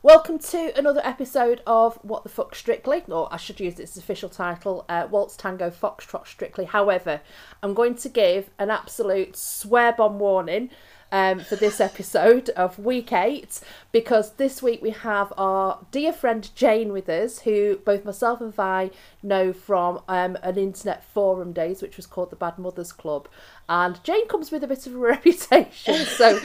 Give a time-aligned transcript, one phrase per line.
[0.00, 4.28] Welcome to another episode of What the Fuck Strictly, or I should use its official
[4.28, 6.66] title, uh, Waltz Tango Foxtrot Strictly.
[6.66, 7.20] However,
[7.64, 10.70] I'm going to give an absolute swear bomb warning
[11.12, 13.60] um, for this episode of week eight
[13.92, 18.54] because this week we have our dear friend Jane with us, who both myself and
[18.54, 18.90] Vi
[19.22, 23.28] know from um, an internet forum days, which was called the Bad Mothers Club.
[23.68, 25.94] And Jane comes with a bit of a reputation.
[26.06, 26.40] So,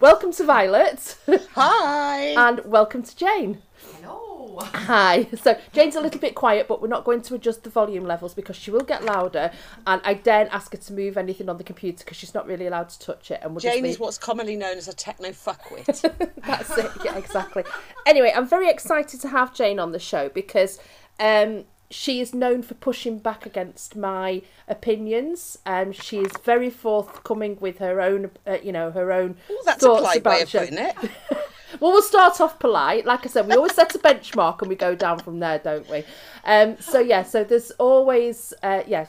[0.00, 1.16] welcome to Violet.
[1.54, 2.26] Hi.
[2.36, 3.62] and welcome to Jane.
[3.80, 4.27] Hello.
[4.60, 5.26] Hi.
[5.42, 8.34] So Jane's a little bit quiet, but we're not going to adjust the volume levels
[8.34, 9.50] because she will get louder.
[9.86, 12.66] And I daren't ask her to move anything on the computer because she's not really
[12.66, 13.40] allowed to touch it.
[13.42, 16.02] And we'll Jane is what's commonly known as a techno fuckwit.
[16.46, 16.90] That's it.
[17.04, 17.64] Yeah, exactly.
[18.06, 20.78] anyway, I'm very excited to have Jane on the show because
[21.20, 27.56] um, she is known for pushing back against my opinions, and she is very forthcoming
[27.60, 31.10] with her own, uh, you know, her own Ooh, thoughts about way of it.
[31.80, 33.04] Well, we'll start off polite.
[33.04, 35.88] Like I said, we always set a benchmark and we go down from there, don't
[35.90, 36.04] we?
[36.44, 39.06] Um, so yeah, so there's always uh, yeah.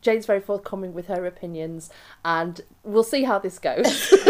[0.00, 1.90] Jane's very forthcoming with her opinions,
[2.24, 4.12] and we'll see how this goes.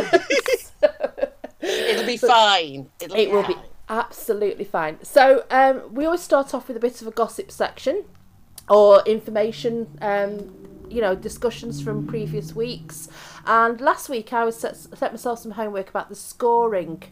[1.61, 2.91] It'll be fine.
[3.00, 3.56] It'll It be will be
[3.88, 5.03] absolutely fine.
[5.03, 8.05] So um, we always start off with a bit of a gossip section
[8.69, 10.55] or information, um,
[10.88, 13.09] you know, discussions from previous weeks.
[13.47, 17.03] And last week I was set, set myself some homework about the scoring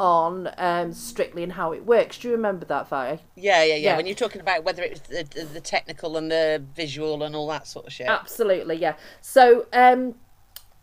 [0.00, 2.16] on um, Strictly and how it works.
[2.18, 3.20] Do you remember that, Vi?
[3.36, 3.96] Yeah, yeah, yeah, Yeah.
[3.98, 7.46] When you're talking about whether it's the, the, the technical and the visual and all
[7.48, 8.08] that sort of shit.
[8.08, 8.94] Absolutely, yeah.
[9.20, 10.14] So um,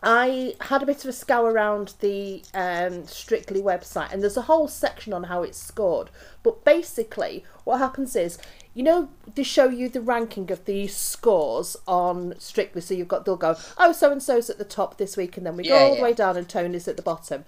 [0.04, 4.44] I had a bit of a scour around the um, Strictly website, and there's a
[4.44, 6.12] whole section on how it's scored.
[6.44, 8.38] But basically, what happens is,
[8.76, 12.82] you know, they show you the ranking of the scores on Strictly.
[12.82, 15.46] So you've got they'll go, oh, so and so's at the top this week, and
[15.46, 17.46] then we go Yeah, all the way down, and Tony's at the bottom.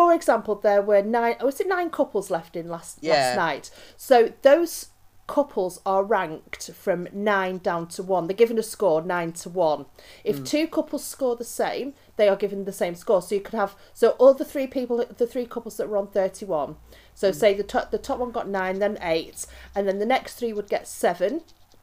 [0.00, 1.36] For example, there were nine.
[1.40, 3.12] oh, Was it nine couples left in last Yeah.
[3.16, 3.70] last night?
[3.98, 4.86] So those
[5.26, 8.26] couples are ranked from nine down to one.
[8.26, 9.84] They're given a score nine to one.
[10.24, 10.44] If Hmm.
[10.44, 13.20] two couples score the same, they are given the same score.
[13.20, 16.06] So you could have so all the three people, the three couples that were on
[16.06, 16.76] thirty one.
[17.14, 17.36] So Hmm.
[17.36, 19.44] say the top the top one got nine, then eight,
[19.74, 21.42] and then the next three would get seven.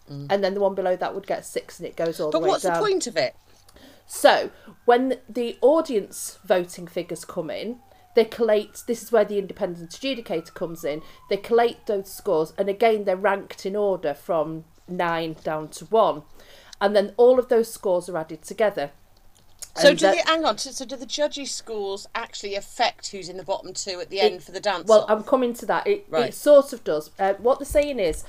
[0.10, 2.46] And then the one below that would get six, and it goes all but the
[2.46, 2.62] way down.
[2.62, 3.36] But what's the point of it?
[4.08, 4.50] So,
[4.86, 7.80] when the audience voting figures come in,
[8.18, 8.82] they collate.
[8.88, 11.04] This is where the independent adjudicator comes in.
[11.30, 16.24] They collate those scores, and again, they're ranked in order from nine down to one,
[16.82, 18.90] and then all of those scores are added together.
[19.76, 20.58] So And do that- the hang on?
[20.58, 24.20] So, so do the judges' scores actually affect who's in the bottom two at the
[24.20, 24.88] end for the dance?
[24.88, 25.12] Well, off?
[25.12, 25.86] I'm coming to that.
[25.86, 26.30] It, Right.
[26.30, 27.12] it sort of does.
[27.20, 28.24] Uh, what they're saying is,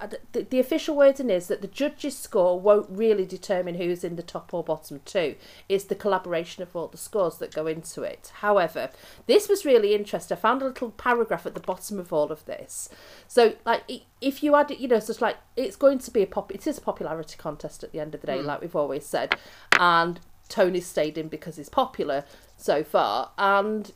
[0.00, 4.16] Uh, the, the official wording is that the judges' score won't really determine who's in
[4.16, 5.36] the top or bottom two.
[5.68, 8.32] It's the collaboration of all the scores that go into it.
[8.36, 8.90] However,
[9.26, 10.36] this was really interesting.
[10.36, 12.88] I found a little paragraph at the bottom of all of this.
[13.28, 13.84] So, like,
[14.20, 16.52] if you add it, you know, so it's like it's going to be a pop.
[16.52, 18.46] It is a popularity contest at the end of the day, hmm.
[18.46, 19.36] like we've always said,
[19.78, 20.18] and
[20.48, 22.24] Tony's stayed in because he's popular
[22.56, 23.92] so far, and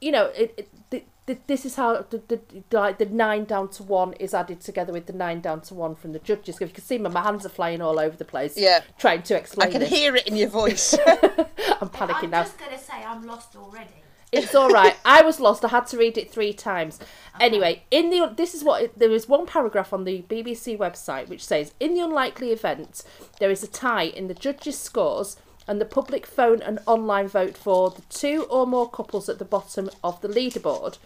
[0.00, 2.40] you know, it, it this is how the, the
[2.72, 5.94] like the nine down to one is added together with the nine down to one
[5.94, 6.56] from the judges.
[6.56, 8.56] If you can see me, my hands are flying all over the place.
[8.56, 8.80] Yeah.
[8.98, 9.68] trying to explain.
[9.68, 9.90] I can this.
[9.90, 10.94] hear it in your voice.
[11.80, 12.40] I'm panicking now.
[12.40, 13.90] I'm just going to say I'm lost already.
[14.32, 14.96] It's all right.
[15.04, 15.62] I was lost.
[15.62, 16.98] I had to read it three times.
[17.38, 21.44] Anyway, in the this is what there is one paragraph on the BBC website which
[21.44, 23.04] says, in the unlikely event
[23.38, 25.36] there is a tie in the judges' scores
[25.66, 29.44] and the public phone and online vote for the two or more couples at the
[29.44, 30.98] bottom of the leaderboard.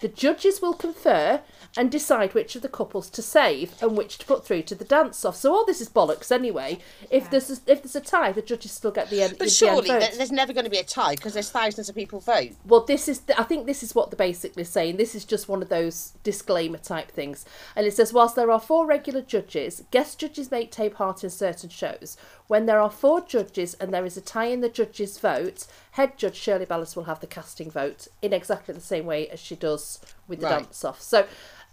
[0.00, 1.42] The judges will confer
[1.76, 4.84] and decide which of the couples to save and which to put through to the
[4.84, 5.36] dance off.
[5.36, 6.78] So all this is bollocks anyway.
[7.10, 9.36] If there's a, if there's a tie, the judges still get the end.
[9.38, 10.16] but the surely end there- vote.
[10.16, 12.52] there's never going to be a tie because there's thousands of people vote.
[12.64, 13.20] Well, this is.
[13.36, 14.96] I think this is what they're basically saying.
[14.96, 17.44] This is just one of those disclaimer type things.
[17.76, 21.28] And it says, whilst there are four regular judges, guest judges may take part in
[21.30, 22.16] certain shows.
[22.50, 26.18] When there are four judges and there is a tie in the judges' vote, head
[26.18, 29.54] judge Shirley Ballas will have the casting vote in exactly the same way as she
[29.54, 30.62] does with the Right.
[30.64, 31.00] dance off.
[31.00, 31.26] So.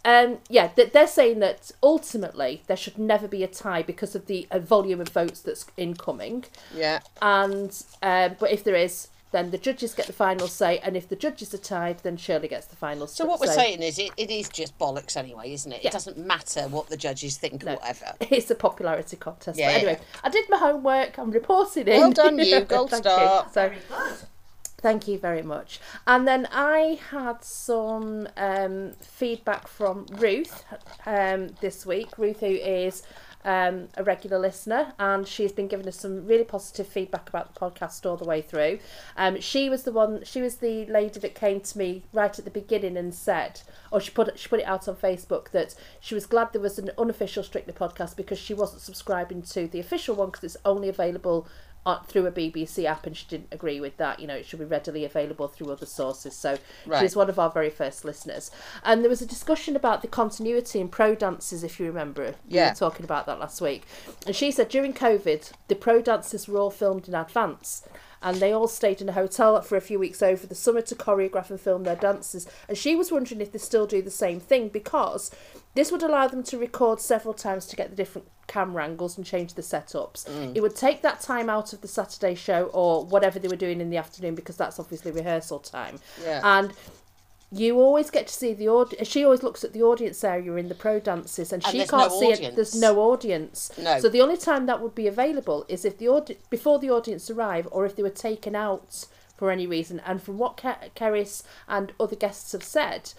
[0.05, 4.27] Um, yeah, th- they're saying that ultimately there should never be a tie because of
[4.27, 6.99] the uh, volume of votes that's incoming Yeah.
[7.21, 7.71] and
[8.03, 11.15] um, but if there is, then the judges get the final say, and if the
[11.15, 13.23] judges are tied, then Shirley gets the final say.
[13.23, 15.83] So what we're saying is it, it is just bollocks anyway, isn't it?
[15.83, 15.89] Yeah.
[15.89, 18.13] It doesn't matter what the judges think or whatever.
[18.37, 19.57] It's a popularity contest.
[19.57, 20.19] Yeah, but anyway, yeah.
[20.23, 21.17] I did my homework.
[21.17, 21.97] I'm reporting it.
[21.97, 23.47] Well done you, gold Thank star.
[23.51, 23.71] So
[24.79, 25.79] Thank you very much.
[26.05, 30.63] And then I had some um, feedback from Ruth
[31.05, 32.17] um, this week.
[32.19, 33.01] Ruth, who is
[33.47, 37.59] um, a regular listener, and she's been giving us some really positive feedback about the
[37.59, 38.79] podcast all the way through.
[39.15, 40.25] Um, she was the one.
[40.25, 44.01] She was the lady that came to me right at the beginning and said, or
[44.01, 46.91] she put she put it out on Facebook that she was glad there was an
[46.97, 51.47] unofficial Strictly podcast because she wasn't subscribing to the official one because it's only available
[51.87, 54.19] Uh, through a BBC app, and she didn't agree with that.
[54.19, 56.35] You know, it should be readily available through other sources.
[56.35, 56.99] So Right.
[56.99, 58.51] she's one of our very first listeners.
[58.83, 62.35] And there was a discussion about the continuity in pro dances, if you remember.
[62.49, 62.71] We Yeah.
[62.71, 63.83] were talking about that last week.
[64.25, 67.83] And she said during COVID, the pro dances were all filmed in advance.
[68.21, 70.95] And they all stayed in a hotel for a few weeks over the summer to
[70.95, 72.47] choreograph and film their dances.
[72.67, 75.31] And she was wondering if they still do the same thing because
[75.77, 79.23] this would allow them to record several times to get the different camera angles and
[79.23, 80.27] change the setups.
[80.27, 80.55] Mm.
[80.55, 83.79] It would take that time out of the Saturday show or whatever they were doing
[83.79, 85.99] in the afternoon because that's obviously rehearsal time.
[86.23, 86.41] Yeah.
[86.43, 86.73] And
[87.51, 89.07] you always get to see the audience.
[89.07, 92.11] She always looks at the audience area in the pro dances, and, And she can't
[92.11, 92.55] no see it.
[92.55, 93.69] There's no audience.
[93.77, 93.99] No.
[93.99, 97.29] So the only time that would be available is if the audi- before the audience
[97.29, 99.05] arrive, or if they were taken out
[99.37, 100.01] for any reason.
[100.05, 103.13] And from what Ke- Keris and other guests have said,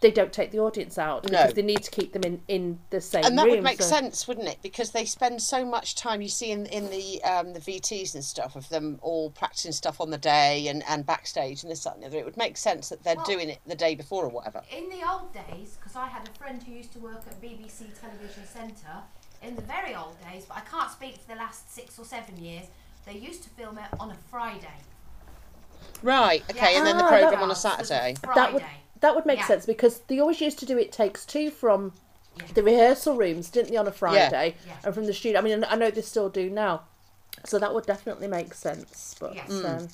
[0.00, 1.38] they don't take the audience out No.
[1.38, 3.56] because they need to keep them in in the same and that room.
[3.56, 4.58] would make so- sense, wouldn't it?
[4.62, 6.20] Because they spend so much time.
[6.22, 10.00] You see in in the um, the VTs and stuff of them all practicing stuff
[10.00, 12.18] on the day and, and backstage and this that and the other.
[12.18, 14.62] It would make sense that they're Well- doing it the day before or whatever.
[14.70, 17.86] In the old days, because I had a friend who used to work at BBC
[18.00, 19.02] Television Centre,
[19.42, 22.36] in the very old days, but I can't speak for the last six or seven
[22.42, 22.66] years,
[23.04, 24.66] they used to film it on a Friday.
[26.02, 26.42] Right.
[26.50, 26.76] Okay.
[26.76, 28.16] and then the Ah, program on a Was a Saturday.
[28.34, 28.76] that would Friday.
[29.00, 29.46] That would make Yeah.
[29.46, 31.92] sense because they always used to do it takes two from
[32.36, 32.46] Yeah.
[32.54, 34.72] the rehearsal rooms, didn't they, on a Friday, Yeah.
[34.84, 35.38] and from the studio.
[35.38, 36.82] I mean, I know they still do now,
[37.44, 39.14] so that would definitely make sense.
[39.18, 39.50] But Yes.
[39.50, 39.88] um,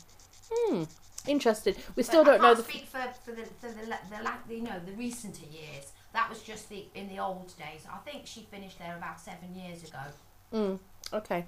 [0.51, 0.85] hmm,
[1.27, 1.75] interesting.
[1.75, 2.73] We But still I don't know can't the.
[2.73, 5.93] speak for, for the for the, la- the, the you know the recenter years.
[6.13, 7.87] That was just the in the old days.
[7.91, 10.01] I think she finished there about seven years ago.
[10.53, 10.79] Mm,
[11.13, 11.47] Okay,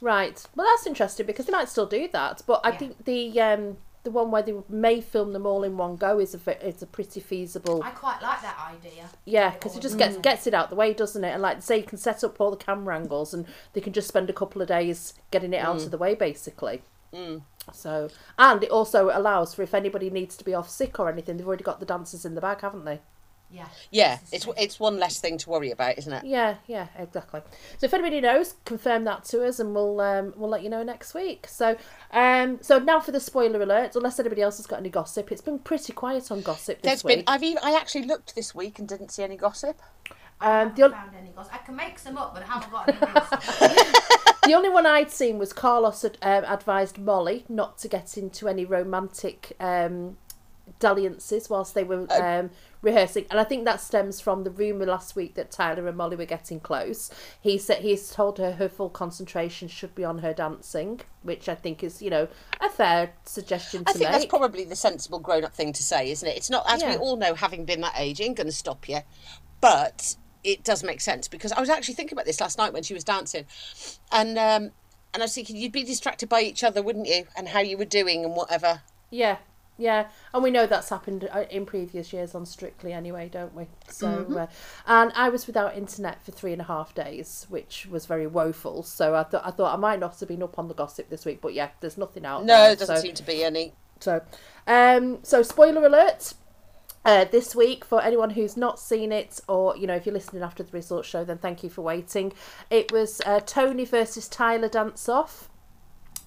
[0.00, 0.44] right.
[0.56, 2.42] Well, that's interesting because they might still do that.
[2.46, 2.76] But I Yeah.
[2.78, 6.34] think the um the one where they may film them all in one go is
[6.34, 7.82] a ve- is a pretty feasible.
[7.84, 9.08] I quite like that idea.
[9.24, 10.22] Yeah, because it all- just gets mm.
[10.22, 11.30] gets it out the way, doesn't it?
[11.30, 14.08] And like say, you can set up all the camera angles, and they can just
[14.08, 15.90] spend a couple of days getting it out of mm.
[15.90, 16.82] the way, basically.
[17.14, 17.42] Mm.
[17.72, 18.08] So,
[18.38, 21.46] and it also allows for if anybody needs to be off sick or anything, they've
[21.46, 23.00] already got the dancers in the bag, haven't they?
[23.52, 23.66] Yeah.
[23.90, 24.18] Yeah.
[24.32, 26.24] It's it's one less thing to worry about, isn't it?
[26.24, 27.42] Yeah, yeah, exactly.
[27.78, 30.82] So if anybody knows, confirm that to us, and we'll um, we'll let you know
[30.82, 31.46] next week.
[31.46, 31.76] So,
[32.12, 33.94] um, so now for the spoiler alert.
[33.94, 37.04] Unless anybody else has got any gossip, it's been pretty quiet on gossip this There's
[37.04, 37.18] week.
[37.18, 37.24] been.
[37.26, 39.78] I've even, I actually looked this week and didn't see any gossip.
[40.40, 41.54] um, haven't the, on- found any gossip.
[41.54, 42.98] I can make some up, but I haven't got any
[44.46, 48.48] the only one I'd seen was Carlos had um, advised Molly not to get into
[48.48, 50.16] any romantic um,
[50.82, 52.50] dalliances whilst they were um,
[52.82, 56.16] rehearsing, and I think that stems from the rumor last week that Tyler and Molly
[56.16, 57.10] were getting close.
[57.40, 61.54] He said he's told her her full concentration should be on her dancing, which I
[61.54, 62.26] think is you know
[62.60, 64.12] a fair suggestion to I think make.
[64.12, 66.36] that's probably the sensible grown-up thing to say, isn't it?
[66.36, 68.98] It's not, as we all know, having been that age, ain't going to stop you,
[69.60, 72.82] but it does make sense because I was actually thinking about this last night when
[72.82, 73.46] she was dancing,
[74.10, 74.72] and um,
[75.14, 77.78] and I was thinking you'd be distracted by each other, wouldn't you, and how you
[77.78, 78.82] were doing and whatever.
[79.10, 79.36] Yeah,
[79.78, 83.66] yeah, and we know that's happened uh, in previous years on Strictly anyway, don't we?
[83.88, 84.36] So, Mm-hmm.
[84.36, 84.46] uh,
[84.86, 88.82] and I was without internet for three and a half days, which was very woeful.
[88.82, 91.24] So I thought I thought I might not have been up on the gossip this
[91.24, 92.72] week, but yeah, there's nothing out No, there.
[92.72, 93.72] it doesn't so, seem to be any.
[94.00, 94.20] so,
[94.66, 96.34] um, so spoiler alert.
[97.04, 100.40] Uh, this week, for anyone who's not seen it, or you know, if you're listening
[100.40, 102.32] after the results show, then thank you for waiting.
[102.70, 105.48] It was uh, Tony versus Tyler dance off,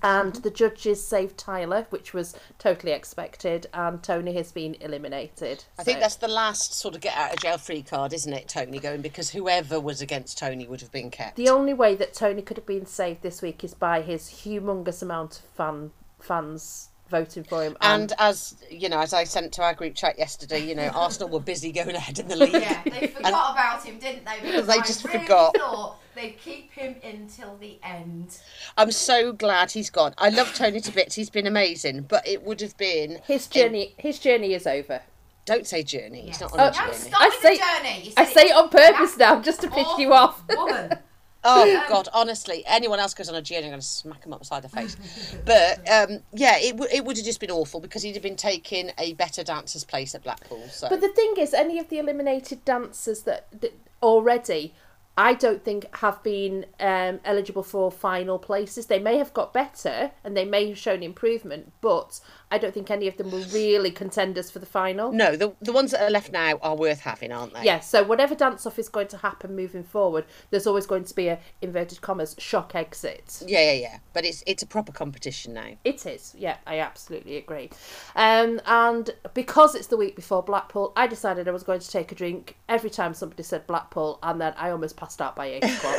[0.04, 5.66] and the judges saved Tyler, which was totally expected, and Tony has been eliminated.
[5.80, 8.48] I think that's the last sort of get out of jail free card, isn't it,
[8.48, 8.80] Tony?
[8.80, 11.36] Going because whoever was against Tony would have been kept.
[11.36, 15.02] the only way that Tony could have been saved this week is by his humongous
[15.02, 17.78] amount of fan fans voting for him.
[17.82, 20.88] Um, and as you know, as I sent to our group chat yesterday, you know,
[20.90, 22.54] Arsenal were busy going ahead in the league.
[22.54, 24.40] Yeah, they forgot about him, didn't they?
[24.42, 25.56] Because They I just really forgot.
[25.58, 28.38] thought they'd keep him until the end.
[28.78, 30.14] I'm so glad he's gone.
[30.18, 31.16] I love Tony to bits.
[31.16, 33.20] He's been amazing, but it would have been.
[33.26, 35.02] his journey, his journey is over.
[35.46, 36.22] Don't say journey.
[36.22, 36.94] He's not oh, No, on a Oh, journey.
[36.98, 38.02] stop I say- the journey.
[38.08, 40.42] You I say it on purpose now, just to piss you off.
[40.50, 40.92] Woman.
[41.46, 44.42] Oh God, honestly, anyone else goes on a journey, I'm going to smack him up
[44.46, 44.98] upside the face.
[45.46, 48.36] But um, yeah, it w- it would have just been awful because he'd have been
[48.36, 50.68] taking a better dancer's place at Blackpool.
[50.70, 54.74] So But the thing is, any of the eliminated dancers that, that already,
[55.18, 58.88] I don't think have been um, eligible for final places.
[58.88, 62.20] They may have got better and they may have shown improvement, but
[62.52, 65.12] I don't think any of them were really contenders for the final.
[65.12, 67.64] No, the the ones that are left now are worth having, aren't they?
[67.64, 71.16] Yeah, so whatever dance off is going to happen moving forward, there's always going to
[71.16, 73.44] be a inverted commas shock exit.
[73.46, 73.98] Yeah, yeah, yeah.
[74.14, 75.70] But it's it's a proper competition now.
[75.84, 77.70] It is, yeah, I absolutely agree.
[78.16, 82.12] Um, and because it's the week before Blackpool, I decided I was going to take
[82.12, 85.64] a drink every time somebody said Blackpool, and then I almost passed out by eight
[85.64, 85.96] o'clock.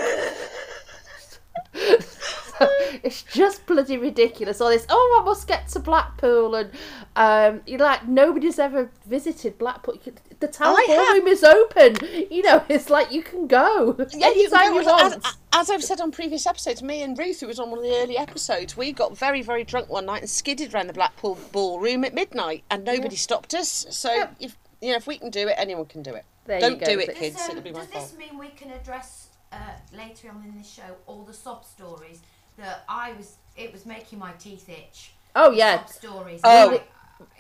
[3.03, 4.61] it's just bloody ridiculous.
[4.61, 6.71] All this, oh, I must get to Blackpool, and
[7.17, 9.99] um, you're like, nobody's ever visited Blackpool.
[10.05, 11.97] You The town I ballroom is open.
[12.31, 15.15] You know, it's like you can go Yeah, you anytime know, you want.
[15.27, 17.85] as, as I've said on previous episodes, me and Ruth, who was on one of
[17.85, 21.39] the early episodes, we got very, very drunk one night and skidded around the Blackpool
[21.53, 23.87] ballroom at midnight, and nobody stopped us.
[23.91, 24.29] So Yeah.
[24.41, 26.25] if you know, if we can do it, anyone can do it.
[26.45, 26.87] There Don't go.
[26.87, 27.37] do it, Does, kids.
[27.37, 28.09] Does, um, It'll be my does fault.
[28.11, 29.57] this mean we can address uh,
[29.97, 32.21] later on in the show all the sob stories
[32.59, 33.37] that I was?
[33.57, 35.13] It was making my teeth itch.
[35.35, 35.79] Oh yeah.
[35.79, 36.41] sob stories.
[36.45, 36.71] Oh.
[36.75, 36.83] It-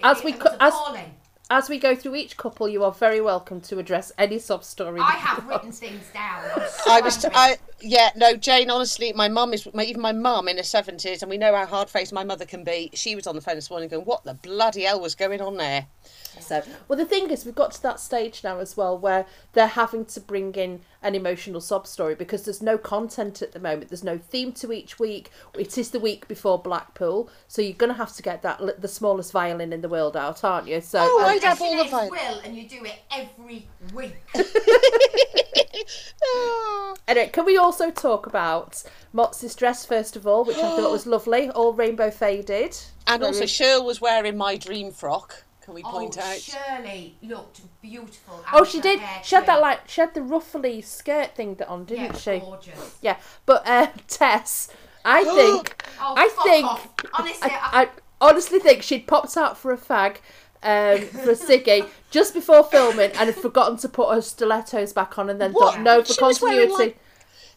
[0.02, 1.14] As it, we it co- was as- appalling.
[1.48, 5.00] As we go through each couple, you are very welcome to address any sob story.
[5.00, 5.48] I that you have want.
[5.48, 6.42] written things down.
[6.56, 7.38] I'm so I was, t- angry.
[7.40, 8.68] I yeah, no, Jane.
[8.68, 11.64] Honestly, my mum is, my, even my mum in her seventies, and we know how
[11.64, 12.90] hard faced my mother can be.
[12.94, 15.56] She was on the phone this morning going, "What the bloody hell was going on
[15.56, 15.86] there?"
[16.40, 19.66] So, well, the thing is, we've got to that stage now as well where they're
[19.66, 23.88] having to bring in an emotional sob story because there's no content at the moment.
[23.88, 25.30] There's no theme to each week.
[25.58, 28.88] It is the week before Blackpool, so you're going to have to get that the
[28.88, 30.80] smallest violin in the world out, aren't you?
[30.80, 32.10] So, Oh, um, I'd have all the violin.
[32.10, 34.16] Will, and you do it every week.
[37.08, 38.82] Anyway, can we also talk about
[39.14, 42.76] Motsi's dress first of all, which I thought was lovely, all rainbow faded.
[43.06, 45.44] And also, Very- Shirl was wearing my dream frock.
[45.66, 46.38] Can we Oh, out?
[46.38, 48.40] Shirley looked beautiful.
[48.52, 49.00] Oh, she did.
[49.24, 49.62] She had that too.
[49.62, 52.38] like she had the ruffly skirt thing that on, didn't yeah, she?
[52.38, 52.96] gorgeous.
[53.02, 54.68] Yeah, but uh, Tess,
[55.04, 56.88] I think, Oh, I fuck think, off.
[57.14, 57.88] Honestly, I, I, I
[58.20, 60.18] honestly think she'd popped out for a fag,
[60.62, 65.18] um, for a ciggy just before filming and had forgotten to put her stilettos back
[65.18, 65.74] on, and then What?
[65.74, 66.72] thought, no, for She was continuity.
[66.84, 66.98] like-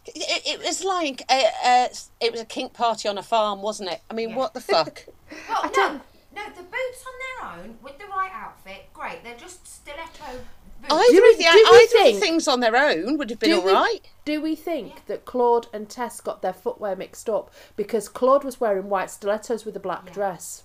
[0.07, 1.89] It, it was like a, a,
[2.21, 4.01] it was a kink party on a farm, wasn't it?
[4.09, 4.35] I mean, Yeah.
[4.37, 5.05] what the fuck?
[5.47, 6.01] well, no, don't-
[6.48, 7.13] no, the boots on
[7.58, 9.24] their own with the right outfit, great.
[9.24, 10.39] They're just stiletto
[10.81, 10.91] boots.
[10.93, 13.29] Either, we- of the, do we either of think- the things on their own would
[13.29, 14.00] have been all right.
[14.03, 18.43] we- Do we think that Claude and Tess got their footwear mixed up because Claude
[18.43, 20.13] was wearing white stilettos with a black Yeah.
[20.13, 20.63] dress?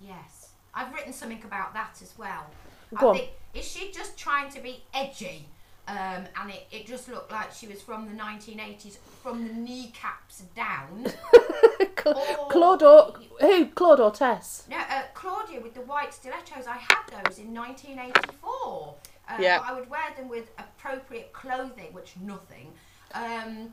[0.00, 2.46] Yes, I've written something about that as well.
[2.94, 3.16] Go I on.
[3.16, 5.48] think is she just trying to be edgy?
[5.88, 10.42] Um, and it, it just looked like she was from the 1980s, from the kneecaps
[10.56, 11.06] down.
[11.96, 12.48] Cla- Oh.
[12.50, 13.66] Claude or who?
[13.66, 14.64] Claude or Tess?
[14.70, 16.66] No, uh, Claudia with the white stilettos.
[16.68, 18.94] I had those in 1984.
[19.28, 19.60] Uh, Yeah.
[19.64, 22.72] I would wear them with appropriate clothing, which nothing.
[23.14, 23.72] Um,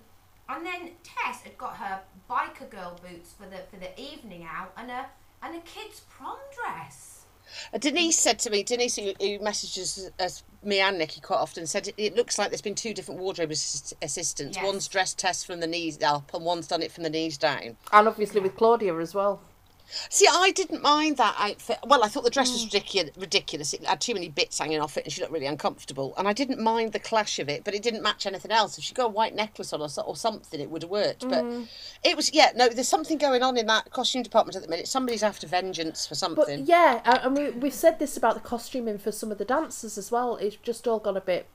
[0.50, 4.74] and then Tess had got her biker girl boots for the for the evening out,
[4.77, 5.05] and a
[5.41, 7.12] and a kid's prom dress.
[7.74, 11.66] Uh, Denise said to me, Denise, who, who messages us, me and Nickie quite often,
[11.66, 14.58] said it, it looks like there's been two different wardrobe assist- assistants.
[14.58, 14.66] Yes.
[14.66, 17.78] One's dressed Tess from the knees up, and one's done it from the knees down.
[17.92, 19.42] And obviously with Claudia as well.
[20.10, 21.80] See, I didn't mind that outfit.
[21.86, 22.54] Well, I thought the dress Mm.
[22.54, 23.18] was ridiculous.
[23.18, 23.74] Ridiculous.
[23.74, 26.14] It had too many bits hanging off it, and she looked really uncomfortable.
[26.18, 28.78] And I didn't mind the clash of it, but it didn't match anything else.
[28.78, 31.22] If she got a white necklace on or, or something, it would have worked.
[31.28, 31.68] But Mm.
[32.04, 32.70] it was, yeah, no.
[32.70, 34.88] There's something going on in that costume department at the minute.
[34.88, 36.60] Somebody's after vengeance for something.
[36.62, 39.98] But yeah, and we, we've said this about the costuming for some of the dancers
[39.98, 40.36] as well.
[40.38, 41.48] It's just all gone a bit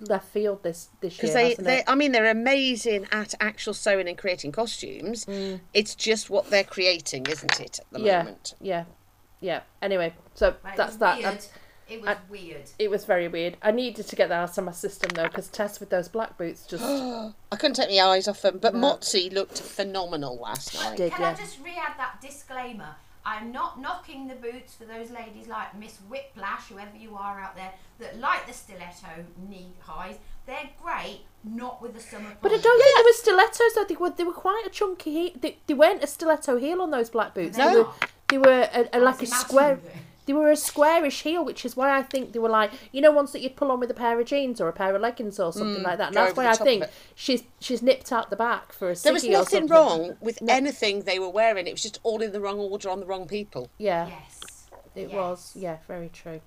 [0.00, 1.82] left field this this year, because they, they?
[1.86, 5.26] I mean, they're amazing at actual sewing and creating costumes.
[5.74, 8.04] It's just what they're creating, isn't it, at the Mm.
[8.06, 8.54] yeah, moment?
[8.60, 8.84] yeah,
[9.40, 9.60] yeah.
[9.82, 11.18] Anyway, so But it that's was that.
[11.18, 11.26] Weird.
[11.34, 11.48] And
[11.88, 12.70] it was I- weird.
[12.78, 13.56] it was very weird.
[13.62, 16.36] I needed to get that out of my system though, because Tess with those black
[16.38, 16.84] boots just
[17.52, 18.58] I couldn't take my eyes off them.
[18.58, 20.96] But Motsi looked phenomenal last night.
[20.98, 21.12] did.
[21.12, 21.30] Can yeah.
[21.30, 22.94] I just re-add that disclaimer?
[23.28, 27.56] I'm not knocking the boots for those ladies like Miss Whiplash, whoever you are out
[27.56, 30.16] there, that like the stiletto knee highs.
[30.46, 32.34] They're great, not with the summer.
[32.40, 33.84] But I don't think they were stilettos though.
[33.84, 35.30] They were they were quite a chunky heel.
[35.38, 37.58] They, they weren't a stiletto heel on those black boots.
[37.58, 37.88] They're They were
[38.28, 39.74] they were a, a, like a square.
[39.74, 43.00] imagining They were a squarish heel, which is why I think they were like you
[43.00, 45.00] know ones that you'd pull on with a pair of jeans or a pair of
[45.00, 46.08] leggings or something mm, like that.
[46.08, 48.94] And that's why I think she's she's nipped out the back for a.
[48.94, 49.74] There was ciggy or nothing something.
[49.74, 50.52] wrong with No.
[50.52, 51.66] anything they were wearing.
[51.66, 53.70] It was just all in the wrong order on the wrong people.
[53.78, 54.68] Yeah, Yes.
[54.94, 55.12] it Yes.
[55.12, 55.52] was.
[55.56, 56.42] Yeah, very true.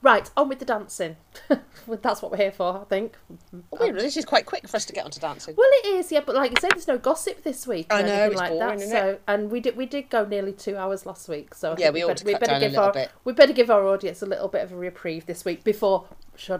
[0.00, 1.16] Right, on with the dancing.
[1.86, 3.16] That's what we're here for, I think.
[3.54, 5.54] Oh, wait, this is quite quick for us to get onto dancing.
[5.56, 7.86] Well, it is, yeah, but like you said, there's no gossip this week.
[7.88, 8.88] I know, it's like boring, that.
[8.88, 9.22] so, it?
[9.28, 11.54] and we did we did go nearly two hours last week.
[11.54, 12.92] So I Yeah, think we ought better, to cut better down a give little our
[12.92, 13.10] bit.
[13.24, 16.06] we better give our audience a little bit of a reprieve this week before,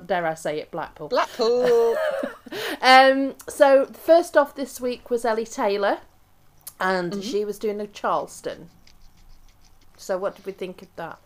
[0.07, 1.09] dare I say it, Blackpool.
[1.09, 1.97] Blackpool.
[2.83, 5.99] Um, so first off this week was Ellie Taylor,
[6.79, 7.21] and Mm-hmm.
[7.23, 8.69] she was doing a Charleston.
[9.97, 11.19] So what did we think of that?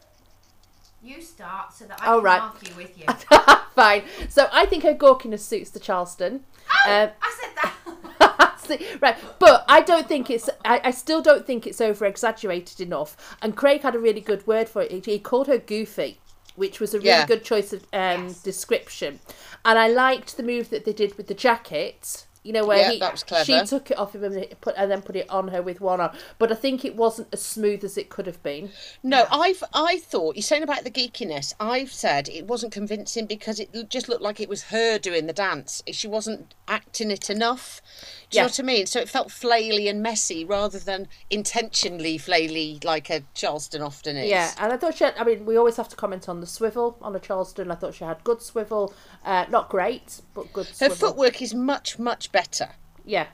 [1.03, 2.43] You start so that I Oh, can right.
[2.43, 3.05] argue with you.
[3.75, 4.03] Fine.
[4.29, 6.45] So I think her gawkiness suits the Charleston.
[6.89, 7.73] Um, I said that.
[9.01, 10.51] Right, but I don't think it's.
[10.65, 13.37] I, I still don't think it's over exaggerated enough.
[13.41, 14.91] And Craig had a really good word for it.
[14.91, 16.19] He, he called her goofy,
[16.57, 17.27] which was a really Yeah.
[17.27, 18.43] good choice of um, Yes.
[18.43, 19.21] description.
[19.65, 22.27] And I liked the move that they did with the jacket.
[22.47, 23.45] You know where Yeah, he, that was clever.
[23.45, 26.01] she took it off him and, put, and then put it on her with one
[26.01, 26.17] arm.
[26.39, 28.71] But I think it wasn't as smooth as it could have been.
[29.03, 31.55] No, I've I thought you're saying about the geekiness.
[31.59, 35.33] I've said it wasn't convincing because it just looked like it was her doing the
[35.33, 35.83] dance.
[35.91, 37.83] She wasn't acting it enough.
[38.31, 38.43] Do you Yeah.
[38.43, 38.87] know what I mean?
[38.87, 44.29] So it felt flaily and messy rather than intentionally flaily like a Charleston often is.
[44.29, 46.47] Yeah, and I thought she had, I mean, we always have to comment on the
[46.47, 47.71] swivel on a Charleston.
[47.71, 48.93] I thought she had good swivel.
[49.25, 50.97] Uh, not great, but good Her swivel.
[50.97, 52.71] footwork is much much better.
[53.05, 53.27] Yeah,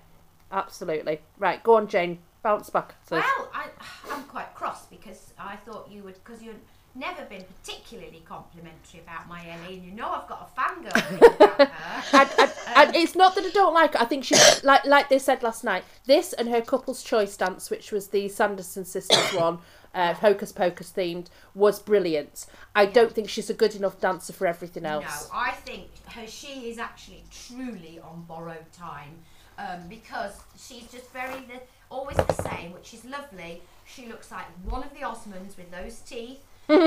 [0.51, 1.21] absolutely.
[1.39, 2.19] Right, go on, Jane.
[2.43, 2.97] Bounce back.
[3.09, 3.69] So, Well, I,
[4.11, 6.57] I'm quite cross because I thought you would, because you've
[6.95, 11.69] never been particularly complimentary about my Ellie, and you know I've got a fangirl about
[11.69, 11.71] her.
[12.13, 14.01] and, and, and it's not that I don't like her.
[14.01, 17.71] I think she, like like they said last night, this and her couple's choice dance,
[17.71, 19.59] which was the Sanderson sisters one,
[19.95, 22.47] uh, Hocus Pocus themed, was brilliant.
[22.75, 25.29] I don't think she's a good enough dancer for everything else.
[25.31, 25.39] No.
[25.39, 29.17] I think her she is actually truly on borrowed time
[29.59, 33.63] um, because she's just very the, always the same, which is lovely.
[33.85, 36.41] She looks like one of the Osmonds with those teeth.
[36.69, 36.79] Um,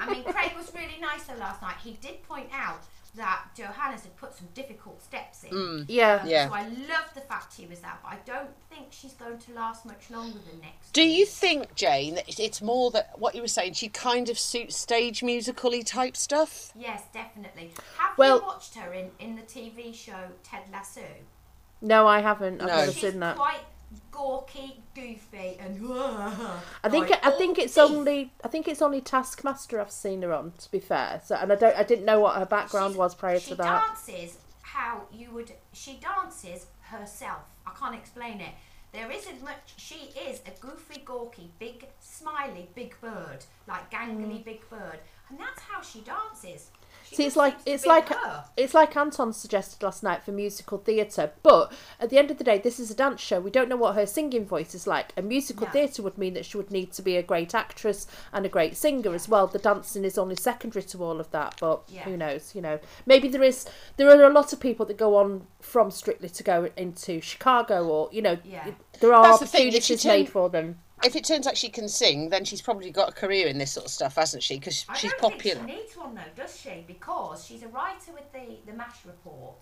[0.00, 1.76] I mean, Craig was really nice though last night.
[1.82, 2.82] He did point out
[3.14, 5.84] that Johannes had put some difficult steps in.
[5.86, 6.20] Yeah.
[6.22, 6.48] Um, Yeah.
[6.48, 9.52] So I love the fact he was that, but I don't think she's going to
[9.52, 10.92] last much longer than next.
[10.94, 11.18] Do week.
[11.18, 13.74] you think, Jane, that it's more that what you were saying?
[13.74, 16.72] She kind of suits stage musically type stuff.
[16.74, 17.72] Yes, definitely.
[17.98, 21.02] Have Well- you watched her in, in the TV show Ted Lasso?
[21.82, 22.62] No, I haven't.
[22.62, 22.76] I've No.
[22.76, 23.36] never She's seen that.
[23.36, 23.60] quite
[24.10, 25.78] gawky, goofy, and
[26.84, 30.52] I think I think it's only I think it's only Taskmaster I've seen her on.
[30.58, 33.14] To be fair, so and I don't I didn't know what her background She's- was
[33.14, 33.96] prior to that.
[34.04, 35.52] She dances how you would.
[35.72, 37.42] She dances herself.
[37.66, 38.54] I can't explain it.
[38.92, 39.74] There isn't much.
[39.78, 44.44] She is a goofy, gawky, big, smiley, big bird, like gangly mm.
[44.44, 46.70] big bird, and that's how she dances.
[47.12, 47.16] She.
[47.16, 48.44] See, it's like it's like her.
[48.56, 51.30] it's like Anton suggested last night for musical theatre.
[51.42, 53.38] But at the end of the day, this is a dance show.
[53.40, 55.12] We don't know what her singing voice is like.
[55.16, 55.72] A musical No.
[55.72, 58.76] theatre would mean that she would need to be a great actress and a great
[58.76, 59.46] singer as well.
[59.46, 61.56] The dancing is only secondary to all of that.
[61.60, 62.02] But Yeah.
[62.02, 62.54] who knows?
[62.54, 65.90] You know, maybe there is there are a lot of people that go on from
[65.90, 68.68] Strictly to go into Chicago, or you know, Yeah.
[69.00, 70.78] there are That's the thing, opportunities made for them.
[71.04, 73.72] If it turns out she can sing, then she's probably got a career in this
[73.72, 74.58] sort of stuff, hasn't she?
[74.58, 75.60] Because I she's don't popular.
[75.60, 76.84] she needs one though, does she?
[76.86, 79.56] Because she's a writer with the the Mash Report.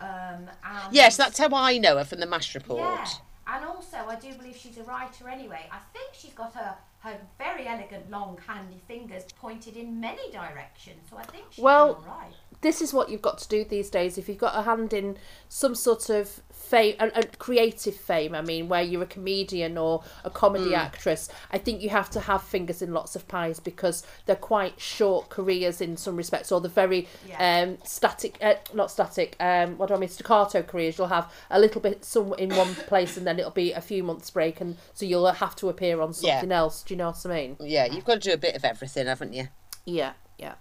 [0.00, 2.80] Um, and Yes, that's how I know her from the Mash Report.
[2.80, 3.06] Yeah,
[3.46, 5.66] and also I do believe she's a writer anyway.
[5.70, 11.00] I think she's got her her very elegant, long, handy fingers pointed in many directions.
[11.10, 12.32] So I think she's Well, all right.
[12.60, 14.16] this is what you've got to do these days.
[14.18, 15.16] If you've got a hand in
[15.48, 20.04] some sort of fame, a, a creative fame, I mean, where you're a comedian or
[20.24, 20.76] a comedy Mm.
[20.78, 24.80] actress, I think you have to have fingers in lots of pies because they're quite
[24.80, 27.62] short careers in some respects, or the very Yeah.
[27.64, 29.34] um, static, uh, not static.
[29.40, 30.08] Um, what do I mean?
[30.08, 30.98] Staccato careers.
[30.98, 34.04] You'll have a little bit some in one place, and then it'll be a few
[34.04, 36.34] months break, and so you'll have to appear on Yeah.
[36.36, 36.84] something else.
[36.92, 37.56] Do you know what I mean?
[37.58, 39.48] Yeah, you've got to do a bit of everything, haven't you?
[39.86, 40.56] Yeah, yeah.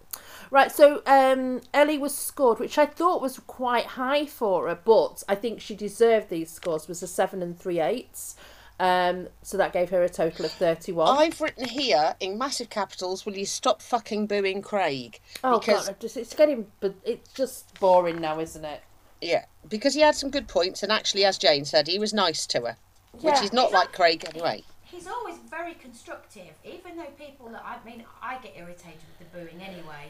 [0.49, 5.25] Right, so um, Ellie was scored, which I thought was quite high for her, but
[5.27, 6.87] I think she deserved these scores.
[6.87, 8.37] Was a seven and three eighths,
[8.79, 11.17] um, so that gave her a total of thirty-one.
[11.17, 15.19] I've written here in massive capitals, will you stop fucking booing Craig?
[15.43, 18.81] oh because god, just, it's getting, but it's just boring now, isn't it?
[19.19, 22.47] yeah, because he had some good points and actually as Jane said, he was nice
[22.47, 22.77] to her.
[23.19, 24.63] Which is not like Craig anyway.
[24.91, 29.37] He's always very constructive, even though people that I mean, I get irritated with the
[29.37, 30.09] booing anyway.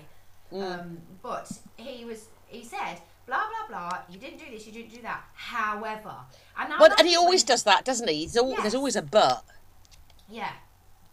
[0.51, 0.79] Mm.
[0.79, 3.99] Um, but he was, he said, blah blah blah.
[4.09, 5.23] You didn't do this, you didn't do that.
[5.33, 6.15] However,
[6.57, 8.29] and and he always does that, doesn't he?
[8.35, 8.61] Al- Yes.
[8.61, 9.43] There's always a but.
[10.29, 10.51] Yeah.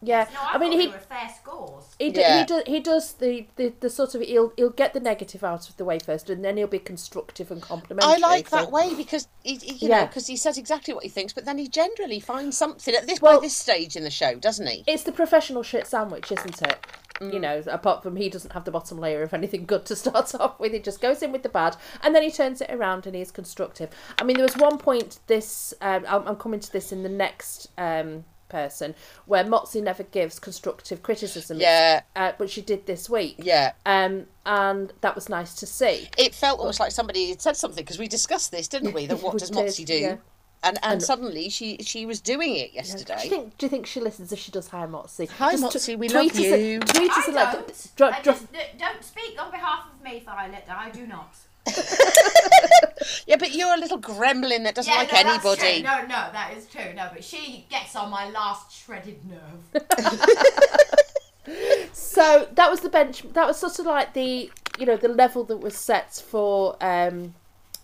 [0.01, 1.85] Yeah, No, I, I mean he fair scores.
[1.99, 2.39] he, d- Yeah.
[2.41, 5.69] he does he does the, the the sort of he'll he'll get the negative out
[5.69, 8.15] of the way first, and then he'll be constructive and complimentary.
[8.15, 10.07] I like so- that way because he, he you know Yeah.
[10.07, 13.21] because he says exactly what he thinks, but then he generally finds something at this
[13.21, 14.85] Well- by this stage in the show, doesn't he?
[14.87, 16.79] It's the professional shit sandwich, isn't it?
[17.21, 17.33] Mm.
[17.33, 20.33] You know, apart from he doesn't have the bottom layer of anything good to start
[20.37, 23.05] off with, he just goes in with the bad and then he turns it around
[23.09, 23.91] and he's constructive.
[24.21, 27.09] I mean, there was one point this, um, I'm, I'm coming to this in the
[27.09, 28.95] next um, person,
[29.27, 31.61] where Motsi never gives constructive criticism.
[31.61, 32.03] Yeah.
[32.17, 33.37] Uh, but she did this week.
[33.39, 33.73] Yeah.
[33.87, 36.09] Um, and that was nice to see.
[36.17, 39.07] It felt almost like somebody had said something because we discussed this, didn't we?
[39.07, 39.95] That what We does did, Motsi do?
[39.95, 40.17] yeah.
[40.65, 43.21] and and suddenly she she was doing it Do yesterday.
[43.25, 43.59] you think?
[43.59, 44.67] Do you think she listens if she does?
[44.69, 45.29] Hi, Motsi.
[45.29, 46.81] Hi, Just Motsi, we tweet love us at- you.
[46.81, 47.93] tweet us I at, like, don't.
[47.97, 48.47] dro- I dro- just-
[48.79, 50.65] don't speak on behalf of me, Violet.
[50.69, 51.35] I do not.
[53.27, 55.83] Yeah, but you're a little gremlin that doesn't like no, anybody.
[55.83, 56.95] No, no, that is true.
[56.95, 59.85] No, but she gets on my last shredded nerve.
[61.93, 63.23] So that was the bench.
[63.33, 67.35] That was sort of like the you know the level that was set for um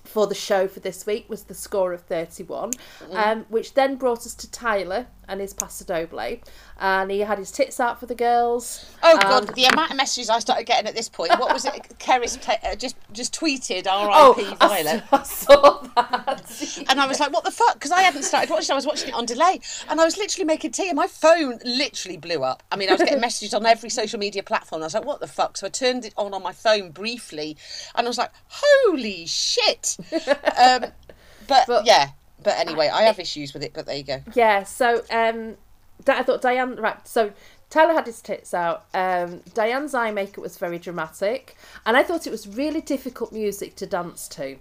[0.04, 3.16] for the show for this week was the score of 31 Mm-hmm.
[3.16, 6.38] um which then brought us to Tyler and his Paso Doble
[6.80, 10.28] and he had his tits out for the girls Oh god, the amount of messages
[10.30, 11.30] I started getting at this point.
[11.38, 11.74] What was it?
[11.98, 14.56] Keris uh, just just tweeted oh R.I.P.
[14.60, 15.04] I Violet.
[15.08, 17.74] saw, I saw that And I was like, what the fuck?
[17.74, 19.60] Because I hadn't started watching, I was watching it on delay.
[19.88, 22.62] And I was literally making tea, and my phone literally blew up.
[22.70, 24.82] I mean, I was getting messages on every social media platform.
[24.82, 25.56] I was like, what the fuck?
[25.56, 27.56] So I turned it on on my phone briefly,
[27.94, 29.96] and I was like, holy shit.
[30.58, 30.86] Um,
[31.46, 32.08] but, But- yeah,
[32.44, 34.22] but anyway, I have issues with it, but there you go.
[34.34, 35.56] Yeah, so um,
[36.06, 37.06] I thought Dianne right.
[37.08, 37.32] So
[37.70, 38.84] Taylor had his tits out.
[38.94, 43.74] Um, Dianne's eye makeup was very dramatic, and I thought it was really difficult music
[43.76, 44.58] to dance to.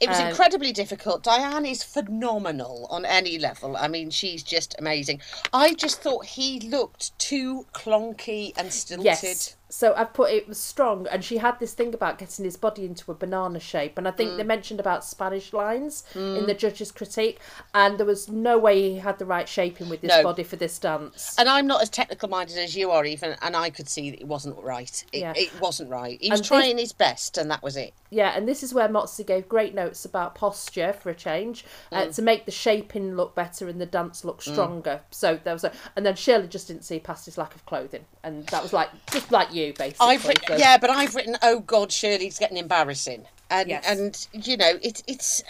[0.00, 1.22] It was Um, incredibly difficult.
[1.22, 3.76] Dianne is phenomenal on any level.
[3.76, 5.20] I mean, she's just amazing.
[5.52, 9.04] I just thought he looked too clonky and stilted.
[9.04, 9.56] Yes.
[9.74, 12.84] So I've put it was strong, and she had this thing about getting his body
[12.84, 14.46] into a banana shape, and I think they Mm.
[14.46, 17.40] mentioned about Spanish lines in the judge's critique,
[17.74, 20.22] and there was no way he had the right shaping with his No.
[20.22, 21.34] body for this dance.
[21.38, 24.20] And I'm not as technical minded as you are, even, and I could see that
[24.20, 25.04] it wasn't right.
[25.10, 25.32] It, Yeah.
[25.34, 26.18] it wasn't right.
[26.20, 27.94] He was And this- trying his best, and that was it.
[28.10, 32.02] Yeah, and this is where Motsi gave great notes about posture for a change uh,
[32.02, 32.14] Mm.
[32.14, 35.00] to make the shaping look better and the dance look stronger.
[35.10, 38.04] So there was a, and then Shirley just didn't see past his lack of clothing,
[38.22, 40.06] and that was like just like you basically.
[40.06, 43.26] I've written, so- yeah, but I've written, oh God, Shirley's getting embarrassing.
[43.50, 43.84] And, Yes.
[44.32, 45.44] and you know it, it's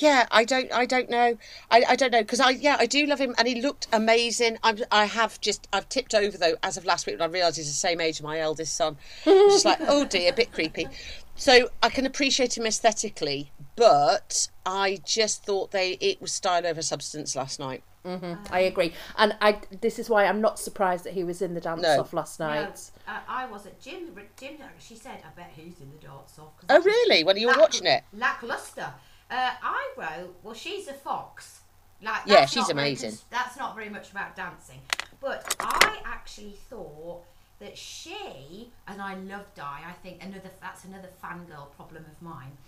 [0.00, 1.36] yeah I don't I don't know
[1.70, 4.56] I, I don't know because I yeah I do love him and he looked amazing
[4.62, 7.58] I'm, I have just I've tipped over though as of last week when I realised
[7.58, 10.88] he's the same age as my eldest son just like oh dear a bit creepy
[11.36, 16.80] so I can appreciate him aesthetically but I just thought they it was style over
[16.82, 21.24] substance last night I agree, and I this is why I'm not surprised that he
[21.24, 22.00] was in the dance No.
[22.00, 22.90] off last No, night.
[23.08, 24.14] uh, I was at Jim.
[24.38, 27.46] Jim, she said, "I bet he's in the dance off." 'cause oh really when you
[27.46, 28.92] were lack- watching it Lackluster.
[29.30, 31.60] Uh, I wrote, well, she's a fox.
[32.02, 33.10] Like, Yeah, she's not amazing.
[33.12, 34.82] cons- that's not very much about dancing.
[35.18, 37.24] But I actually thought
[37.58, 42.58] that she, and I love Di, I think another that's another fangirl problem of mine.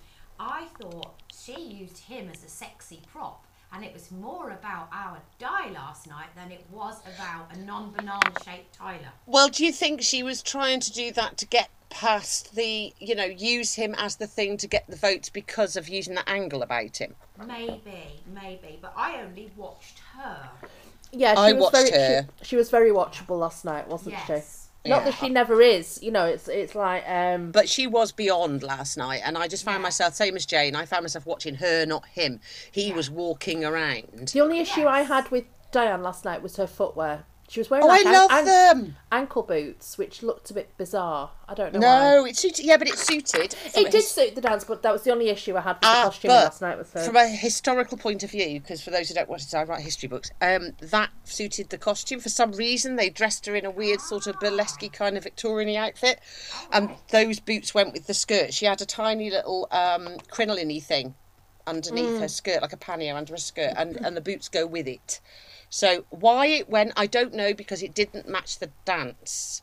[0.41, 3.45] I thought she used him as a sexy prop.
[3.77, 7.91] And it was more about our Di last night than it was about a non
[7.93, 9.13] banana shaped Tyler.
[9.27, 13.15] Well, do you think she was trying to do that to get past the, you
[13.15, 16.63] know, use him as the thing to get the votes because of using that angle
[16.63, 17.17] about him?
[17.47, 18.79] Maybe, maybe.
[18.81, 20.49] But I only watched her.
[21.13, 22.29] Yeah, she I was watched very her.
[22.41, 24.63] She, she was very watchable last night, wasn't Yes.
[24.63, 24.66] she?
[24.89, 25.05] Not Yeah.
[25.11, 26.27] that she never is, you know.
[26.27, 29.83] It's it's like um, But she was beyond last night, and I just found Yeah.
[29.83, 32.41] myself, same as Jane, I found myself watching her, not him.
[32.71, 34.29] He was walking around.
[34.33, 37.25] the only issue I had with Dianne last night was her footwear.
[37.49, 38.97] She was wearing Oh, I an- love an- them.
[39.13, 41.31] ankle boots, which looked a bit bizarre.
[41.49, 42.11] I don't know why.
[42.17, 42.65] No, it suited.
[42.65, 43.55] Yeah, but it suited.
[43.67, 45.83] It did his- suit the dance, but that was the only issue I had with
[45.83, 46.77] the Ah, costume last night.
[46.77, 47.05] Was her.
[47.05, 49.83] from a historical point of view, because for those who don't watch it, I write
[49.83, 50.31] history books.
[50.43, 52.19] Um, that suited the costume.
[52.19, 55.75] For some reason, they dressed her in a weird sort of burlesque kind of Victorian
[55.77, 56.19] outfit,
[56.73, 58.55] and those boots went with the skirt.
[58.55, 61.15] She had a tiny little um, crinoline thing
[61.65, 64.89] underneath her skirt, like a pannier under her skirt, and and the boots go with
[64.89, 65.21] it.
[65.69, 69.63] So why it went, I don't know, because it didn't match the dance,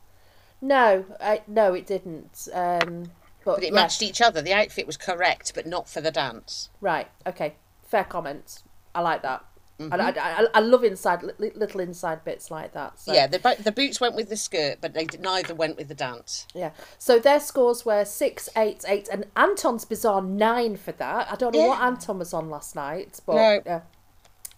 [0.62, 2.48] No, I, no, it didn't.
[2.54, 3.12] Um,
[3.44, 4.42] but, but it yeah, matched each other.
[4.42, 6.70] The outfit was correct, but not for the dance.
[6.80, 7.08] Right.
[7.28, 7.56] Okay.
[7.84, 8.64] Fair comments.
[8.96, 9.44] I like that.
[9.80, 9.92] Mm-hmm.
[9.92, 13.00] And I, I, I love inside little inside bits like that.
[13.00, 15.96] So, Yeah, the the boots went with the skirt, but they neither went with the
[15.96, 16.46] dance.
[16.54, 16.72] Yeah.
[17.00, 21.32] So their scores were six, eight, eight, and Anton's bizarre nine for that.
[21.32, 23.62] I don't know what Anton was on last night, but No.
[23.66, 23.82] yeah.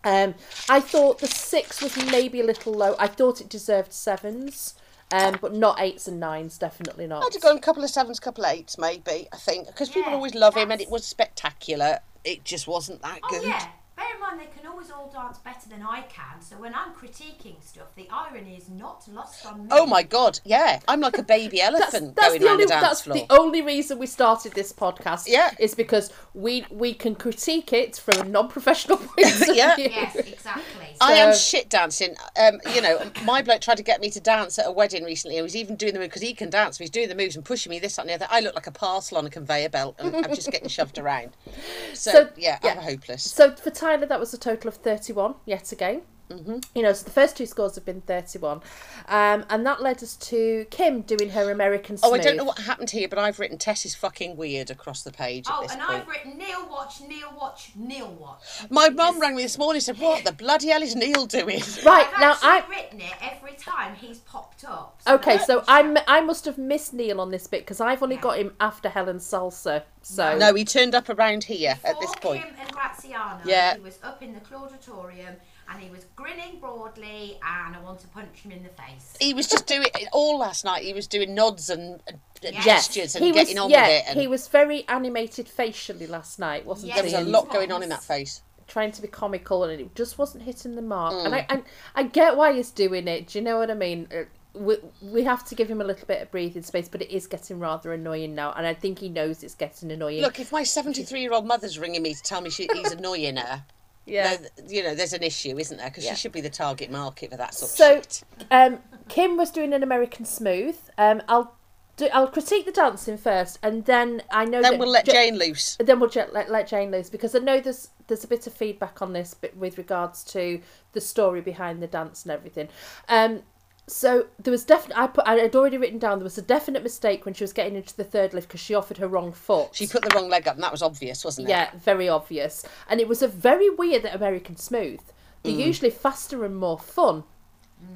[0.05, 0.35] Um,
[0.69, 2.95] I thought the six was maybe a little low.
[2.99, 4.75] I thought it deserved sevens,
[5.11, 6.57] um, but not eights and nines.
[6.57, 7.23] Definitely not.
[7.25, 9.27] I'd have gone a couple of sevens, couple of eights, maybe.
[9.33, 11.99] I think because people Yeah, always love him, and it was spectacular.
[12.23, 13.43] It just wasn't that Oh good.
[13.43, 13.67] yeah.
[13.95, 16.41] Bear in mind they can always all dance better than I can.
[16.41, 19.67] So when I'm critiquing stuff, the irony is not lost on me.
[19.71, 22.69] Oh my god, yeah, I'm like a baby elephant that's going the around only the
[22.71, 23.15] dance that's floor.
[23.17, 25.25] the only reason we started this podcast.
[25.27, 25.51] Yeah.
[25.59, 29.75] is because we we can critique it from a non-professional point of Yeah.
[29.75, 29.87] view.
[29.89, 30.95] Yes, exactly.
[30.99, 32.15] I am shit dancing.
[32.37, 35.35] Um, you know, my bloke tried to get me to dance at a wedding recently.
[35.37, 36.77] He was even doing the move because he can dance.
[36.77, 38.27] He's doing the moves and pushing me this that, and the other.
[38.29, 41.31] I look like a parcel on a conveyor belt, and I'm just getting shoved around.
[41.93, 42.71] So, So, yeah, yeah.
[42.71, 43.23] I'm hopeless.
[43.31, 46.01] So for Tyler, that was a total of 31 yet again.
[46.29, 46.57] Mm-hmm.
[46.73, 48.61] You know, so the first two scores have been 31.
[49.07, 52.11] Um, and that led us to Kym doing her American Smooth.
[52.11, 55.03] Oh, I don't know what happened here, but I've written Tess is fucking weird across
[55.03, 56.01] the page at Oh, this and point.
[56.01, 58.41] I've written Neil watch, Neil watch, Neil watch.
[58.71, 61.61] My mum rang me this morning and said, "What the bloody hell is Neil doing?"
[61.85, 62.63] Right, now I've now actually I.
[62.81, 64.99] written it every time he's popped up.
[65.07, 68.21] Okay, so I'm, I must have missed Neil on this bit because I've only Yeah.
[68.21, 69.83] got him after Helen Salsa.
[70.01, 72.43] So No, he turned up around here at this point.
[72.43, 73.75] Kym and Graziano, Yeah.
[73.75, 75.35] he was up in the Clauditorium
[75.71, 79.15] and he was grinning broadly, and I want to punch him in the face.
[79.19, 80.83] He was just doing it all last night.
[80.83, 82.63] He was doing nods and uh, Yes.
[82.65, 84.03] gestures and he getting was, on yeah, with it.
[84.09, 87.53] And he was very animated facially last night, wasn't Yes, there was a lot was.
[87.53, 88.41] going on in that face.
[88.67, 91.13] trying to be comical and it just wasn't hitting the mark.
[91.13, 91.25] Mm.
[91.25, 91.61] And I, I
[91.95, 93.27] I get why he's doing it.
[93.27, 94.07] Do you know what I mean?
[94.13, 94.23] Uh,
[94.53, 97.27] We, we have to give him a little bit of breathing space, but it is
[97.27, 100.21] getting rather annoying now, and I think he knows it's getting annoying.
[100.21, 103.35] Look, if my 73 year old mother's ringing me to tell me she, he's annoying
[103.37, 103.63] her,
[104.05, 104.37] yeah.
[104.67, 105.89] you know, there's an issue, isn't there?
[105.89, 106.11] Because Yeah.
[106.13, 108.23] she should be the target market for that sort So, of shit.
[108.51, 110.77] um, Kym was doing an American Smooth.
[110.97, 111.55] Um, I'll
[111.97, 115.37] do, I'll critique the dancing first, and then I know Then we'll let Ja- Jane
[115.37, 115.77] loose.
[115.79, 118.53] then we'll ju- let, let Jane loose because I know there's there's a bit of
[118.53, 122.67] feedback on this bit with regards to the story behind the dance and everything.
[123.09, 123.41] Um,
[123.87, 126.81] so there was definitely I put I had already written down there was a definite
[126.83, 129.69] mistake when she was getting into the third lift because she offered her wrong foot.
[129.73, 131.51] She put the wrong leg up, and that was obvious, wasn't it?
[131.51, 135.01] yeah, very obvious, and it was a very weird that American Smooth.
[135.43, 135.67] They're Mm.
[135.67, 137.23] usually faster and more fun.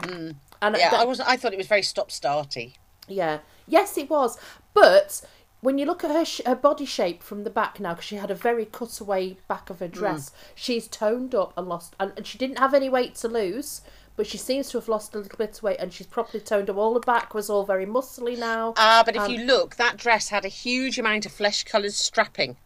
[0.04, 1.19] And Yeah, that- I was.
[1.19, 2.73] I thought it was very stop-starty.
[3.08, 3.39] yeah.
[3.67, 4.38] Yes, it was.
[4.73, 5.21] But
[5.62, 8.15] when you look at her sh- her body shape from the back now, because she
[8.17, 12.25] had a very cutaway back of her dress, she's toned up and lost, and, and
[12.28, 13.82] she didn't have any weight to lose.
[14.19, 16.69] But she seems to have lost a little bit of weight, and she's properly toned
[16.69, 16.75] up.
[16.75, 18.73] All the back was all very muscly now.
[18.75, 22.58] Ah, but if Um, you look, that dress had a huge amount of flesh-coloured strapping.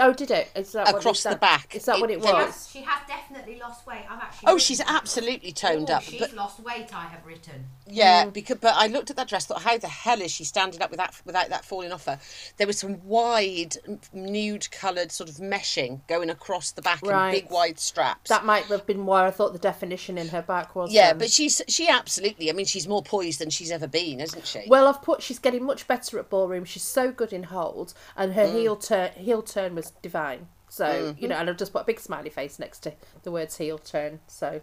[0.00, 0.50] oh, did it?
[0.56, 1.76] Is that what- Across is the that- back.
[1.76, 2.44] Is that what It- it they She was?
[2.46, 4.04] has, she has definitely lost weight.
[4.10, 4.48] I've actually.
[4.52, 6.02] Oh, she's absolutely toned Oh, up.
[6.02, 6.92] She's But lost weight.
[6.92, 7.68] I have written.
[7.92, 8.32] Yeah, Mm.
[8.32, 10.90] because but I looked at that dress, thought, how the hell is she standing up
[10.90, 12.18] with that without that falling off her?
[12.56, 13.76] There was some wide
[14.12, 17.34] nude coloured sort of meshing going across the back Right.
[17.34, 18.28] and big wide straps.
[18.28, 20.92] That might have been where I thought the definition in her back was.
[20.92, 22.50] yeah, um, but she's she absolutely.
[22.50, 24.64] I mean, she's more poised than she's ever been, isn't she?
[24.68, 26.64] Well, I've put she's getting much better at ballroom.
[26.64, 28.34] She's so good in hold, and Mm.
[28.36, 30.48] her heel turn heel turn was divine.
[30.68, 32.92] So you know, and I've just put a big smiley face next to
[33.24, 34.20] the words heel turn.
[34.28, 34.60] So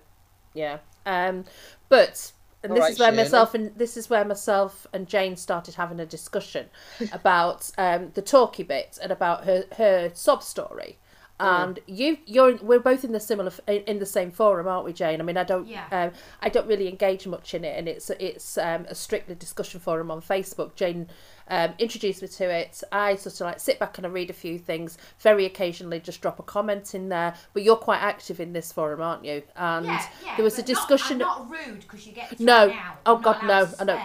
[0.53, 1.45] yeah, um,
[1.89, 2.31] but
[2.63, 3.23] and this All is where Shirley.
[3.23, 6.67] myself and this is where myself and Jane started having a discussion
[7.11, 10.97] about um, the talky bit and about her her sob story.
[11.39, 11.63] Mm.
[11.63, 14.91] And you, you're, we're both in the similar, in in the same forum, aren't we,
[14.93, 15.21] Jane?
[15.21, 15.85] I mean, I don't, Yeah.
[15.91, 19.79] um, I don't really engage much in it, and it's it's um, a strictly discussion
[19.79, 20.73] forum on Facebook.
[20.73, 21.07] Jane
[21.49, 22.83] um, introduced me to it.
[22.91, 24.97] I sort of like sit back and I read a few things.
[25.19, 27.33] Very occasionally, just drop a comment in there.
[27.53, 29.43] But you're quite active in this forum, aren't you?
[29.55, 30.35] And Yeah, yeah.
[30.35, 31.13] there was a but not- discussion.
[31.21, 32.73] I'm not rude because you get No.
[33.05, 33.67] Oh, God, no.
[33.79, 34.01] I know.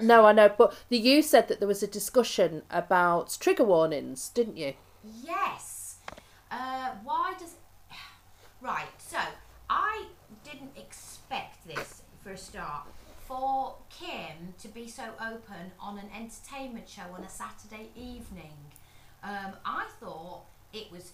[0.00, 4.28] no, I know, but the you said that there was a discussion about trigger warnings,
[4.30, 4.74] didn't you?
[5.04, 5.96] Yes.
[6.50, 7.54] Uh, why does?
[8.62, 8.86] Right.
[8.98, 9.18] So
[9.70, 10.06] I
[10.44, 12.86] didn't expect this for a start.
[13.26, 18.56] For Kym to be so open on an entertainment show on a Saturday evening,
[19.24, 21.12] um, I thought it was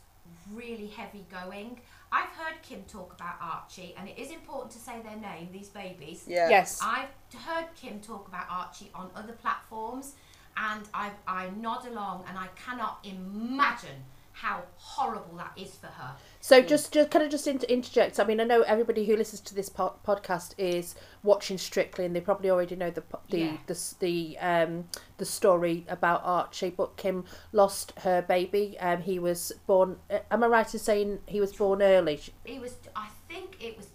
[0.53, 1.81] really heavy going.
[2.11, 5.49] I've heard Kym talk about Archie, and it is important to say their name.
[5.53, 6.25] These babies.
[6.27, 6.51] yeah.
[6.51, 6.81] Yes.
[6.83, 7.09] I've
[7.47, 10.15] heard Kym talk about Archie on other platforms,
[10.57, 16.15] and I I nod along, and I cannot imagine how horrible that is for her.
[16.41, 18.19] So just, just kind of just inter- interject.
[18.19, 22.17] I mean, I know everybody who listens to this po- podcast is watching Strictly, and
[22.17, 23.57] they probably already know the the Yeah.
[23.67, 26.71] the the um the story about Archie.
[26.71, 28.77] But Kym lost her baby.
[28.81, 29.99] Um, he was born.
[30.11, 32.21] uh, Am I right in saying he was born early?
[32.45, 33.89] It was, I think, it was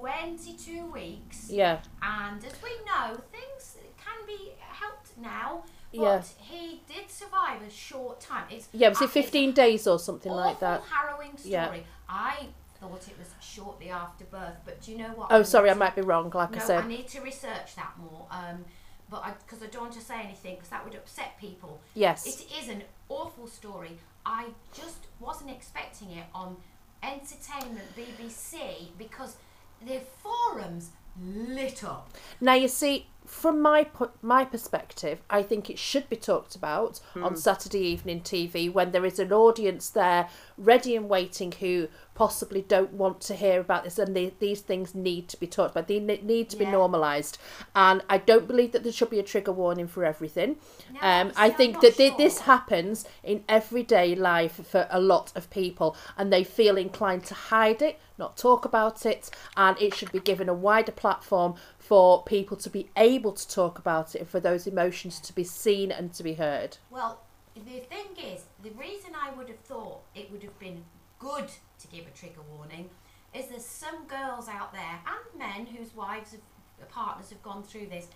[0.00, 1.80] twenty-two weeks, Yeah.
[2.02, 5.64] and as we know, things can be helped now.
[5.94, 6.22] But Yeah.
[6.38, 8.46] he did survive a short time.
[8.50, 8.88] It's Yeah.
[8.90, 10.82] Was it fifteen days or something like that?
[10.84, 11.50] harrowing story.
[11.52, 11.72] Yeah.
[12.08, 12.48] I
[12.80, 15.28] thought it was shortly after birth, but do you know what?
[15.30, 16.30] Oh, I sorry, I to- might be wrong.
[16.30, 16.84] Like No, I said.
[16.84, 18.26] I, need to research that more.
[18.30, 18.64] Um,
[19.10, 21.80] but I because I don't want to say anything because that would upset people.
[21.94, 22.26] Yes.
[22.26, 23.98] It is an awful story.
[24.24, 26.56] I just wasn't expecting it on
[27.02, 29.36] Entertainment BBC because
[29.84, 32.08] the forums lit up.
[32.40, 33.86] Now you see, from my
[34.20, 37.24] my perspective, I think it should be talked about Hmm.
[37.24, 42.60] on Saturday evening TV when there is an audience there ready and waiting who possibly
[42.60, 45.88] don't want to hear about this, and they, these things need to be talked about.
[45.88, 47.38] They need to be normalised,
[47.74, 50.56] and I don't believe that there should be a trigger warning for everything.
[50.92, 55.48] No, um, I think that thi- this happens in everyday life for a lot of
[55.48, 60.12] people, and they feel inclined to hide it, not talk about it, and it should
[60.12, 64.28] be given a wider platform for people to be able to talk about it and
[64.28, 66.78] for those emotions to be seen and to be heard.
[66.90, 67.20] Well,
[67.56, 70.84] the thing is, the reason I would have thought it would have been
[71.18, 71.48] good
[71.80, 72.88] to give a trigger warning
[73.34, 76.40] is there's some girls out there and men whose wives have,
[76.80, 78.06] uh, partners have gone through this.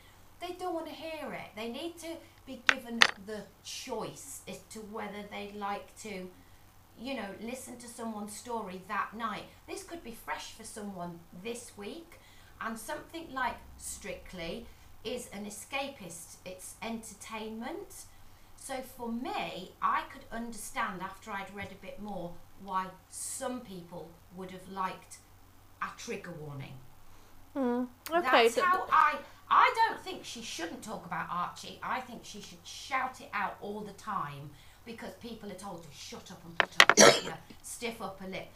[0.41, 1.51] They don't want to hear it.
[1.57, 6.31] They need to be given the choice as to whether they'd like to,
[7.01, 9.45] you know, listen to someone's story that night.
[9.69, 12.21] This could be fresh for someone this week,
[12.61, 14.67] and something like Strictly
[15.05, 16.37] is an escapist.
[16.45, 18.07] It's entertainment.
[18.57, 22.33] So for me, I could understand after I'd read a bit more
[22.65, 25.19] why some people would have liked
[25.83, 26.73] a trigger warning.
[27.55, 29.17] Hmm, okay, That's how I.
[29.49, 31.79] I don't think she shouldn't talk about Archie.
[31.81, 34.51] I think she should shout it out all the time
[34.85, 38.49] because people are told to shut up and put up, you know, stiff upper lip.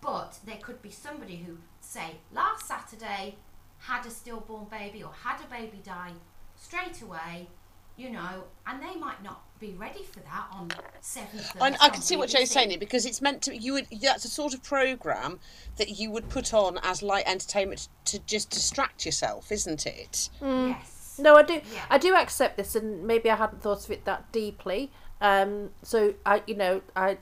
[0.00, 3.36] But there could be somebody who say last Saturday
[3.78, 6.12] had a stillborn baby or had a baby die
[6.56, 7.48] straight away,
[7.96, 11.50] you know, and they might not be ready for that on seventh.
[11.60, 13.56] I, I can see what Joe's saying here because it's meant to.
[13.56, 13.86] You would.
[14.00, 15.40] That's a sort of program
[15.76, 20.28] that you would put on as light entertainment to just distract yourself, isn't it?
[20.40, 21.16] Yes.
[21.20, 21.54] No, I do.
[21.54, 21.84] Yeah.
[21.90, 24.92] I do accept this, and maybe I hadn't thought of it that deeply.
[25.20, 27.18] Um, so I, you know, I,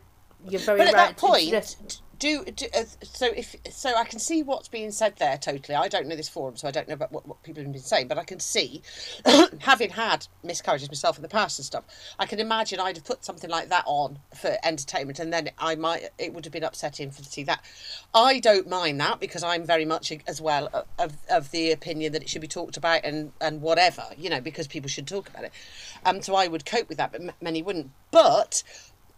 [0.47, 1.07] you're very But at right.
[1.09, 5.17] that point, just- do, do uh, so if so, I can see what's being said
[5.17, 5.37] there.
[5.39, 7.73] Totally, I don't know this forum, so I don't know about what, what people have
[7.73, 8.09] been saying.
[8.09, 8.83] But I can see,
[9.61, 11.85] having had miscarriages myself in the past and stuff,
[12.19, 15.75] I can imagine I'd have put something like that on for entertainment, and then I
[15.75, 17.65] might it would have been upsetting for to see that.
[18.15, 22.23] I don't mind that because I'm very much as well of, of the opinion that
[22.23, 25.45] it should be talked about and and whatever you know because people should talk about
[25.45, 25.53] it.
[26.05, 27.91] Um, so I would cope with that, but many wouldn't.
[28.11, 28.63] But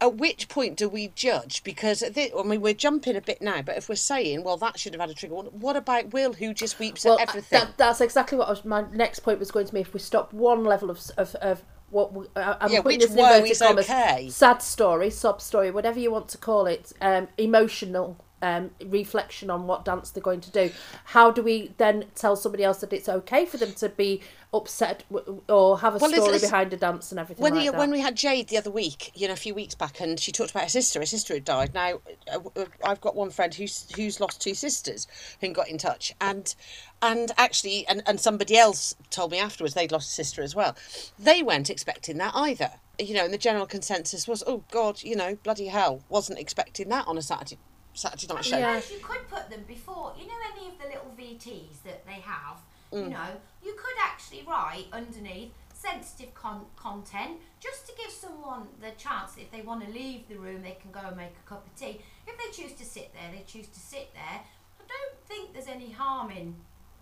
[0.01, 1.65] at which point do we judge?
[1.65, 4.93] Because I mean, we're jumping a bit now, but if we're saying, well, that should
[4.95, 7.61] have had a trigger, what what about Will, who just weeps well, at everything?
[7.61, 9.81] that, that's exactly what I was, my next point was going to be.
[9.81, 13.11] If we stop one level of of, of what we, I- I'm Yeah, putting this
[13.13, 14.29] in inverted commas, okay?
[14.31, 19.67] sad story, sob story, whatever you want to call it, um, emotional um, reflection on
[19.67, 20.71] what dance they're going to do.
[21.05, 24.23] How do we then tell somebody else that it's okay for them to be
[24.55, 27.71] upset w- or have a Well, story it's- behind a dance and everything when like
[27.71, 27.79] that?
[27.79, 30.33] when we had Jade the other week, you know, a few weeks back, and she
[30.33, 31.01] talked about her sister.
[31.01, 31.75] Her sister had died.
[31.75, 32.01] Now,
[32.33, 35.07] uh, uh, I've got one friend who's who's lost two sisters,
[35.41, 36.55] who got in touch, and
[37.03, 40.75] and actually, and, and somebody else told me afterwards they'd lost a sister as well.
[41.19, 42.71] They weren't expecting that either.
[43.01, 46.89] You know, and the general consensus was, oh God, you know, bloody hell, wasn't expecting
[46.89, 47.59] that on a Saturday
[47.99, 48.59] Saturday night show.
[48.59, 48.81] Yeah.
[48.91, 52.59] you could put them before, you know, any of the little VTs that they have,
[52.93, 53.05] Mm.
[53.05, 53.29] you know,
[53.63, 59.51] you could actually write underneath sensitive con- content just to give someone the chance if
[59.51, 62.01] they want to leave the room, they can go and make a cup of tea.
[62.27, 64.41] If they choose to sit there, they choose to sit there.
[64.81, 66.57] I don't think there's any harm in.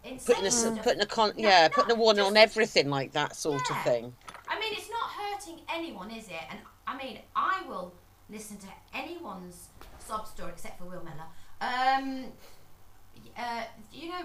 [0.05, 3.35] In Putting a putting a con No, yeah putting a warning on everything like that
[3.35, 4.15] sort of thing.
[4.49, 6.45] I mean, it's not hurting anyone, is it?
[6.51, 7.93] And I mean, I will
[8.29, 9.69] listen to anyone's
[10.07, 11.29] sob story except for Will Mellor.
[11.61, 12.33] Um,
[13.37, 14.25] uh, you know,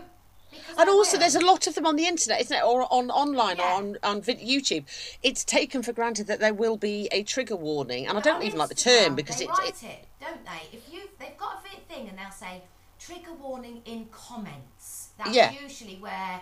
[0.78, 3.58] And also, there's a lot of them on the internet, isn't it, or on online
[3.58, 3.64] Yeah.
[3.64, 4.86] or on on YouTube.
[5.24, 8.44] It's taken for granted that there will be a trigger warning, and I don't on
[8.44, 10.78] even like the term because they it, write it it, don't they?
[10.78, 12.64] If you they've got a thing and they'll say
[13.00, 15.10] trigger warning in comments.
[15.18, 15.52] That's Yeah.
[15.52, 16.42] usually where,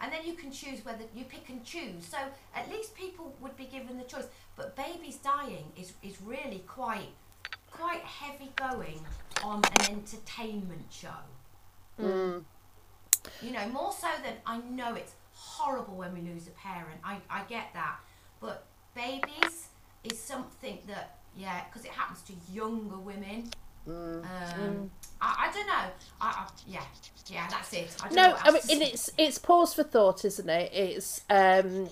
[0.00, 2.06] and then you can choose whether you pick and choose.
[2.06, 2.18] So
[2.54, 4.26] at least people would be given the choice.
[4.56, 7.10] But babies dying is is really quite
[7.70, 9.00] quite heavy going
[9.42, 11.08] on an entertainment show.
[12.00, 12.44] Mm.
[13.42, 17.00] You know, more so than I know it's horrible when we lose a parent.
[17.04, 17.96] I, I get that.
[18.40, 19.68] But babies
[20.04, 23.50] is something that, yeah, because it happens to younger women.
[23.88, 24.22] Mm.
[24.24, 25.72] Um, I, I don't know.
[25.72, 26.82] I, I, yeah,
[27.26, 27.96] yeah, that's it.
[28.02, 28.88] I don't No, what I mean else to and say.
[28.90, 30.72] it's it's pause for thought, isn't it?
[30.72, 31.88] It's um,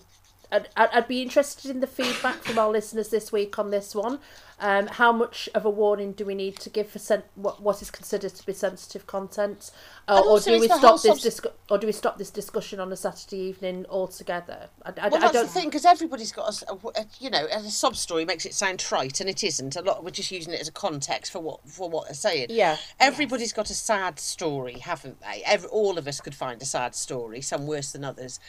[0.50, 4.20] I'd, I'd be interested in the feedback from our listeners this week on this one.
[4.59, 7.82] Um, how much of a warning do we need to give for sen- what what
[7.82, 9.70] is considered to be sensitive content,
[10.09, 12.90] uh, or do we stop this subs- discu- or do we stop this discussion on
[12.90, 14.70] a Saturday evening altogether?
[14.82, 15.46] I, I, well, I that's don't.
[15.46, 19.20] the thing because everybody's got a you know, a sub story makes it sound trite,
[19.20, 19.76] and it isn't.
[19.76, 22.46] A lot we're just using it as a context for what for what they're saying.
[22.48, 22.78] Yeah.
[22.98, 25.42] Everybody's got a sad story, haven't they?
[25.44, 28.40] Every, all of us could find a sad story, some worse than others.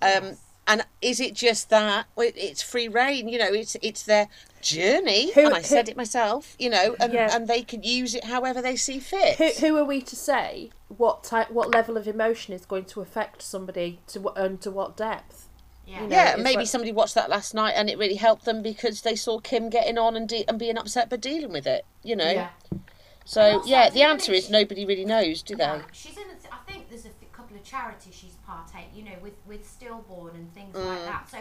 [0.00, 0.36] Um,
[0.68, 3.28] And is it just that it's free reign?
[3.28, 4.28] You know, it's it's their
[4.60, 6.56] journey, Who- and I who- said it myself.
[6.58, 7.34] You know, and, Yeah.
[7.34, 9.36] and they can use it however they see fit.
[9.36, 13.00] Who, who are we to say what type, what level of emotion is going to
[13.00, 15.48] affect somebody to and to what depth?
[15.86, 16.02] Yeah.
[16.02, 18.60] you know, yeah, maybe like- somebody watched that last night and it really helped them
[18.60, 21.84] because they saw Kym getting on and de- and being upset but dealing with it.
[22.02, 22.28] You know.
[22.30, 22.48] Yeah.
[23.24, 25.64] So yeah, the answer is nobody really knows, do they?
[25.64, 26.24] No, she's in.
[26.24, 27.10] A, I think there's a
[27.66, 28.86] f- couple of charities she's partake.
[28.94, 30.86] You know, with with stillborn and things Mm.
[30.86, 31.30] like that.
[31.30, 31.38] So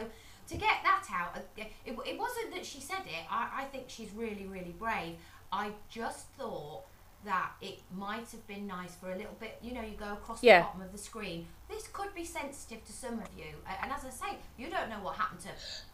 [0.47, 3.25] to get that out, uh, it, it wasn't that she said it.
[3.29, 5.15] I, I think she's really really brave.
[5.51, 6.83] I just thought
[7.23, 9.57] that it might have been nice for a little bit.
[9.61, 10.59] You know, you go across Yeah.
[10.59, 11.47] the bottom of the screen.
[11.67, 13.45] This could be sensitive to some of you,
[13.81, 15.49] and as I say, you don't know what happened to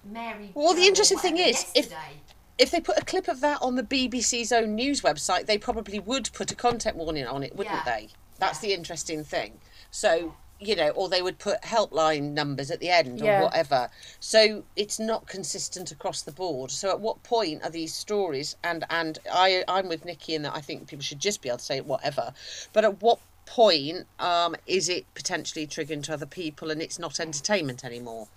[0.10, 0.52] Mary.
[0.54, 2.18] Well, the interesting thing is, if- yesterday.
[2.58, 5.98] If they put a clip of that on the BBC's own news website, they probably
[6.00, 7.84] would put a content warning on it, wouldn't Yeah.
[7.86, 8.10] they?
[8.38, 9.60] That's the interesting thing.
[9.92, 13.40] So, you know, or they would put helpline numbers at the end Yeah.
[13.40, 13.90] or whatever.
[14.20, 16.72] So it's not consistent across the board.
[16.72, 20.56] So at what point are these stories and and I I'm with Nickie in that
[20.56, 22.34] I think people should just be able to say whatever.
[22.74, 27.20] But at what point um, is it potentially triggering to other people and it's not
[27.20, 28.28] entertainment anymore?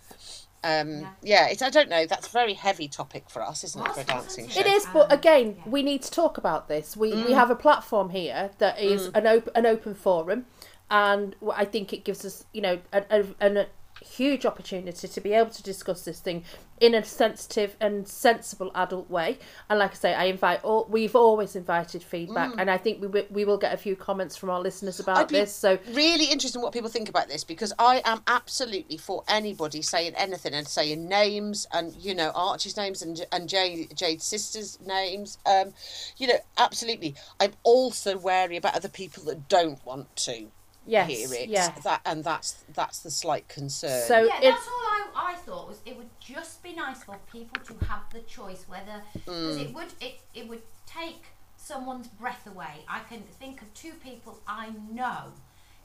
[0.65, 1.11] Um, Yeah.
[1.23, 2.07] yeah, it's I don't know.
[2.07, 4.61] That's a very heavy topic for us, isn't it, for a dancing show?
[4.61, 5.71] It is, but Um, again, yeah.
[5.71, 6.97] we need to talk about this.
[6.97, 7.27] We Mm.
[7.27, 10.47] we have a platform here that is an open an open forum,
[10.95, 13.67] and I think it gives us, you know, a, a, a
[14.01, 16.45] huge opportunity to be able to discuss this thing
[16.81, 19.39] in a sensitive and sensible adult way.
[19.69, 20.87] And like I say, I invite all.
[20.89, 24.51] We've always invited feedback, and I think we we will get a few comments from
[24.51, 25.33] our listeners about Mm.
[25.33, 25.53] This.
[25.53, 29.83] So really interested in what people think about this because I am absolutely for anybody
[29.83, 34.79] saying anything and saying names and you know Archie's names and and Jade, Jade's sisters'
[34.87, 35.39] names.
[35.45, 35.73] Um,
[36.19, 37.17] you know, absolutely.
[37.41, 40.51] I'm also wary about other people that don't want to
[40.87, 41.49] yes, hear it.
[41.49, 41.73] yeah.
[41.85, 44.07] That and that's that's the slight concern.
[44.09, 47.17] So yeah, it- that's all I, I thought was it would just be nice for
[47.33, 51.23] people to have the choice whether because it would it, it would take
[51.57, 52.85] someone's breath away.
[52.89, 55.33] I can think of two people I know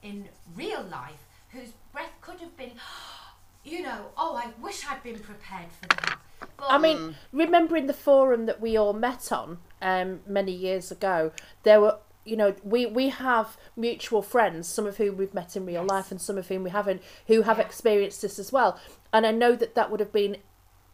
[0.02, 2.72] in real life whose breath could have been,
[3.64, 6.18] you know, oh, I wish I'd been prepared for that.
[6.56, 11.32] But I mean, remembering the forum that we all met on um, many years ago,
[11.64, 15.64] there were, you know, we, we have mutual friends, some of whom we've met in
[15.66, 17.64] real life and some of whom we haven't, who have Yeah.
[17.64, 18.78] experienced this as well.
[19.12, 20.36] And I know that that would have been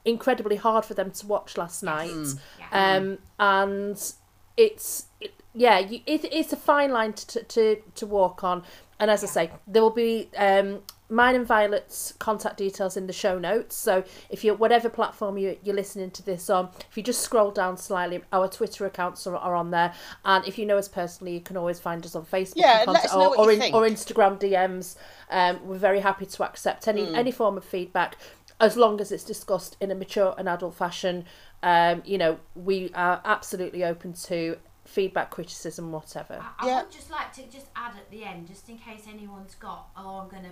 [0.04, 2.10] incredibly hard for them to watch last night.
[2.58, 2.96] Yeah.
[2.96, 4.12] Um, and
[4.56, 8.62] it's, it, yeah, you, it, it's a fine line to, to, to walk on.
[9.00, 13.12] And as I say, there will be um, mine and Violet's contact details in the
[13.12, 13.76] show notes.
[13.76, 17.50] So if you're whatever platform you, you're listening to this on, if you just scroll
[17.50, 19.92] down slightly, our Twitter accounts are, are on there.
[20.24, 22.90] And if you know us personally, you can always find us on Facebook Yeah, and
[22.90, 24.96] us contact- or, or, in, or Instagram DMs.
[25.30, 28.16] Um, we're very happy to accept any any form of feedback
[28.60, 31.24] as long as it's discussed in a mature and adult fashion.
[31.62, 36.38] Um, you know, we are absolutely open to feedback, criticism, whatever.
[36.40, 36.82] I, I Yeah.
[36.82, 40.20] would just like to just add at the end, just in case anyone's got, oh,
[40.20, 40.50] I'm going to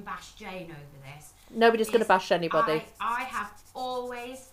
[0.00, 1.32] bash Jane over this.
[1.50, 2.82] Nobody's going to bash anybody.
[3.00, 4.48] I, I have always,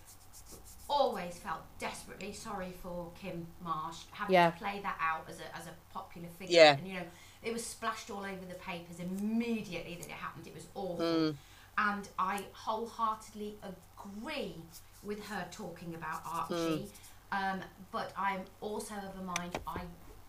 [0.88, 4.50] always felt desperately sorry for Kym Marsh having Yeah.
[4.50, 6.54] to play that out as a, as a popular figure.
[6.56, 6.76] Yeah.
[6.76, 7.06] And, you know,
[7.42, 10.46] it was splashed all over the papers immediately that it happened.
[10.46, 11.04] It was awful.
[11.04, 11.36] Mm.
[11.78, 14.56] And I wholeheartedly agree
[15.02, 16.86] with her talking about Archie.
[17.32, 17.60] Um,
[17.90, 19.80] but I'm also of a mind, I,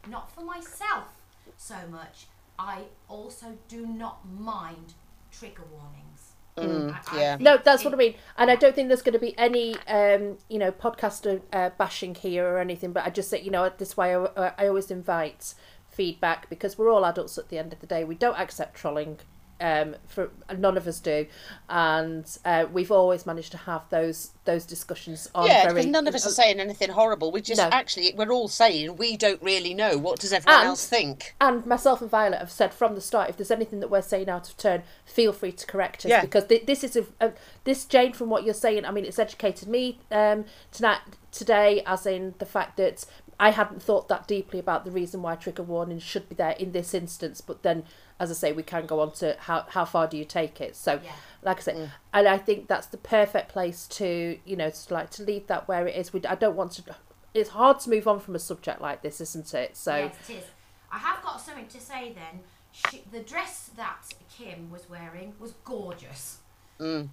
[0.08, 1.08] not for myself
[1.58, 4.94] so much, I also do not mind
[5.32, 6.34] trigger warnings.
[6.58, 7.32] I- I yeah.
[7.38, 9.36] think No, that's it- what I mean, and I don't think there's going to be
[9.38, 12.92] any, um, you know, podcaster uh, bashing here or anything.
[12.92, 15.54] But I just say, you know, this way I, I always invite
[15.90, 18.04] feedback because we're all adults at the end of the day.
[18.04, 19.20] We don't accept trolling.
[19.62, 21.28] Um, for none of us do,
[21.70, 25.74] and uh, we've always managed to have those those discussions on yeah, very.
[25.76, 27.32] because none of us are saying anything horrible.
[27.32, 27.70] We just No.
[27.72, 29.98] actually we're all saying we don't really know.
[30.00, 31.36] What does everyone And- else think?
[31.40, 34.30] and myself and Violet have said from the start, if there's anything that we're saying
[34.30, 36.22] out of turn, feel free to correct us Yeah.
[36.22, 37.32] because th- this is a, a
[37.64, 38.84] this Jane from what you're saying.
[38.86, 41.02] I mean, it's educated me um, tonight
[41.32, 43.06] today, as in the fact that
[43.42, 46.74] I hadn't thought that deeply about the reason why trigger warnings should be there in
[46.74, 47.42] this instance.
[47.42, 47.86] But then,
[48.20, 50.76] as I say, we can go on to how how far do you take it?
[50.76, 51.12] So, Yeah.
[51.42, 51.90] like I say, mm.
[52.14, 55.68] and I think that's the perfect place to you know to like to leave that
[55.68, 56.14] where it is.
[56.14, 56.96] We I don't want to.
[57.34, 59.76] It's hard to move on from a subject like this, isn't it?
[59.76, 59.96] So.
[59.96, 60.44] Yes, it is.
[60.92, 62.42] I have got something to say then.
[62.72, 66.40] She, the dress that Kym was wearing was gorgeous.
[66.80, 67.08] I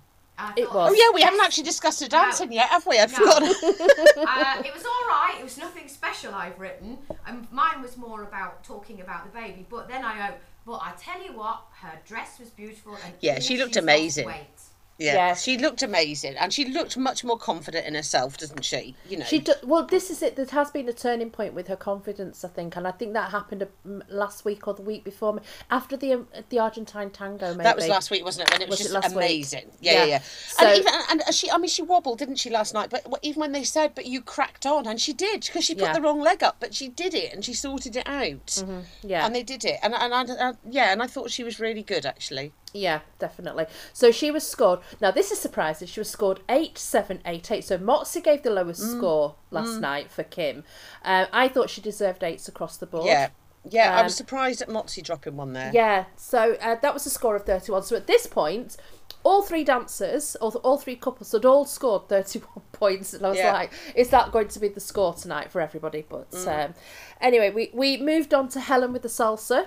[0.56, 0.90] It was.
[0.90, 2.98] Oh yeah, we haven't actually discussed the dancing yet, have we?
[2.98, 3.18] I've No.
[3.18, 3.48] forgotten.
[3.52, 5.36] uh, it was all right.
[5.38, 6.98] It was nothing special I've written.
[7.26, 9.66] Um, mine was more about talking about the baby.
[9.68, 10.34] But then I go,
[10.64, 14.26] but I tell you what, her dress was beautiful and Yeah, she looked amazing.
[14.26, 14.57] Weight.
[14.98, 15.14] Yeah.
[15.14, 15.34] Yeah.
[15.34, 18.96] she looked amazing, and she looked much more confident in herself, doesn't she?
[19.08, 20.34] You know, She do, well, this is it.
[20.34, 23.30] There has been a turning point with her confidence, I think, and I think that
[23.30, 25.40] happened um, last week or the week before,
[25.70, 27.52] after the um, the Argentine tango.
[27.52, 28.54] Maybe that was last week, wasn't it?
[28.54, 29.24] And it was, Was it just last week?
[29.24, 29.70] amazing.
[29.80, 30.04] Yeah, Yeah.
[30.04, 30.18] yeah.
[30.48, 32.90] So- and even and she, I mean, she wobbled, didn't she, last night?
[32.90, 35.84] But even when they said, "But you cracked on," and she did because she put
[35.84, 35.92] Yeah.
[35.92, 38.64] the wrong leg up, but she did it and she sorted it out.
[39.02, 39.24] Yeah.
[39.24, 41.84] and they did it, and and I, I, yeah, and I thought she was really
[41.84, 42.52] good actually.
[42.78, 43.66] Yeah, definitely.
[43.92, 44.80] So she was scored.
[45.00, 45.88] Now this is surprising.
[45.88, 47.64] She was scored eight seven eight eight.
[47.64, 48.96] So Motsi gave the lowest Mm.
[48.96, 50.62] score last night for Kym.
[51.04, 53.06] Um, I thought she deserved eights across the board.
[53.06, 53.28] Yeah,
[53.68, 53.94] yeah.
[53.96, 55.70] I Um, was surprised at Motsi dropping one there.
[55.74, 57.82] Yeah, so uh, that was a score of 31.
[57.82, 58.76] So at this point,
[59.24, 63.12] all three dancers, all, all three couples, had all scored 31 points.
[63.14, 63.52] And I was Yeah.
[63.52, 66.04] like, is that going to be the score tonight for everybody?
[66.08, 66.74] But um,
[67.20, 69.66] anyway, we, we moved on to Helen with the salsa.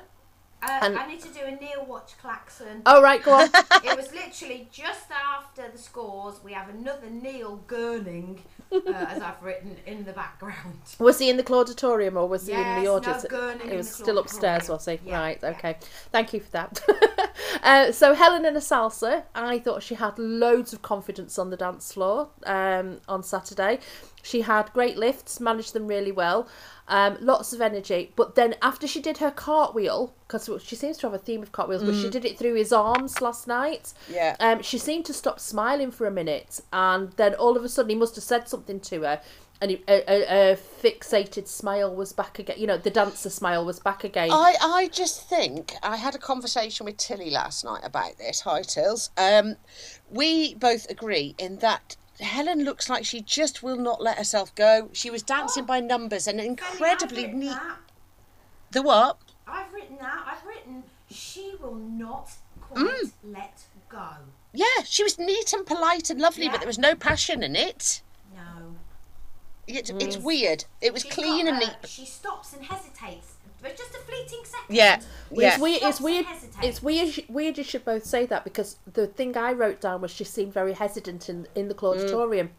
[0.64, 2.82] Uh, And- I need to do a Neil Watch klaxon.
[2.86, 3.49] Oh, right, go on.
[3.84, 6.39] it was literally just after the scores.
[6.43, 8.39] We have another Neil gurning,
[8.72, 10.80] uh, as I've written in the background.
[10.99, 13.26] was he in the Clauditorium or was he in Yes, the no audience?
[13.30, 14.99] gurning he was still upstairs, was he?
[15.05, 15.49] Yeah, right, yeah.
[15.49, 15.78] okay.
[16.12, 16.82] Thank you for that.
[17.64, 19.24] uh, so Helen in a salsa.
[19.34, 23.80] I thought she had loads of confidence on the dance floor um, on Saturday.
[24.22, 26.48] She had great lifts, managed them really well,
[26.88, 28.12] um, lots of energy.
[28.16, 31.52] But then after she did her cartwheel, because she seems to have a theme of
[31.52, 33.94] cartwheels, but she did it through his arms last night.
[34.10, 34.36] Yeah.
[34.40, 37.90] Um, she seemed to stop smiling for a minute, and then all of a sudden
[37.90, 39.22] he must have said something to her,
[39.62, 42.56] and he, a, a, a fixated smile was back again.
[42.58, 44.32] You know, the dancer smile was back again.
[44.32, 48.42] I, I just think I had a conversation with Tilly last night about this.
[48.42, 49.12] Hi, Tills.
[49.18, 49.58] Um,
[50.10, 54.90] we both agree in that Helen looks like she just will not let herself go.
[54.94, 57.50] She was dancing by numbers and incredibly I've neat.
[57.54, 57.78] that.
[58.72, 59.18] The what?
[59.48, 60.24] I've written that.
[60.26, 63.12] I've written she will not quite Mm.
[63.24, 64.08] let go.
[64.54, 66.52] Yeah, she was neat and polite and lovely, Yeah.
[66.52, 68.02] but there was no passion in it.
[68.36, 68.76] No.
[69.68, 70.66] It's, it's weird.
[70.82, 71.90] It was She's clean got, and uh, neat.
[71.90, 73.31] She stops and hesitates,
[73.62, 74.76] but just a fleeting second.
[74.76, 75.01] Yeah,
[75.32, 75.49] yeah.
[75.53, 75.82] It's weird.
[75.84, 76.26] It's weird.
[76.64, 77.24] It's weird.
[77.30, 77.57] Weird.
[77.57, 80.74] You should both say that because the thing I wrote down was she seemed very
[80.74, 82.51] hesitant in in the Clauditorium,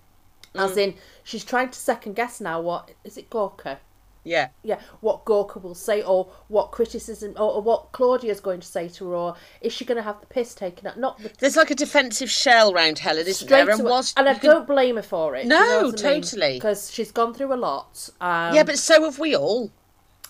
[0.55, 0.95] as in
[1.25, 2.61] she's trying to second guess now.
[2.61, 3.79] What is it, Gorka?
[4.25, 4.51] Yeah.
[4.63, 8.89] Yeah, what Gorka will say, or what criticism, or, or what Claudia's going to say
[8.91, 10.97] to her, or is she going to have the piss taken out?
[10.97, 13.67] Not the There's like a defensive shell round Helen, isn't straight there?
[13.67, 15.47] to And was and I you don't blame her for it.
[15.47, 16.55] No, totally.
[16.55, 18.09] because she's gone through a lot.
[18.21, 19.73] Um, Yeah, but so have we all.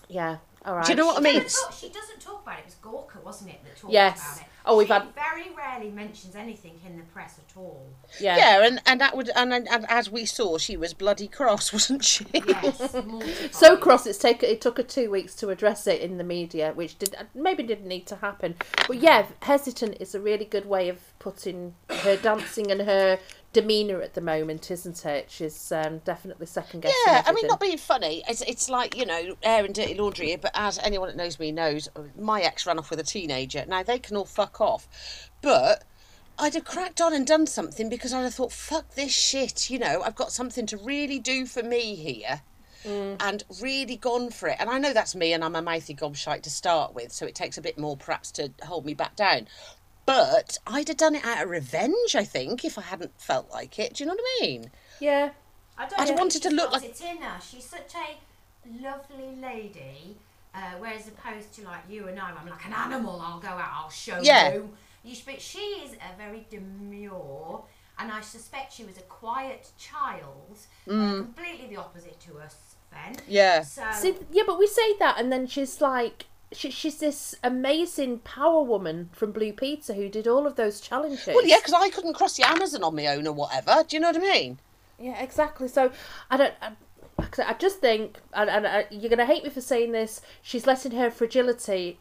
[0.08, 0.84] yeah, all right.
[0.86, 1.40] Do you know what I mean?
[1.42, 2.60] talk- she doesn't talk about it.
[2.60, 4.20] It was Gorka, wasn't it, that talked Yes.
[4.36, 4.48] about it?
[4.64, 7.84] Oh, we've she had- very rarely mentions anything in the press at all.
[8.20, 11.26] Yeah, Yeah, and, and that would and, and and as we saw, she was bloody
[11.26, 12.26] cross, wasn't she?
[12.32, 12.94] Yes.
[13.50, 16.72] So cross, it's take it took her two weeks to address it in the media,
[16.74, 18.54] which did maybe didn't need to happen.
[18.86, 23.18] But yeah, hesitant is a really good way of putting her dancing and her
[23.52, 25.30] demeanour at the moment, isn't it?
[25.30, 26.96] She's um, definitely second guessing.
[27.06, 28.22] Yeah, I mean, not being funny.
[28.28, 31.52] It's, it's like, you know, air and dirty laundry but as anyone that knows me
[31.52, 31.88] knows,
[32.18, 33.64] my ex ran off with a teenager.
[33.66, 35.30] Now, they can all fuck off.
[35.42, 35.84] But
[36.38, 39.78] I'd have cracked on and done something because I'd have thought, fuck this shit, you
[39.78, 42.42] know, I've got something to really do for me here.
[43.20, 44.56] And really gone for it.
[44.58, 47.34] And I know that's me and I'm a mouthy gobshite to start with, so it
[47.36, 49.46] takes a bit more perhaps to hold me back down.
[50.04, 53.78] But I'd have done it out of revenge, I think, if I hadn't felt like
[53.78, 53.94] it.
[53.94, 54.70] Do you know what I mean?
[55.00, 55.30] Yeah,
[55.78, 57.40] I don't I'd think wanted to look like- it in her.
[57.40, 58.18] She's such a
[58.82, 60.16] lovely lady,
[60.54, 63.20] uh, whereas opposed to like you and I, I'm like an animal.
[63.20, 63.70] I'll go out.
[63.74, 64.54] I'll show Yeah.
[64.54, 64.70] you.
[65.04, 67.64] You, but she is a very demure,
[67.98, 72.56] and I suspect she was a quiet child, uh, completely the opposite to us,
[72.90, 73.14] Fen.
[73.16, 73.20] Mm.
[73.26, 73.62] Yeah.
[73.62, 78.18] So See, yeah, but we say that, and then she's like, she, she's this amazing
[78.20, 81.26] power woman from Blue Peter who did all of those challenges.
[81.26, 83.84] Well, yeah, because I couldn't cross the Amazon on my own or whatever.
[83.86, 84.58] Do you know what I mean?
[84.98, 85.68] Yeah, exactly.
[85.68, 85.92] So
[86.30, 86.54] I don't.
[86.60, 86.72] I,
[87.46, 90.20] I just think, and, and uh, you're gonna hate me for saying this.
[90.42, 91.98] She's letting her fragility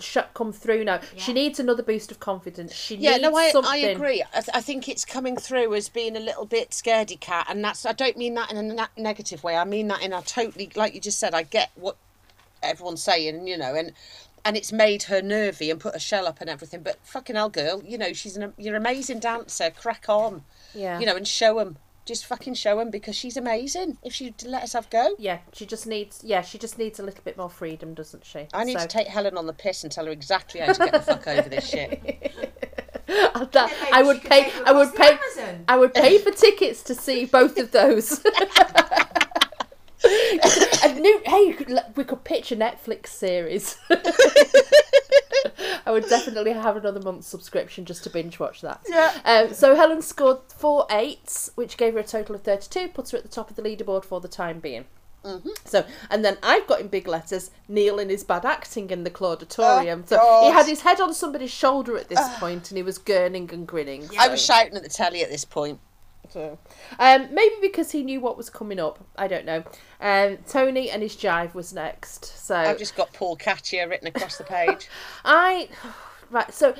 [0.00, 1.00] sh- come through now.
[1.16, 2.74] She needs another boost of confidence.
[2.74, 3.72] She Yeah, needs no, I, something.
[3.72, 4.22] I agree.
[4.34, 7.64] I, th- I think it's coming through as being a little bit scaredy cat, and
[7.64, 9.56] that's I don't mean that in a na- negative way.
[9.56, 11.34] I mean that in a totally, like you just said.
[11.34, 11.96] I get what
[12.64, 13.92] everyone's saying, you know, and
[14.46, 16.82] and it's made her nervy and put a shell up and everything.
[16.82, 19.70] But fucking hell, girl, you know she's an you're an amazing dancer.
[19.70, 20.44] Crack on,
[20.74, 20.98] Yeah.
[21.00, 21.78] you know, and show them.
[22.06, 23.96] Just fucking show them because she's amazing.
[24.02, 26.20] If she let herself go, Yeah, she just needs.
[26.22, 28.46] Yeah, she just needs a little bit more freedom, doesn't she?
[28.52, 30.78] I need So- to take Helen on the piss and tell her exactly how to
[30.84, 32.02] get the fuck over this shit.
[33.06, 34.52] that, I would could pay.
[34.66, 35.12] I would pay.
[35.12, 35.64] Amazon.
[35.68, 38.22] I would pay for tickets to see both of those.
[40.04, 43.76] a new, hey, could, we could pitch a Netflix series.
[45.86, 48.80] I would definitely have another month's subscription just to binge watch that.
[48.88, 49.12] Yeah.
[49.24, 53.18] Um, so Helen scored four eights, which gave her a total of 32, puts her
[53.18, 54.86] at the top of the leaderboard for the time being.
[55.24, 55.50] Mm-hmm.
[55.64, 59.10] So, and then I've got in big letters Neil in his bad acting in the
[59.10, 60.00] Clauditorium.
[60.04, 60.44] Oh, so God.
[60.44, 63.66] he had his head on somebody's shoulder at this point and he was gurning and
[63.66, 64.08] grinning.
[64.18, 65.80] I so- was shouting at the telly at this point.
[66.30, 66.58] So,
[66.98, 69.04] um, maybe because he knew what was coming up.
[69.16, 69.64] I don't know.
[70.00, 72.24] Um, Tony and his jive was next.
[72.46, 74.88] So I've just got Paul Katya written across the page.
[75.24, 75.68] I
[76.30, 76.52] right.
[76.52, 76.74] So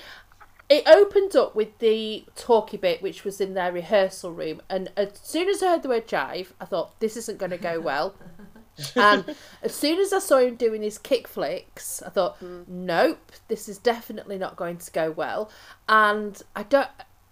[0.69, 5.19] it opened up with the talky bit, which was in their rehearsal room, and as
[5.23, 8.15] soon as I heard the word jive, I thought this isn't going to go well.
[8.97, 13.69] and as soon as I saw him doing his kick flicks, I thought, nope, this
[13.69, 15.51] is definitely not going to go well.
[15.89, 16.89] And I don't,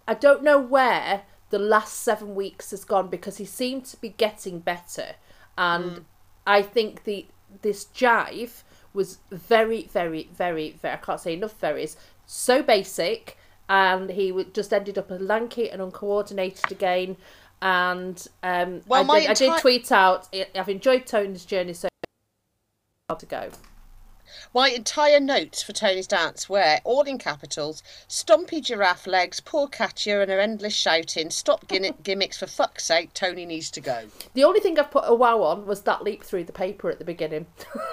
[0.07, 1.23] I don't know where
[1.53, 5.09] the last seven weeks has gone because he seemed to be getting better,
[5.55, 6.03] and
[6.47, 7.27] I think the
[7.61, 10.93] this jive was very, very, very, very.
[10.93, 11.95] I can't say enough berries.
[12.25, 13.37] So basic,
[13.69, 17.17] and he just ended up lanky and uncoordinated again.
[17.61, 20.27] And um, Well, I, did, I did tweet out.
[20.33, 21.87] "I- I've enjoyed Tony's journey so
[23.07, 23.49] far to go.
[24.53, 30.21] My entire notes for Tony's dance were all in capitals Stumpy giraffe legs, poor Katya,
[30.21, 31.65] and her endless shouting, stop
[32.03, 34.05] gimmicks for fuck's sake, Tony needs to go.
[34.33, 36.99] The only thing I've put a wow on was that leap through the paper at
[36.99, 37.47] the beginning.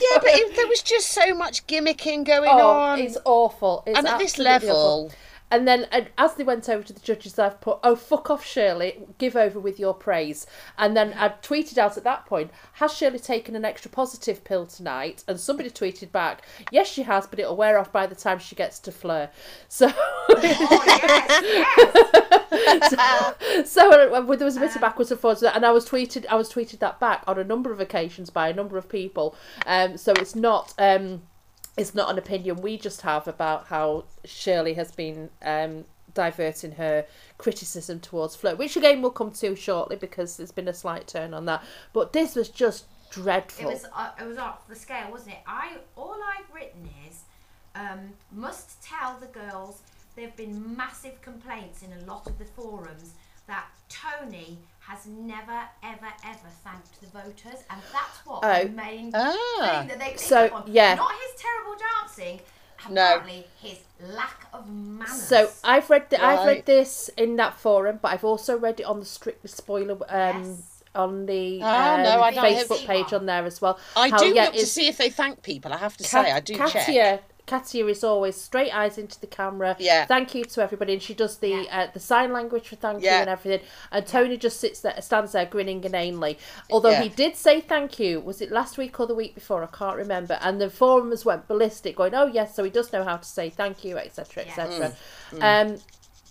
[0.00, 3.00] Yeah, but it, there was just so much gimmicking going oh, on.
[3.00, 3.82] it's awful.
[3.86, 4.70] It's and at this level.
[4.70, 5.12] awful.
[5.50, 8.44] And then and as they went over to the judges, I've put, oh, fuck off,
[8.44, 10.46] Shirley, give over with your praise.
[10.78, 14.66] And then I tweeted out at that point, has Shirley taken an extra positive pill
[14.66, 15.24] tonight?
[15.26, 18.54] And somebody tweeted back, yes, she has, but it'll wear off by the time she
[18.54, 19.30] gets to Fleur.
[19.68, 19.90] So,
[20.32, 21.42] Oh yes,
[22.52, 23.70] yes.
[23.70, 26.36] so uh, there was a bit of backwards and forwards, and I was tweeted, I
[26.36, 29.34] was tweeted that back on a number of occasions by a number of people.
[29.66, 30.74] Um, so it's not.
[30.78, 31.22] Um,
[31.80, 37.06] it's not an opinion we just have about how Shirley has been um, diverting her
[37.38, 41.32] criticism towards Flo, which again we'll come to shortly because there's been a slight turn
[41.32, 41.64] on that.
[41.94, 43.70] But this was just It dreadful.
[43.72, 45.40] was uh, it was off the scale, wasn't it?
[45.46, 47.22] I all I've written is
[47.74, 49.80] um, must tell the girls
[50.16, 53.14] there have been massive complaints in a lot of the forums
[53.46, 54.58] that Tony
[54.90, 58.62] has never ever ever thanked the voters, and that's what Oh.
[58.64, 59.30] the main Ah.
[59.80, 60.64] thing that they So, on.
[60.66, 60.94] yeah.
[60.94, 62.40] not his terrible dancing.
[62.88, 63.16] No.
[63.16, 65.22] Apparently, his lack of manners.
[65.22, 68.84] So I've read the, I've read this in that forum, but I've also read it
[68.84, 70.82] on the strictly spoiler um, Yes.
[70.94, 73.20] on the Ah, um, no, I Facebook page one.
[73.20, 73.78] on there as well.
[73.94, 75.72] I How, do yeah, look to see if they thank people.
[75.74, 77.22] I have to Kat- say, I do check.
[77.50, 79.76] Katya, Katya is always straight eyes into the camera.
[79.78, 80.06] Yeah.
[80.06, 81.80] Thank you to everybody, and she does the Yeah.
[81.80, 83.66] uh, the sign language for thank you and everything.
[83.92, 86.38] And Tony just sits there, stands there grinning inanely.
[86.70, 87.02] Although Yeah.
[87.02, 88.20] he did say thank you.
[88.20, 89.62] Was it last week or the week before?
[89.62, 90.38] I can't remember.
[90.42, 93.50] And the forums went ballistic, going, "Oh yes, so he does know how to say
[93.50, 94.50] thank you, etc., Yeah.
[94.50, 94.92] etc."
[95.32, 95.72] Mm.
[95.72, 95.78] Um,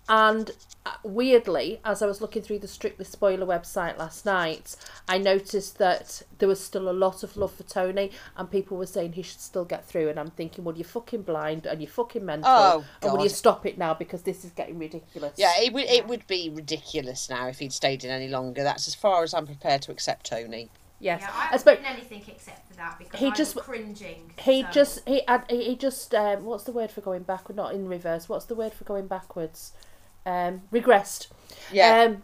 [0.10, 0.52] and
[0.86, 4.76] uh, weirdly, as I was looking through the Strictly Spoiler website last night,
[5.08, 8.86] I noticed that there was still a lot of love for Tony, and people were
[8.86, 10.10] saying he should still get through.
[10.10, 13.30] And I'm thinking, well, you're fucking blind and you're fucking mental, Oh, and will you
[13.30, 15.34] stop it now because this is getting ridiculous?
[15.38, 18.64] Yeah, it would it would be ridiculous now if he'd stayed in any longer.
[18.64, 20.70] That's as far as I'm prepared to accept Tony.
[21.00, 21.22] yes.
[21.22, 24.32] yeah, I I haven't anything except for that because He I just- was cringing.
[24.40, 27.58] he so- just he had he he just um, what's the word for going backward?
[27.58, 28.28] Not in reverse.
[28.30, 29.74] What's the word for going backwards?
[30.26, 31.28] Um, regressed.
[31.72, 32.04] Yeah.
[32.04, 32.24] Um,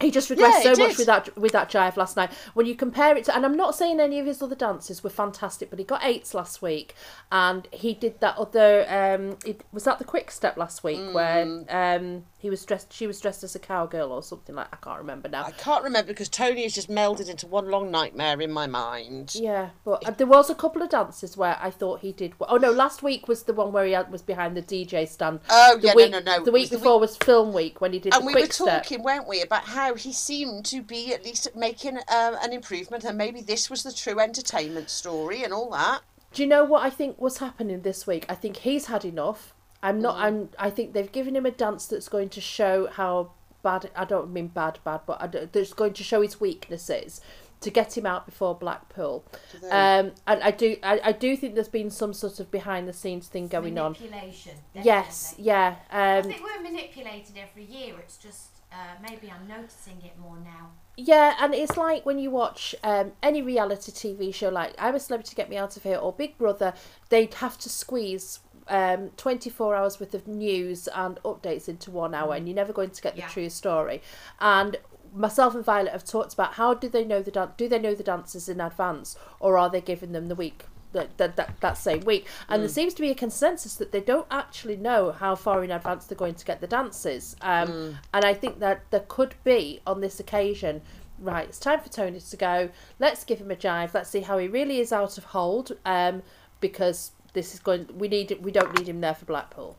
[0.00, 2.30] he just regressed Yeah, so much with that with that jive last night.
[2.54, 5.10] When you compare it to, and I'm not saying any of his other dances were
[5.10, 6.94] fantastic, but he got eights last week,
[7.30, 8.84] and he did that other.
[8.88, 11.12] Um, it, was that the quick step last week Mm.
[11.12, 14.76] where um he was dressed, she was dressed as a cowgirl or something like I
[14.76, 15.44] can't remember now.
[15.44, 19.34] I can't remember because Tony has just melded into one long nightmare in my mind.
[19.34, 22.38] Yeah, but uh, there was a couple of dances where I thought he did.
[22.38, 22.50] Well.
[22.52, 25.40] Oh no, last week was the one where he had, was behind the DJ stand.
[25.48, 26.44] Oh, the yeah, no, week, no, no.
[26.44, 28.82] The week was the before was film week when he did And we were step.
[28.82, 33.04] talking, weren't we, about how he seemed to be at least making um, an improvement,
[33.04, 36.02] and maybe this was the true entertainment story and all that.
[36.34, 38.26] Do you know what I think was happening this week?
[38.28, 39.53] I think he's had enough.
[39.84, 40.16] I'm not.
[40.16, 40.20] Mm.
[40.20, 40.48] I'm.
[40.58, 43.30] I think they've given him a dance that's going to show how
[43.62, 43.90] bad.
[43.94, 47.20] I don't mean bad, bad, but I that's going to show his weaknesses
[47.60, 49.24] to get him out before Blackpool.
[49.62, 49.68] they?
[49.70, 50.76] Um, and I do.
[50.82, 53.92] I, I do think there's been some sort of behind the scenes thing going on.
[53.92, 54.52] Manipulation.
[54.74, 55.34] Yes.
[55.38, 55.76] Yeah.
[55.90, 57.94] I Um, think we're manipulated every year.
[58.00, 58.76] It's just uh,
[59.08, 60.70] maybe I'm noticing it more now.
[60.96, 65.00] Yeah, and it's like when you watch um, any reality TV show, like I'm a
[65.00, 66.72] Celebrity Get Me Out of Here or Big Brother,
[67.08, 72.34] they'd have to squeeze um, 24 hours worth of news and updates into one hour,
[72.34, 73.28] and you're never going to get the Yeah.
[73.28, 74.02] true story.
[74.40, 74.76] And
[75.14, 77.94] myself and Violet have talked about how do they know the dan- do they know
[77.94, 81.76] the dancers in advance, or are they giving them the week that, that, that, that
[81.76, 82.24] same week.
[82.48, 85.72] And there seems to be a consensus that they don't actually know how far in
[85.72, 87.34] advance they're going to get the dances.
[87.42, 90.82] Um, And I think that there could be on this occasion.
[91.18, 92.70] Right, it's time for Tony to go.
[93.00, 93.92] Let's give him a jive.
[93.94, 95.76] Let's see how he really is out of hold.
[95.84, 96.22] Um,
[96.60, 97.86] because this is going.
[97.96, 98.36] We need.
[98.40, 99.76] We don't need him there for Blackpool.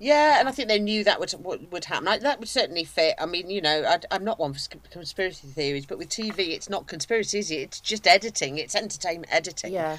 [0.00, 2.08] Yeah, and I think they knew that would would, would happen.
[2.08, 3.14] I, that would certainly fit.
[3.18, 6.68] I mean, you know, I, I'm not one for conspiracy theories, but with TV, it's
[6.68, 7.54] not conspiracy, is it?
[7.60, 8.58] It's just editing.
[8.58, 9.72] It's entertainment editing.
[9.72, 9.98] Yeah.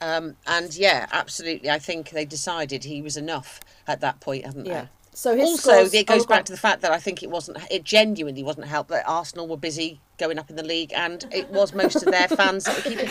[0.00, 1.70] Um, and yeah, absolutely.
[1.70, 4.82] I think they decided he was enough at that point, haven't Yeah.
[4.82, 4.88] they?
[5.18, 7.28] So his also, scores- it goes oh, back to the fact that I think it
[7.28, 7.58] wasn't.
[7.72, 11.50] It genuinely wasn't helped that Arsenal were busy going up in the league, and it
[11.50, 13.10] was most of their fans that were keeping.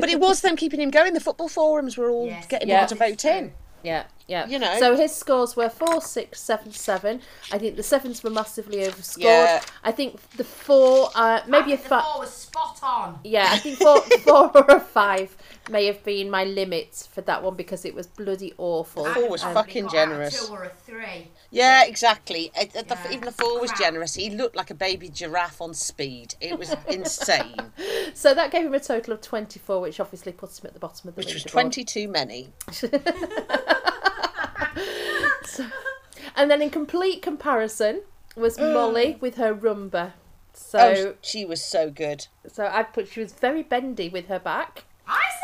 [0.00, 1.14] But it was them keeping him going.
[1.14, 2.48] The football forums were all Yes.
[2.48, 2.84] getting Yeah.
[2.86, 3.52] people to vote in.
[3.84, 4.48] Yeah, yeah.
[4.48, 4.78] You know.
[4.80, 7.20] So his scores were four, six, seven, seven.
[7.52, 9.22] I think the sevens were massively overscored.
[9.24, 9.62] Yeah.
[9.84, 12.02] I think the four, uh, maybe a the five.
[12.04, 13.20] four was spot on.
[13.22, 15.36] Yeah, I think four, four or a five
[15.70, 19.04] may have been my limit for that one because it was bloody awful.
[19.06, 20.42] Four was I fucking generous.
[20.42, 21.28] A two or a three.
[21.50, 22.50] Yeah, exactly.
[22.58, 24.14] Uh, uh, the- even the four was generous.
[24.14, 26.34] He looked like a baby giraffe on speed.
[26.40, 27.56] It was insane,
[28.14, 31.08] So that gave him a total of 24, which obviously puts him at the bottom
[31.08, 31.50] of the which was leaderboard.
[31.50, 32.48] twenty too many.
[36.36, 38.02] And then in complete comparison
[38.34, 40.14] was Molly with her rumba.
[40.52, 42.26] So, Oh, she was so good.
[42.52, 44.84] so I put she was very bendy with her back.
[45.06, 45.43] I said that.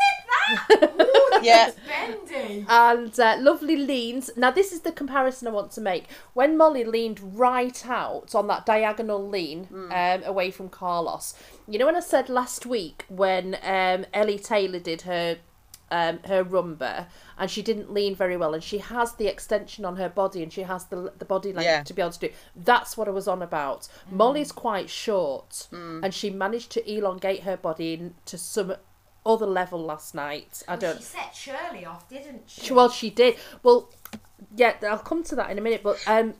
[1.43, 1.71] Yeah.
[1.71, 1.77] that's
[2.29, 2.65] bendy.
[2.69, 4.29] and uh, lovely leans.
[4.37, 6.05] Now, this is the comparison I want to make.
[6.33, 11.33] When Molly leaned right out on that diagonal lean um, away from Carlos,
[11.67, 15.37] you know when I said last week when um, Ellie Taylor did her
[15.89, 19.97] um, her rumba and she didn't lean very well and she has the extension on
[19.97, 21.83] her body and she has the the body length Yeah.
[21.83, 22.29] to be able to do.
[22.55, 23.87] That's what I was on about.
[24.09, 28.75] Molly's quite short and she managed to elongate her body into some
[29.25, 30.63] other level last night.
[30.67, 32.61] I don't She set Shirley off, didn't she?
[32.61, 33.35] she- Well, she did.
[33.63, 33.89] Well,
[34.55, 35.81] yeah, I'll come to that in a minute.
[35.83, 36.33] But um,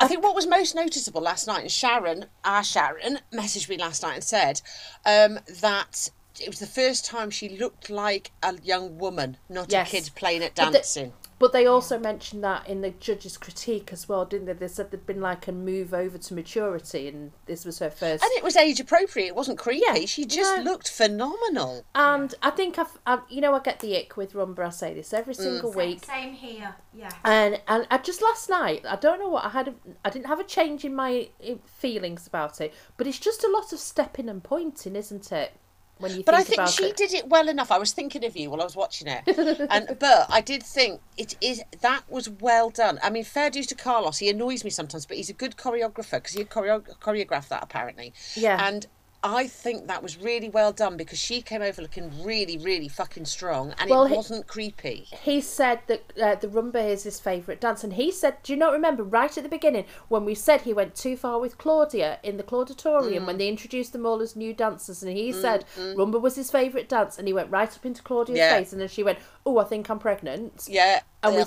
[0.00, 4.02] I think what was most noticeable last night, and Sharon, our Sharon, messaged me last
[4.02, 4.60] night and said
[5.06, 6.10] um, that
[6.40, 9.88] it was the first time she looked like a young woman, not Yes.
[9.88, 11.12] a kid playing at dancing.
[11.40, 14.52] But they also mentioned that in the judges' critique as well, didn't they?
[14.52, 18.22] They said there'd been like a move over to maturity, and this was her first.
[18.22, 19.28] And it was age appropriate.
[19.28, 19.82] It wasn't creepy.
[19.86, 20.62] Yeah, she just no.
[20.64, 21.86] looked phenomenal.
[21.94, 24.66] And I think I've, I, you know, I get the ick with Rumba.
[24.66, 25.38] I say this every mm.
[25.38, 26.04] single Same, week.
[26.04, 26.74] same here.
[26.92, 27.10] Yeah.
[27.24, 29.68] And and I just last night, I don't know what I had.
[29.68, 29.74] A,
[30.04, 31.30] I didn't have a change in my
[31.64, 35.54] feelings about it, but it's just a lot of stepping and pointing, isn't it?
[36.00, 36.96] When you But I think she it.
[36.96, 37.70] did it well enough.
[37.70, 39.22] I was thinking of you while I was watching it,
[39.70, 42.98] and but I did think it is that was well done.
[43.02, 44.18] I mean, fair dues to Carlos.
[44.18, 48.12] He annoys me sometimes, but he's a good choreographer because he choreo- choreographed that apparently.
[48.34, 48.66] Yeah.
[48.66, 48.86] and.
[49.22, 53.26] I think that was really well done because she came over looking really, really fucking
[53.26, 55.08] strong, and Well, it he- wasn't creepy.
[55.10, 58.58] he said that uh, the rumba is his favourite dance, and he said, "Do you
[58.58, 62.18] not remember right at the beginning when we said he went too far with Claudia
[62.22, 63.26] in the Clauditorium Mm.
[63.26, 66.88] when they introduced them all as new dancers?" And he said rumba was his favourite
[66.88, 68.56] dance, and he went right up into Claudia's Yeah.
[68.56, 71.44] face, and then she went, "Oh, I think I'm pregnant." Yeah, and we,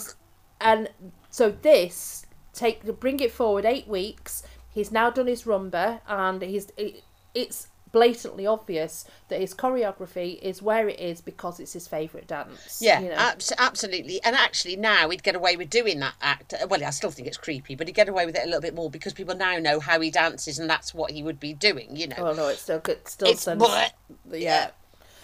[0.61, 0.89] and
[1.31, 4.43] so this take bring it forward eight weeks.
[4.69, 7.03] He's now done his rumba, and he's it,
[7.33, 12.79] it's blatantly obvious that his choreography is where it is because it's his favourite dance.
[12.81, 13.15] Yeah, you know?
[13.15, 14.21] abs- absolutely.
[14.23, 16.53] And actually, now he'd get away with doing that act.
[16.67, 18.75] Well, I still think it's creepy, but he'd get away with it a little bit
[18.75, 21.95] more because people now know how he dances, and that's what he would be doing.
[21.95, 23.07] You know, Oh no, it's still good.
[23.07, 23.91] Still it's sends, bleh,
[24.31, 24.71] yeah.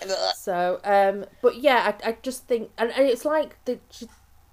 [0.01, 0.33] bleh.
[0.33, 3.79] So, um, but yeah, I, I just think, and, and it's like the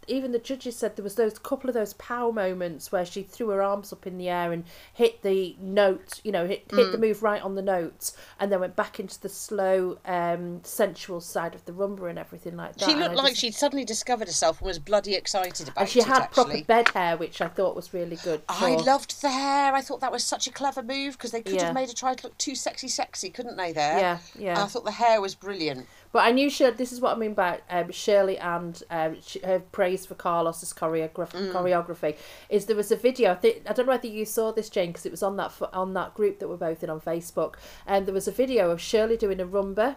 [0.09, 3.49] even the judges said there was those couple of those pow moments where she threw
[3.51, 6.93] her arms up in the air and hit the note, you know, hit hit Mm.
[6.93, 11.21] the move right on the note, and then went back into the slow, um, sensual
[11.21, 12.85] side of the rumba and everything like that.
[12.89, 16.01] She looked like just- she'd suddenly discovered herself and was bloody excited about and she
[16.01, 16.07] it.
[16.07, 18.43] had proper bed hair, which I thought was really good.
[18.49, 19.75] I loved the hair.
[19.75, 21.67] I thought that was such a clever move because they could Yeah.
[21.67, 23.73] have made her try to look too sexy, sexy, couldn't they?
[23.73, 23.99] There.
[23.99, 24.51] Yeah, yeah.
[24.51, 25.87] And I thought the hair was brilliant.
[26.13, 26.77] But I knew Shirley.
[26.77, 30.73] This is what I mean by um, Shirley and um, sh- her praise for Carlos's
[30.73, 31.53] choreograph- Mm.
[31.53, 32.17] choreography
[32.49, 33.33] is there was a video.
[33.33, 35.53] I, think, I don't know whether you saw this, Jane, because it was on that
[35.73, 37.55] on that group that we're both in on Facebook,
[37.87, 39.97] and there was a video of Shirley doing a rumba.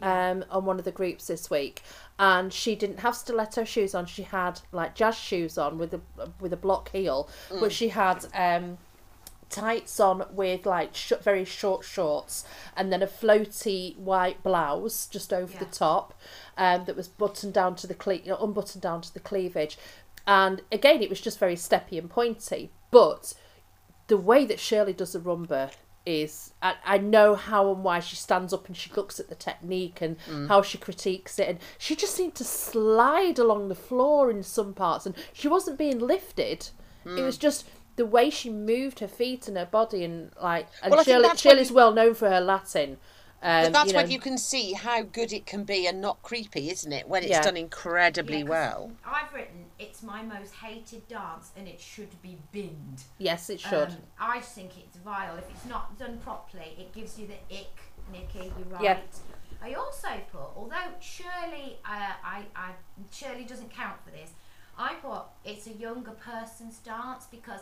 [0.00, 1.80] Um, on one of the groups this week,
[2.18, 4.06] and she didn't have stiletto shoes on.
[4.06, 6.00] She had like jazz shoes on with a
[6.40, 7.60] with a block heel, Mm.
[7.60, 8.78] but she had um,
[9.52, 12.44] tights on with like sh- very short shorts
[12.76, 16.14] and then a floaty white blouse just over the top
[16.56, 19.76] um, that was buttoned down to the cle- you know, unbuttoned down to the cleavage
[20.26, 23.34] and again it was just very steppy and pointy but
[24.08, 25.70] the way that Shirley does the rumba
[26.04, 29.36] is I, I know how and why she stands up and she looks at the
[29.36, 30.48] technique and Mm.
[30.48, 34.74] how she critiques it and she just seemed to slide along the floor in some
[34.74, 36.70] parts and she wasn't being lifted
[37.06, 37.18] Mm.
[37.18, 37.66] it was just
[38.02, 41.14] the way she moved her feet and her body and like and Well, I think
[41.14, 42.98] Shirley, that's when Shirley's well known for her Latin
[43.44, 46.00] um, But that's you know, when you can see how good it can be and
[46.00, 47.06] not creepy, isn't it?
[47.08, 47.42] When it's Yeah.
[47.42, 48.92] done incredibly Yeah, 'cause well.
[49.04, 53.04] I've written it's my most hated dance and it should be binned.
[53.18, 55.36] yes it should Um, I think it's vile.
[55.36, 57.76] If it's not done properly, it gives you the ick,
[58.12, 58.52] Nickie.
[58.58, 58.82] You're right.
[58.82, 58.98] Yeah.
[59.62, 62.72] I also put, although Shirley, uh, I, I,
[63.12, 64.30] Shirley doesn't count for this.
[64.76, 67.60] I put it's a younger person's dance because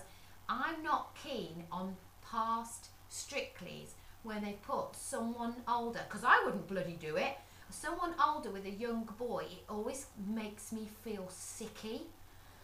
[0.50, 1.96] I'm not keen on
[2.28, 7.38] past Strictly's when they put someone older, because I wouldn't bloody do it.
[7.70, 12.02] Someone older with a young boy, it always makes me feel sicky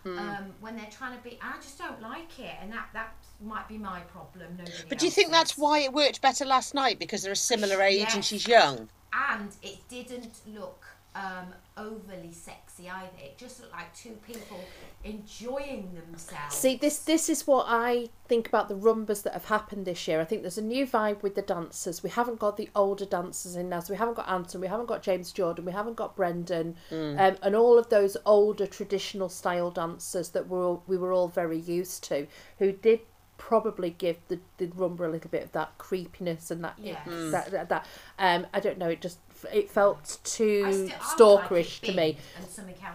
[0.06, 0.18] Hmm.
[0.18, 1.36] um, when they're trying to be.
[1.42, 4.56] I just don't like it, and that that might be my problem.
[4.56, 7.00] Nobody But do you think that's why it worked better last night?
[7.00, 8.88] Because they're a similar age and she's young?
[9.12, 10.85] And it didn't look
[11.16, 11.46] um,
[11.78, 13.08] overly sexy either.
[13.18, 14.60] It just looked like two people
[15.02, 16.54] enjoying themselves.
[16.54, 20.20] See, this this is what I think about the rumbas that have happened this year.
[20.20, 22.02] I think there's a new vibe with the dancers.
[22.02, 23.80] We haven't got the older dancers in now.
[23.80, 27.36] So we haven't got Anton, we haven't got James Jordan, we haven't got Brendan, um,
[27.42, 31.58] and all of those older traditional style dancers that we're all, we were all very
[31.58, 32.26] used to,
[32.58, 33.00] who did
[33.38, 37.06] probably give the, the rumba a little bit of that creepiness and that Yes.
[37.06, 37.86] that, that, that
[38.18, 39.18] um I don't know it just
[39.52, 42.46] it felt too still- I like stalkerish to me And,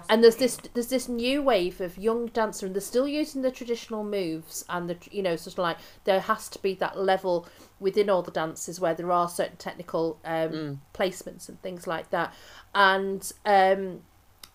[0.10, 3.52] and there's this there's this new wave of young dancer and they're still using the
[3.52, 7.48] traditional moves and the you know sort of like there has to be that level
[7.80, 12.34] within all the dances where there are certain technical um placements and things like that
[12.76, 14.02] and um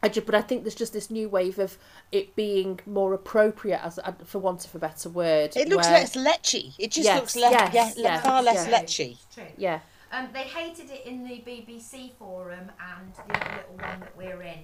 [0.03, 1.79] I ju- but I think there's just this new wave of
[2.13, 6.15] it being more appropriate as for want of a better word It looks where- less
[6.15, 6.75] lechy.
[6.79, 8.79] It just Yes, looks less, yes, yeah, le- yeah, far less yeah.
[8.83, 9.17] lechy.
[9.35, 9.45] True.
[9.57, 9.81] yeah
[10.13, 14.43] Um, they hated it in the BBC forum and the other little one that we're
[14.43, 14.59] in.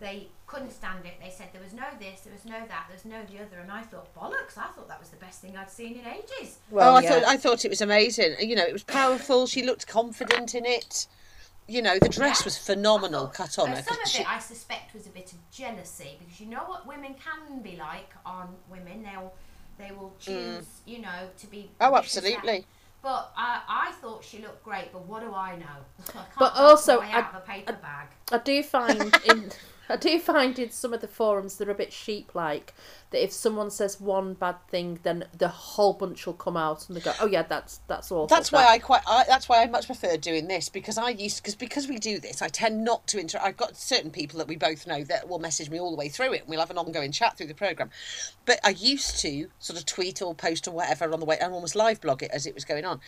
[0.00, 1.14] They couldn't stand it.
[1.22, 3.58] They said there was no this, there was no that, there's no the other.
[3.60, 6.58] And I thought, bollocks, I thought that was the best thing I'd seen in ages.
[6.70, 7.10] well oh, I yeah.
[7.10, 8.36] thought I thought it was amazing.
[8.40, 9.46] You know, it was powerful.
[9.46, 11.06] She looked confident in it.
[11.68, 12.44] You know, the dress Yeah.
[12.46, 13.82] was phenomenal I thought- cut on uh, her.
[13.82, 16.86] Some of She- it, I suspect, was a bit of jealousy because you know what
[16.86, 19.02] women can be like on women.
[19.02, 19.32] They'll
[19.78, 21.70] they will choose, you know, to be.
[21.80, 21.88] Mm.
[21.88, 22.66] oh, vicious at- absolutely.
[23.02, 24.92] But uh, I thought she looked great.
[24.92, 25.66] But what do I know?
[26.10, 28.08] I can't But also, I- out a paper bag.
[28.30, 29.50] I do find in
[29.88, 32.72] I do find in some of the forums that are a bit sheep like
[33.12, 36.96] that if someone says one bad thing then the whole bunch will come out and
[36.96, 39.02] they go, Oh yeah, that's that's all." That's that- why I quite.
[39.06, 42.18] I, that's why I much prefer doing this because I used because because we do
[42.18, 42.42] this.
[42.42, 43.38] I tend not to inter.
[43.42, 46.08] I've got certain people that we both know that will message me all the way
[46.08, 47.90] through it, and we'll have an ongoing chat through the program.
[48.46, 51.52] But I used to sort of tweet or post or whatever on the way, and
[51.52, 53.00] almost live blog it as it was going on.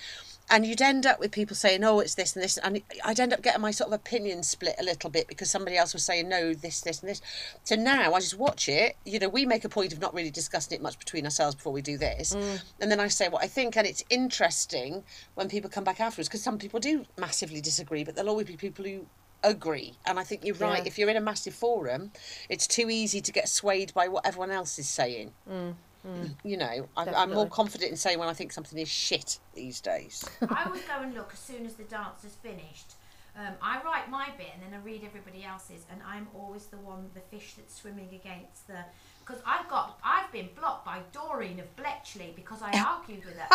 [0.51, 3.33] And you'd end up with people saying, "Oh, it's this and this," and I'd end
[3.33, 6.29] up getting my sort of opinion split a little bit because somebody else was saying,
[6.29, 7.23] "No, this, this, and this."
[7.65, 8.97] So now I just watch it.
[9.07, 11.73] You know, we make a point of not really discussing it much between ourselves before
[11.73, 12.63] we do this, mm.
[12.81, 16.29] and then I say what I think, and it's interesting when people come back afterwards
[16.29, 19.07] because some people do massively disagree, but there'll always be people who
[19.45, 19.95] agree.
[20.07, 20.83] And I think you're right.
[20.83, 20.89] Yeah.
[20.89, 22.11] If you're in a massive forum,
[22.49, 25.33] it's too easy to get swayed by what everyone else is saying.
[25.49, 25.75] Mm.
[26.07, 26.35] Mm.
[26.45, 29.81] You know, I'm, I'm more confident in saying when I think something is shit these
[29.81, 30.25] days.
[30.49, 32.95] I always go and look as soon as the dance is finished.
[33.37, 36.77] Um, I write my bit and then I read everybody else's, and I'm always the
[36.77, 38.85] one, the fish that's swimming against the.
[39.27, 43.47] Because I've got, I've been blocked by Doreen of Bletchley because I argued with her.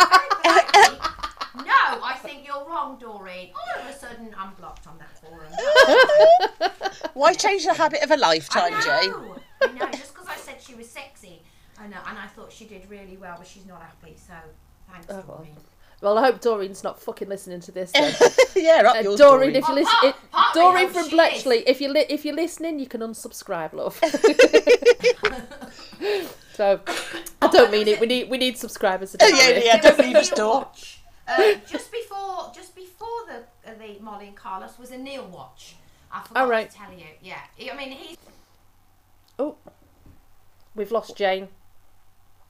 [1.55, 1.63] No,
[2.03, 3.51] I think you're wrong, Doreen.
[3.55, 5.51] All of a sudden, I'm blocked on that forum.
[7.13, 9.11] Why change the habit of a lifetime, I Jane?
[9.11, 9.91] know, I know.
[9.91, 11.41] Just because I said she was sexy,
[11.79, 14.15] I know, and I thought she did really well, but she's not happy.
[14.17, 14.33] So
[14.91, 15.21] thanks, Oh.
[15.21, 15.55] Doreen.
[15.55, 15.63] Well
[16.17, 18.13] I hope Doreen's not fucking listening to this then.
[18.55, 19.55] yeah, up Uh, yours, Doreen, Doreen.
[19.55, 21.89] if you Oh, listen, part- it, partly I Doreen hope from she Bletchley, if you
[21.91, 23.99] li- if you're listening, you can unsubscribe, love.
[26.53, 26.79] so
[27.41, 27.99] I don't mean it.
[27.99, 29.15] We need we need subscribers.
[29.19, 29.61] Yeah, Doreen.
[29.65, 30.53] yeah, don't leave us, Neil Dor.
[30.61, 30.99] watch.
[31.27, 35.75] Uh, just before, just before the uh, the Molly and Carlos was a Neil watch.
[36.11, 36.69] I forgot All right.
[36.69, 37.05] to tell you.
[37.21, 37.39] Yeah,
[37.71, 38.17] I mean he's
[39.37, 39.55] Oh,
[40.75, 41.47] we've lost Jane.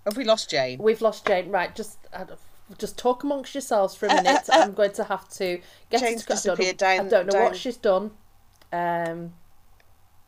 [0.06, 0.80] Have we lost Jane?
[0.80, 1.52] We've lost Jane.
[1.52, 2.26] Right, just uh,
[2.78, 4.43] just talk amongst yourselves for a minute.
[4.51, 5.59] I'm going to have to
[5.89, 8.11] get Jane's to, I don't disappeared down- I don't know down- what she's done.
[8.72, 9.34] Um,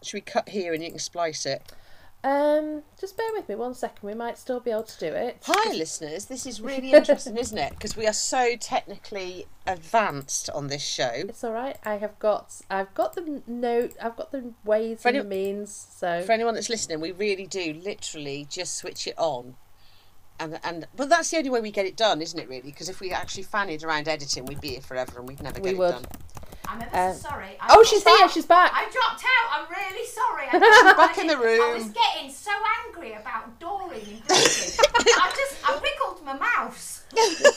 [0.01, 1.61] Should we cut here and you can splice it?
[2.23, 4.05] um, just bear with me one second.
[4.07, 5.37] We might still be able to do it.
[5.43, 6.25] Hi, listeners.
[6.25, 7.71] This is really interesting, isn't it?
[7.71, 11.09] Because we are so technically advanced on this show.
[11.15, 11.77] It's all right.
[11.83, 13.93] I have got I've got the note.
[13.99, 15.87] I've got the ways For and the means.
[15.95, 19.55] So For anyone that's listening, we really do literally just switch it on
[20.41, 22.49] and and but that's the only way we get it done, isn't it?
[22.49, 25.55] Really, because if we actually fannied around editing, we'd be here forever, and we'd never
[25.59, 25.91] get We it would.
[25.91, 26.05] done.
[26.67, 27.57] I'm ever Uh, so sorry.
[27.59, 28.71] I oh, dropped she's here, she's back.
[28.73, 29.47] I dropped out.
[29.51, 30.45] I'm really sorry.
[30.51, 31.61] I back in the room.
[31.61, 31.73] I room.
[31.83, 32.51] was getting so
[32.85, 34.85] angry about Doreen and drinking.
[35.17, 37.03] I just I wiggled my mouse.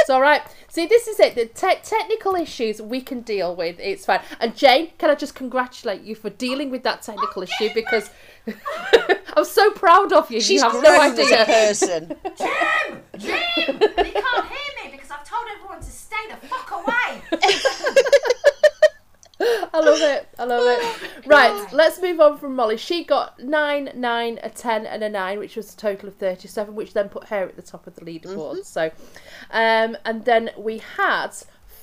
[0.00, 0.40] It's all right.
[0.68, 1.34] See, this is it.
[1.34, 3.78] The te- technical issues we can deal with.
[3.78, 4.20] It's fine.
[4.40, 8.08] And Jane, can I just congratulate you for dealing with that technical issue because
[9.36, 10.40] I'm so proud of you.
[10.40, 11.44] She's you have no grown as a idea.
[11.46, 12.06] person.
[12.38, 16.70] Jim, Jim, and he can't hear me because I've told everyone to stay the fuck
[16.72, 17.22] away.
[19.72, 20.28] I love it.
[20.38, 21.26] I love it.
[21.26, 22.76] Right, let's move on from Molly.
[22.76, 26.74] She got nine, nine, a ten, and a nine, which was a total of thirty-seven,
[26.74, 28.56] which then put her at the top of the leaderboard.
[28.56, 28.62] Mm-hmm.
[28.62, 28.90] So,
[29.50, 31.30] um, and then we had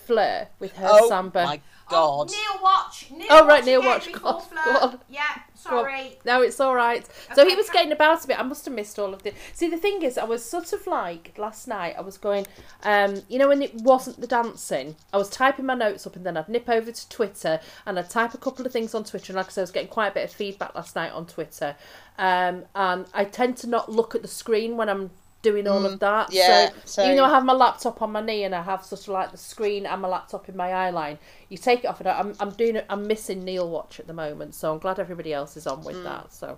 [0.07, 1.43] Fleur with her Oh samba.
[1.43, 1.63] my god!
[1.89, 3.11] Oh, Neil Watch.
[3.11, 4.11] Neil Oh, right, Neil again Watch.
[4.11, 4.65] God, Flirt.
[4.65, 4.99] God.
[5.09, 6.19] Yeah, Well, sorry.
[6.25, 7.05] No, it's all right.
[7.35, 8.39] So he was ca- getting about a bit.
[8.39, 9.33] I must have missed all of this.
[9.53, 11.95] See, the thing is, I was sort of like last night.
[11.97, 12.45] I was going,
[12.83, 16.25] um, you know, when it wasn't the dancing, I was typing my notes up, and
[16.25, 19.31] then I'd nip over to Twitter and I'd type a couple of things on Twitter.
[19.31, 21.25] And like I said, I was getting quite a bit of feedback last night on
[21.25, 21.75] Twitter.
[22.17, 25.11] Um, and I tend to not look at the screen when I'm
[25.41, 26.27] doing all of that.
[26.29, 28.83] Mm, yeah, so even though I have my laptop on my knee and I have
[28.83, 31.19] sort of like the screen and my laptop in my eye line,
[31.49, 32.85] you take it off and I- I'm I'm doing it.
[32.89, 36.03] I'm missing Neil Watch at the moment, so I'm glad everybody else is on with
[36.03, 36.33] that.
[36.33, 36.57] So,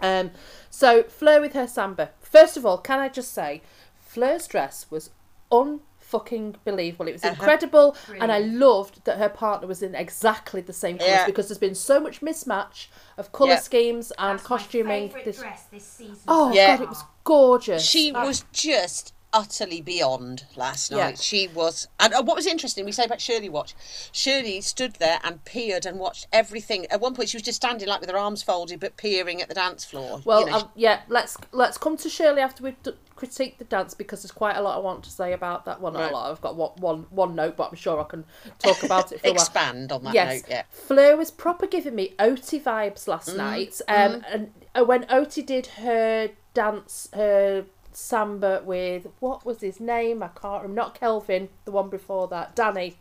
[0.00, 0.30] um,
[0.70, 2.10] so Fleur with her samba.
[2.20, 3.60] First of all, can I just say,
[3.98, 5.10] Fleur's dress was
[5.50, 7.08] unfucking believable.
[7.08, 7.34] It was Uh-huh.
[7.34, 11.26] incredible, and I loved that her partner was in exactly the same colours Yeah.
[11.26, 12.86] because there's been so much mismatch
[13.18, 13.60] of colour Yeah.
[13.60, 15.12] schemes and That's costuming.
[15.12, 16.18] My This, dress this season.
[16.28, 16.76] oh Yeah.
[16.76, 17.84] god, it was gorgeous.
[17.84, 21.08] She Uh, was just utterly beyond last Yeah.
[21.08, 21.18] night.
[21.20, 23.74] She was, and uh, what was interesting, we say about Shirley Watch.
[24.10, 26.86] Shirley stood there and peered and watched everything.
[26.86, 29.48] At one point, she was just standing like with her arms folded, but peering at
[29.48, 30.22] the dance floor.
[30.24, 33.64] Well, You know, um, yeah, let's let's come to Shirley after we've d- critiqued the
[33.64, 35.80] dance because there's quite a lot I want to say about that.
[35.82, 36.10] Well, not Right.
[36.10, 36.30] a lot.
[36.30, 38.24] I've got one, one, one note, but I'm sure I can
[38.58, 39.42] talk about it for a while.
[39.42, 40.44] expand on that Yes, note.
[40.48, 40.62] Yeah.
[40.70, 43.80] Fleur was proper giving me Oti vibes last Mm, night.
[43.88, 50.22] Um, and uh, when Oti did her dance, her samba with what was his name?
[50.22, 50.80] I can't remember.
[50.82, 52.96] Not Kelvin, the one before that, Danny.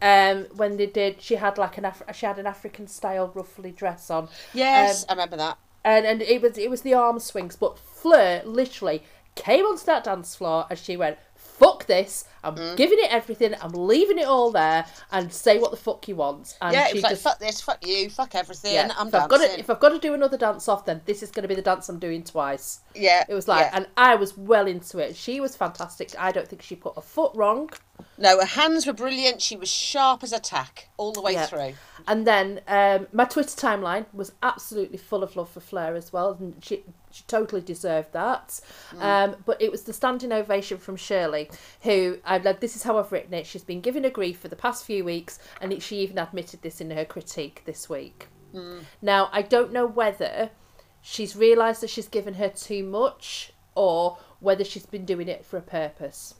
[0.00, 3.72] Um, when they did, she had like an Af- she had an African style ruffly
[3.72, 5.58] dress on Yes, Um, I remember that.
[5.84, 9.02] and and it was it was the arm swings, but Fleur literally
[9.34, 11.16] came onto that dance floor and she went,
[11.58, 12.24] "Fuck this!
[12.44, 12.76] I'm Mm.
[12.76, 13.54] giving it everything.
[13.60, 16.88] I'm leaving it all there, and say what the fuck you want." And yeah, it
[16.90, 18.92] she was like, just fuck this, fuck you, fuck everything, yeah.
[18.96, 21.22] I'm if I've got to if I've got to do another dance off, then this
[21.22, 22.80] is going to be the dance I'm doing twice.
[22.94, 23.24] yeah.
[23.28, 23.70] It was like, yeah.
[23.76, 25.16] and I was well into it.
[25.16, 26.14] She was fantastic.
[26.18, 27.70] I don't think she put a foot wrong.
[28.16, 29.42] No, her hands were brilliant.
[29.42, 31.46] She was sharp as a tack all the way Yeah.
[31.46, 31.74] through.
[32.06, 36.36] And then um, my Twitter timeline was absolutely full of love for Fleur as well,
[36.38, 36.84] and she
[37.18, 38.60] she totally deserved that.
[39.00, 41.50] Um, but it was the standing ovation from Shirley,
[41.82, 42.60] who I've like.
[42.60, 43.44] This is how I've written it.
[43.46, 46.62] She's been giving her grief for the past few weeks, and it, she even admitted
[46.62, 48.28] this in her critique this week.
[49.02, 50.50] Now I don't know whether
[51.02, 55.56] she's realised that she's given her too much, or whether she's been doing it for
[55.56, 56.34] a purpose.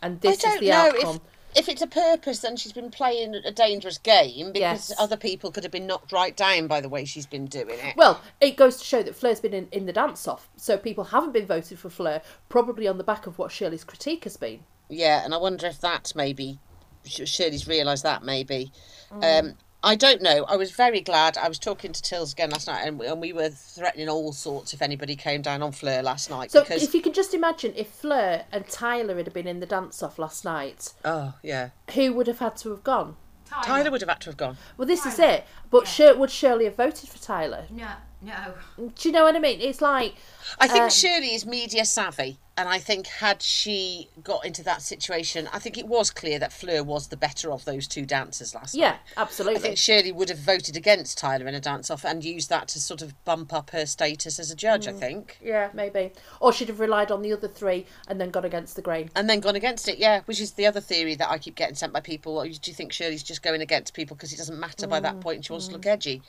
[0.00, 1.16] And this I is the outcome.
[1.16, 1.20] if
[1.56, 5.00] if it's a purpose, then she's been playing a dangerous game because Yes.
[5.00, 7.96] other people could have been knocked right down by the way she's been doing it.
[7.96, 11.04] Well, it goes to show that Fleur's been in, in the dance off, so people
[11.04, 14.60] haven't been voted for Fleur, probably on the back of what Shirley's critique has been.
[14.88, 16.58] Yeah, and I wonder if that's maybe
[17.04, 18.72] Shirley's realised that maybe.
[19.12, 19.40] Mm.
[19.40, 20.44] Um, I don't know.
[20.44, 21.36] I was very glad.
[21.36, 24.74] I was talking to Tills again last night, and, and we were threatening all sorts
[24.74, 27.72] if anybody came down on Fleur last night So because if you can just imagine
[27.76, 32.12] if Fleur and Tyler had been in the dance off last night, oh yeah, who
[32.12, 33.16] would have had to have gone?
[33.48, 33.64] Tyler.
[33.64, 34.56] Tyler would have had to have gone.
[34.76, 35.44] Well, this is it.
[35.70, 37.64] But Shir- would Shirley have voted for Tyler?
[37.70, 37.88] No,
[38.22, 38.54] no.
[38.76, 39.60] Do you know what I mean?
[39.60, 40.14] It's like,
[40.58, 44.82] I think Um, Shirley is media savvy, and I think had she got into that
[44.82, 48.54] situation, I think it was clear that Fleur was the better of those two dancers
[48.54, 49.00] last yeah, night.
[49.16, 49.58] absolutely.
[49.58, 52.66] I think Shirley would have voted against Tyler in a dance off and used that
[52.68, 54.88] to sort of bump up her status as a judge, Mm.
[54.88, 55.38] I think.
[55.40, 56.12] yeah, maybe.
[56.40, 59.10] Or she'd have relied on the other three and then gone against the grain.
[59.14, 61.76] And then gone against it, yeah, which is the other theory that I keep getting
[61.76, 62.42] sent by people.
[62.42, 65.36] Do you think Shirley's just going against people because it doesn't matter by that point
[65.36, 66.22] and she wants to look edgy?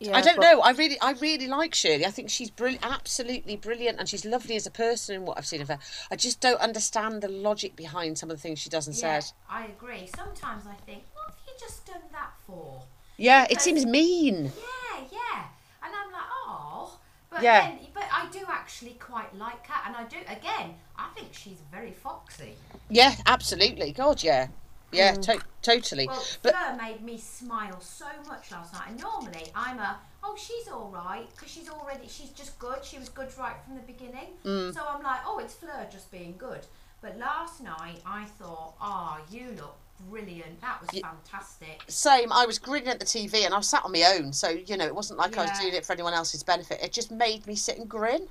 [0.00, 0.60] Yeah, I don't but- know.
[0.60, 2.06] I really, I really like Shirley.
[2.06, 5.46] I think she's brilliant, absolutely brilliant, and she's lovely as a person in what I've
[5.46, 5.78] seen of her.
[6.10, 9.18] I just don't understand the logic behind some of the things she does and Yeah,
[9.20, 9.32] says.
[9.50, 10.08] I agree.
[10.14, 12.82] Sometimes I think, what have you just done that for?
[13.16, 14.44] Yeah, it seems mean.
[14.44, 15.44] Yeah, yeah.
[15.82, 16.98] And I'm like, oh.
[17.30, 17.62] But Yeah.
[17.68, 20.18] then, but I do actually quite like her, and I do.
[20.28, 22.54] Again, I think she's very foxy.
[22.88, 23.90] Yeah, absolutely.
[23.92, 24.46] God, yeah.
[24.90, 25.22] Yeah, Mm.
[25.22, 26.06] to- totally.
[26.08, 28.88] Well, but Fleur made me smile so much last night.
[28.88, 32.84] And normally I'm a, oh, she's all right because she's already, she's just good.
[32.84, 34.28] She was good right from the beginning.
[34.44, 34.72] Mm.
[34.74, 36.66] So I'm like, oh, it's Fleur just being good.
[37.00, 39.76] But last night I thought, ah, you look
[40.08, 40.60] brilliant.
[40.60, 41.82] That was fantastic.
[41.88, 44.48] same, I was grinning at the TV and I was sat on my own, so
[44.48, 46.80] you know it wasn't like I was doing it for anyone else's benefit.
[46.82, 48.28] It just made me sit and grin.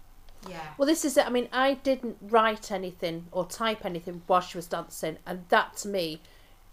[0.47, 0.62] Yeah.
[0.78, 1.26] Well, this is it.
[1.26, 5.76] I mean, I didn't write anything or type anything while she was dancing, and that
[5.78, 6.22] to me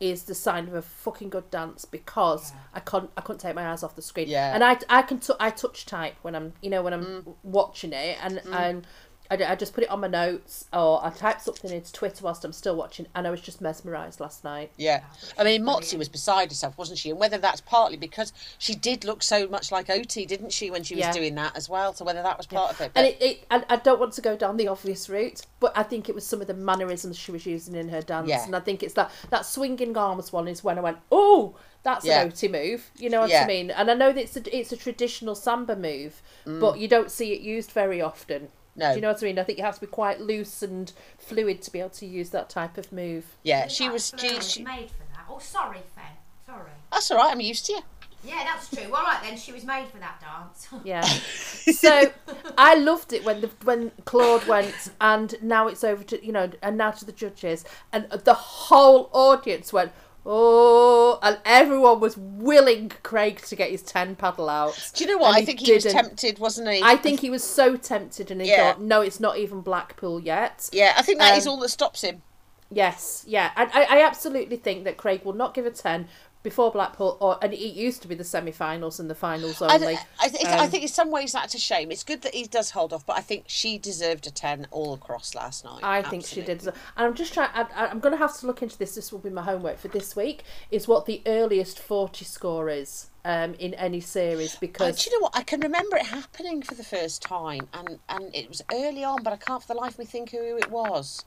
[0.00, 2.60] is the sign of a fucking good dance because Yeah.
[2.74, 4.28] I couldn't I couldn't take my eyes off the screen.
[4.28, 4.54] Yeah.
[4.54, 7.34] And I I can t- I touch type when I'm you know when I'm Mm.
[7.42, 8.86] watching it, and and
[9.30, 12.44] I, I just put it on my notes or I type something into Twitter whilst
[12.44, 14.70] I'm still watching, and I was just mesmerised last night.
[14.76, 15.02] Yeah.
[15.38, 17.10] I mean, Motsi was beside herself, wasn't she?
[17.10, 20.82] And whether that's partly because she did look so much like Oti, didn't she, when
[20.82, 21.12] she was Yeah.
[21.12, 21.94] doing that as well?
[21.94, 22.92] So whether that was part of it.
[22.94, 25.82] And it, it I, I don't want to go down the obvious route, but I
[25.82, 28.44] think it was some of the mannerisms she was using in her dance, Yeah.
[28.44, 32.04] and I think it's that that swinging arms one is when I went, oh, that's
[32.04, 32.22] Yeah.
[32.22, 32.90] an Oti move.
[32.96, 33.44] You know what Yeah.
[33.44, 33.70] I mean?
[33.70, 36.60] And I know that it's a, it's a traditional samba move, mm.
[36.60, 38.48] but you don't see it used very often.
[38.76, 38.90] No.
[38.90, 39.38] Do you know what I mean?
[39.38, 42.30] I think you have to be quite loose and fluid to be able to use
[42.30, 43.36] that type of move.
[43.42, 44.12] yeah, she was.
[44.18, 45.26] She, was she, made for that.
[45.28, 46.04] Oh, sorry, Fen.
[46.44, 46.70] Sorry.
[46.92, 47.32] that's all right.
[47.32, 47.80] I'm used to you.
[48.26, 48.90] Yeah, that's true.
[48.90, 50.68] Well, right then, she was made for that dance.
[50.84, 51.02] Yeah.
[51.02, 52.10] so
[52.56, 56.50] I loved it when the when Claude went, and now it's over to you know,
[56.62, 59.92] and now to the judges, and the whole audience went.
[60.26, 64.90] Oh, and everyone was willing Craig to get his ten paddle out.
[64.94, 65.34] Do you know what?
[65.34, 66.80] I think he was tempted, wasn't he?
[66.82, 68.72] I think he was so tempted, and he Yeah.
[68.72, 71.68] thought, "No, it's not even Blackpool yet." Yeah, I think that is Um, all that
[71.68, 72.22] stops him.
[72.70, 76.08] Yes, yeah, and I, I absolutely think that Craig will not give a ten
[76.44, 79.96] before Blackpool, or and it used to be the semi-finals and the finals only.
[80.20, 81.90] I, I Um, think in some ways that's a shame.
[81.90, 84.92] It's good that he does hold off, but I think she deserved a 10 all
[84.94, 85.80] across last night.
[85.82, 86.62] I think she did.
[86.64, 87.48] And I'm just trying.
[87.54, 88.94] I, I- I'm going to have to look into this.
[88.94, 90.44] This will be my homework for this week.
[90.70, 95.32] Is what the earliest forty score is um, in any series because you know what?
[95.34, 99.22] I can remember it happening for the first time, and, and it was early on,
[99.22, 101.24] but I can't for the life of me think who it was.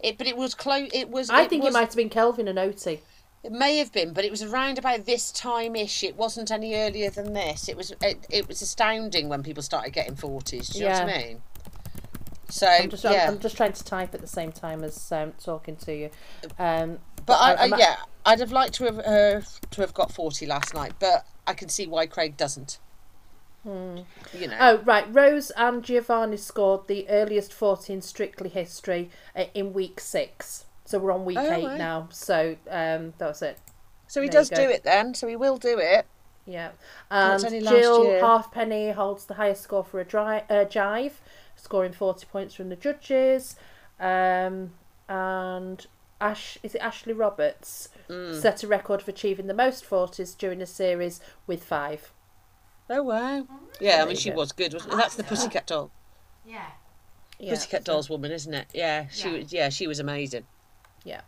[0.00, 0.90] It, but it was close.
[0.92, 1.30] It was.
[1.30, 3.00] I think was, it might have been Kelvin and Oti.
[3.44, 6.02] It may have been, but it was around about this time ish.
[6.02, 7.68] It wasn't any earlier than this.
[7.68, 7.92] It was.
[8.02, 10.68] It, it was astounding when people started getting forties.
[10.70, 11.42] Do you know what I mean?
[12.48, 15.10] So I'm just, yeah, I'm, I'm just trying to type at the same time as
[15.12, 16.10] um, talking to you.
[16.58, 20.12] Um, but I, I, I'm- yeah, I'd have liked to have uh, to have got
[20.12, 22.78] forty last night, but I can see why Craig doesn't.
[23.64, 24.04] You
[24.46, 24.56] know.
[24.60, 29.98] Oh right, Rose and Giovanni scored the earliest forty in Strictly history uh, in week
[29.98, 30.65] six.
[30.86, 31.76] So we're on week Oh, eight right.
[31.78, 32.08] now.
[32.10, 33.58] So um, that was it.
[34.06, 35.14] so he there does do it then.
[35.14, 36.06] So he will do it.
[36.48, 36.70] Yeah,
[37.10, 38.20] That's and Jill year.
[38.20, 41.14] Halfpenny holds the highest score for a dri- uh, jive,
[41.56, 43.56] scoring forty points from the judges.
[43.98, 44.70] Um,
[45.08, 45.84] and
[46.20, 48.40] Ash is it Ashley Roberts Mm.
[48.40, 52.12] set a record of achieving the most forties during a series with five.
[52.88, 53.44] Oh wow!
[53.80, 54.36] Yeah, I mean she go.
[54.36, 54.72] was good.
[54.72, 54.92] Wasn't?
[54.92, 55.90] That's the Pussycat Doll.
[56.46, 56.66] Yeah.
[57.40, 58.68] Yeah, Pussycat so- Dolls woman, isn't it?
[58.72, 59.38] Yeah, she Yeah.
[59.38, 59.52] was.
[59.52, 60.46] Yeah, she was amazing.
[61.06, 61.20] Yeah,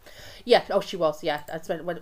[0.44, 0.64] yeah.
[0.70, 1.22] Oh, she was.
[1.22, 2.00] Yeah, I spent when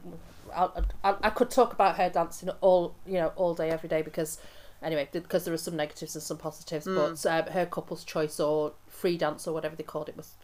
[0.55, 0.69] I,
[1.05, 4.39] I, I could talk about her dancing all you know all day every day because
[4.83, 6.87] anyway because there are some negatives and some positives.
[6.87, 10.35] But um, her couple's choice or free dance or whatever they called it was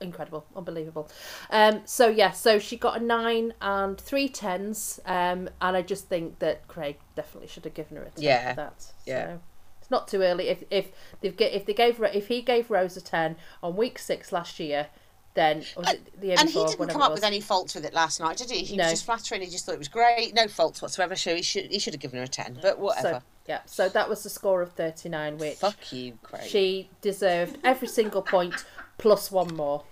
[0.00, 1.08] incredible, unbelievable.
[1.50, 5.00] Um, so yeah, so she got a nine and three tens.
[5.04, 8.50] Um, and I just think that Craig definitely should have given her a ten Yeah,
[8.50, 8.92] for that.
[9.06, 9.24] yeah.
[9.26, 9.40] So.
[9.80, 10.48] It's not too early.
[10.48, 13.98] If if they've get if they gave if he gave Rose a ten on week
[13.98, 14.88] six last year,
[15.38, 17.94] then or was it the And he didn't come up with any faults with it
[17.94, 18.64] last night, did he?
[18.64, 18.84] He No.
[18.84, 19.40] was just flattering.
[19.40, 20.34] He just thought it was great.
[20.34, 21.14] No faults whatsoever.
[21.16, 22.58] So he should he should have given her a ten.
[22.60, 23.20] But whatever.
[23.20, 26.48] So yeah, so that was the score of thirty nine, which Fuck you, Craig.
[26.48, 28.64] she deserved every single point
[28.98, 29.84] plus one more.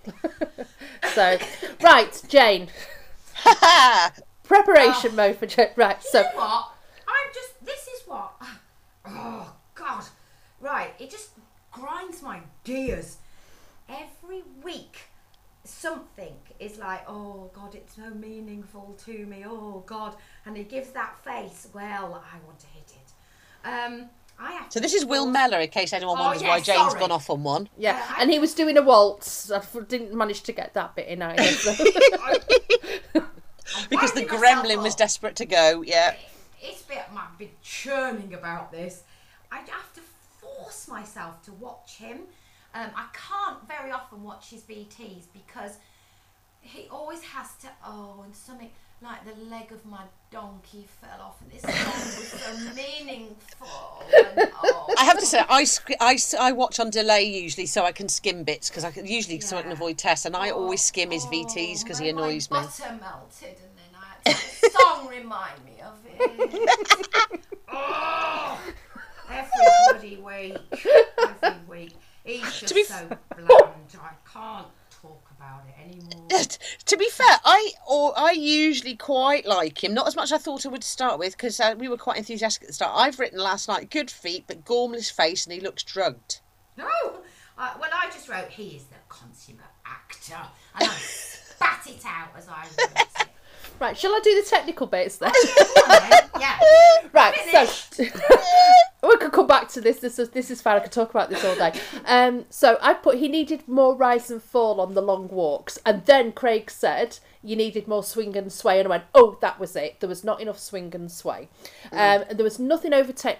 [1.13, 1.37] so
[1.81, 2.67] right, Jane,
[4.43, 5.15] preparation ah.
[5.15, 5.69] mode for Jane.
[5.75, 6.71] Right, so You know what?
[7.07, 7.65] I'm just.
[7.65, 8.33] This is what.
[9.07, 10.03] Oh God!
[10.59, 11.29] Right, it just
[11.71, 13.17] grinds my gears.
[13.89, 15.06] Every week,
[15.81, 19.43] something is like, oh God, it's so meaningful to me.
[19.47, 20.15] Oh God,
[20.45, 21.67] and he gives that face.
[21.73, 23.67] Well, I want to hit it.
[23.67, 24.09] Um,
[24.39, 24.71] I have.
[24.71, 26.99] so this is Will force- Mellor, in case anyone Oh, wonders yeah, why Jane's sorry.
[26.99, 27.69] gone off on one.
[27.77, 29.49] yeah, Uh, I- and he was doing a waltz.
[29.51, 31.43] I f- didn't manage to get that bit in either.
[33.67, 33.83] So.
[33.89, 34.99] Because the winding myself gremlin was up.
[34.99, 35.81] desperate to go.
[35.81, 36.15] Yeah.
[36.61, 39.03] it's a bit I've been churning about this.
[39.51, 40.01] I have to
[40.39, 42.19] force myself to watch him.
[42.77, 45.77] Um, I can't very often watch his VTs because
[46.61, 47.69] he always has to.
[47.83, 48.69] Oh, and something
[49.01, 54.03] like the leg of my donkey fell off, and this song was so meaningful.
[54.15, 57.83] And, oh, I have to say, I, sc- I, I watch on delay usually so
[57.83, 60.51] I can skim bits because I can usually so I can avoid tests, and I
[60.51, 62.59] always skim his VTs because he annoys me.
[62.59, 67.41] Butter melted, and then I had to, the song remind me of it.
[67.69, 68.59] oh,
[69.31, 69.49] every
[69.89, 70.57] bloody week,
[71.41, 71.95] every week.
[72.27, 73.95] He's just be so bland.
[74.01, 74.67] I can't
[75.01, 76.27] talk about it anymore.
[76.85, 79.93] to be fair, I or I usually quite like him.
[79.93, 82.17] Not as much as I thought I would start with because uh, we were quite
[82.17, 82.91] enthusiastic at the start.
[82.95, 86.41] I've written last night, good feet, but gormless face, and he looks drugged.
[86.75, 86.89] No,
[87.57, 90.35] uh, well, I just wrote he is the consummate actor,
[90.75, 93.27] and I spat it out as I wrote it.
[93.79, 95.31] Right, shall I do the technical bits then?
[95.87, 96.11] Then.
[96.39, 96.59] yeah.
[97.13, 98.03] Right, so
[99.03, 99.99] we could come back to this.
[99.99, 100.75] This is this is fine.
[100.75, 101.79] I could talk about this all day.
[102.05, 106.05] Um, so I put he needed more rise and fall on the long walks, and
[106.05, 109.75] then Craig said you needed more swing and sway, and I went, oh, that was
[109.75, 109.99] it.
[109.99, 111.47] There was not enough swing and sway,
[111.91, 113.39] um, and there was nothing over tech.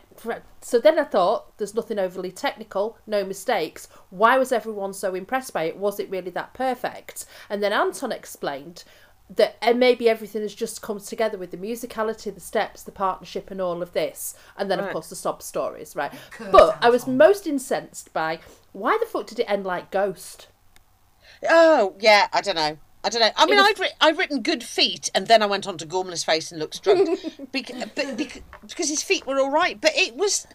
[0.61, 3.87] So then I thought there's nothing overly technical, no mistakes.
[4.09, 5.77] Why was everyone so impressed by it?
[5.77, 7.25] Was it really that perfect?
[7.49, 8.83] And then Anton explained
[9.29, 13.51] that and maybe everything has just come together with the musicality, the steps, the partnership,
[13.51, 16.11] and all of this, and then of course the sob stories, right?
[16.37, 17.17] course, But I was Anton.
[17.17, 18.39] most incensed by
[18.71, 20.47] why the fuck did it end like Ghost?
[21.49, 22.77] Oh yeah, I don't know.
[23.03, 23.29] I don't know.
[23.37, 25.85] I mean, was- I've, writ- I've written good feet, and then I went on to
[25.85, 27.09] Gormless face and looks drugged,
[27.51, 29.79] Bec- but bec- because his feet were all right.
[29.79, 30.47] But it was,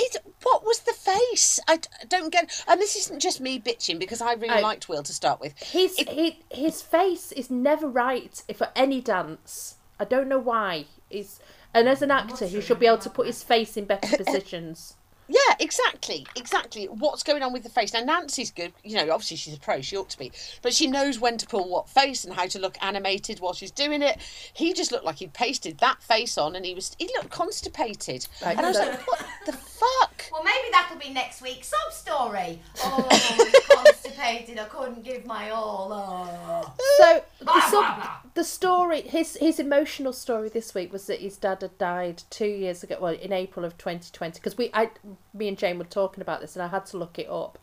[0.00, 0.16] it.
[0.42, 1.60] What was the face?
[1.68, 2.64] I don't get.
[2.68, 5.58] And this isn't just me bitching because I really I- liked Will to start with.
[5.58, 9.76] His he, his face is never right for any dance.
[9.98, 10.86] I don't know why.
[11.10, 11.40] Is
[11.74, 14.96] and as an actor, he should be able to put his face in better positions.
[15.32, 16.86] Yeah, exactly, exactly.
[16.86, 18.00] What's going on with the face now?
[18.00, 18.72] Nancy's good.
[18.82, 19.80] You know, obviously she's a pro.
[19.80, 22.58] She ought to be, but she knows when to pull what face and how to
[22.58, 24.18] look animated while she's doing it.
[24.52, 28.26] He just looked like he'd pasted that face on, and he was he looked constipated.
[28.44, 30.24] Right, and I was so- like, what the fuck?
[30.32, 32.60] Well, maybe that'll be next week's sub story.
[32.82, 34.58] Oh, I was constipated.
[34.58, 35.90] I couldn't give my all.
[35.92, 36.74] Oh.
[36.98, 38.10] So the, Blah, sub, blah, blah.
[38.34, 42.46] the story, his his emotional story this week was that his dad had died two
[42.46, 42.96] years ago.
[43.00, 44.90] Well, in April of 2020, because we, I,
[45.34, 47.58] me and Jane were talking about this, and I had to look it up.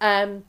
[0.00, 0.44] Um,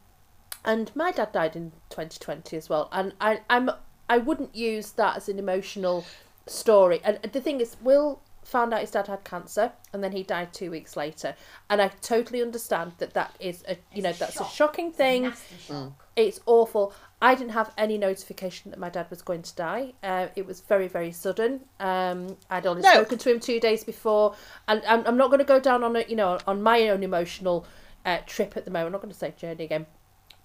[0.65, 3.69] and my dad died in 2020 as well, and I, I'm,
[4.09, 6.05] I wouldn't use that as an emotional
[6.47, 6.99] story.
[7.03, 10.53] And the thing is, Will found out his dad had cancer, and then he died
[10.53, 11.35] two weeks later.
[11.69, 14.47] And I totally understand that that is a, you know, a that's shock.
[14.47, 15.23] a shocking thing.
[15.23, 16.05] Nasty shock.
[16.15, 16.93] It's awful.
[17.21, 19.93] I didn't have any notification that my dad was going to die.
[20.03, 21.61] Uh, it was very, very sudden.
[21.79, 22.91] Um, I'd only No.
[22.91, 24.35] spoken to him two days before,
[24.67, 27.03] and I'm, I'm not going to go down on a, you know, on my own
[27.03, 27.65] emotional
[28.05, 28.87] uh, trip at the moment.
[28.87, 29.85] I'm not going to say journey again,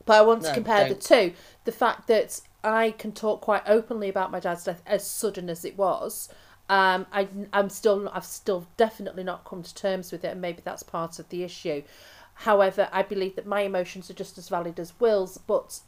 [0.05, 1.03] but I want to compare the don't.
[1.03, 1.33] two.
[1.65, 5.65] The fact that I can talk quite openly about my dad's death, as sudden as
[5.65, 6.29] it was.
[6.69, 10.63] Um, I, I'm still, I've still definitely not come to terms with it, and maybe
[10.65, 11.83] that's part of the issue.
[12.35, 15.81] However, I believe that my emotions are just as valid as Will's, but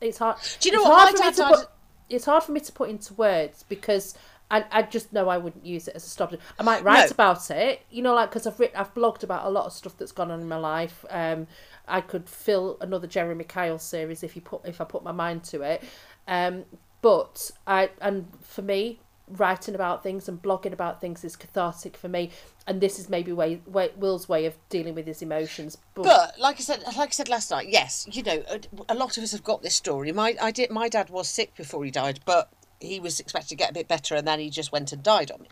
[0.00, 0.36] it's hard.
[0.60, 0.92] Do you know what?
[0.92, 1.68] hard My for me dad to died- put,
[2.10, 4.14] It's hard for me to put into words because
[4.50, 6.34] I, I just know I wouldn't use it as a stop.
[6.58, 7.12] I might write No.
[7.12, 9.96] about it, you know, like because I've written, I've blogged about a lot of stuff
[9.96, 11.04] that's gone on in my life.
[11.08, 11.46] Um,
[11.88, 15.44] I could fill another Jeremy Kyle series if you put if I put my mind
[15.44, 15.82] to it.
[16.28, 16.64] Um,
[17.00, 19.00] but I and for me,
[19.38, 22.30] writing about things and blogging about things is cathartic for me,
[22.66, 25.78] and this is maybe way, way Will's way of dealing with his emotions.
[25.94, 28.60] But, But like I said, like I said last night, yes, you know, a,
[28.90, 30.12] a lot of us have got this story.
[30.12, 30.70] My I did.
[30.70, 32.50] My dad was sick before he died, but
[32.80, 35.30] he was expected to get a bit better, and then he just went and died
[35.30, 35.48] on me.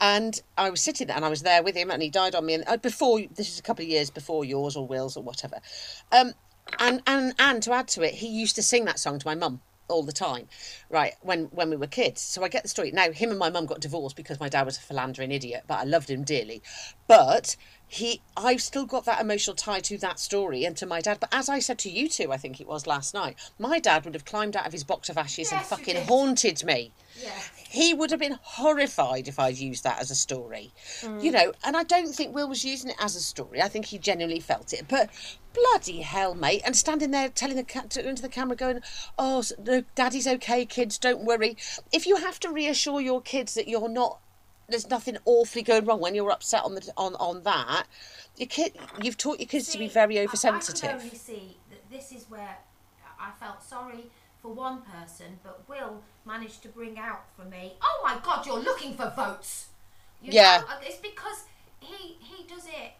[0.00, 2.46] And I was sitting there, and I was there with him, and he died on
[2.46, 2.54] me.
[2.54, 5.60] And uh, before this is a couple of years before yours or Will's or whatever.
[6.12, 6.32] Um,
[6.78, 9.34] and and and to add to it, he used to sing that song to my
[9.34, 10.48] mum all the time,
[10.90, 11.14] right?
[11.20, 12.20] When when we were kids.
[12.20, 12.90] So I get the story.
[12.90, 15.78] Now him and my mum got divorced because my dad was a philandering idiot, but
[15.78, 16.62] I loved him dearly.
[17.06, 17.56] But
[17.88, 21.18] he I've still got that emotional tie to that story and to my dad.
[21.20, 24.04] But as I said to you two, I think it was last night, my dad
[24.04, 26.92] would have climbed out of his box of ashes and Yes, you fucking haunted me.
[27.20, 27.40] Yeah.
[27.70, 30.72] He would have been horrified if I'd used that as a story.
[31.00, 31.22] Mm.
[31.22, 33.60] You know, and I don't think Will was using it as a story.
[33.60, 34.86] I think he genuinely felt it.
[34.88, 35.10] But
[35.52, 36.62] bloody hell, mate.
[36.64, 38.80] And standing there telling the cat to, into the camera going,
[39.18, 41.56] Oh, no, daddy's okay, kids, don't worry.
[41.92, 44.20] If you have to reassure your kids that you're not
[44.68, 47.86] there's nothing awfully going wrong when you're upset on the on, on that,
[48.36, 50.84] your kid you've taught your kids to be very oversensitive.
[50.84, 52.58] I can only see that this is where
[53.18, 57.74] I felt sorry for one person, but Will managed to bring out for me.
[57.82, 59.68] Oh my God, you're looking for votes.
[60.22, 60.58] You Yeah.
[60.58, 60.64] know?
[60.68, 61.44] Uh, it's because
[61.80, 62.92] he he does it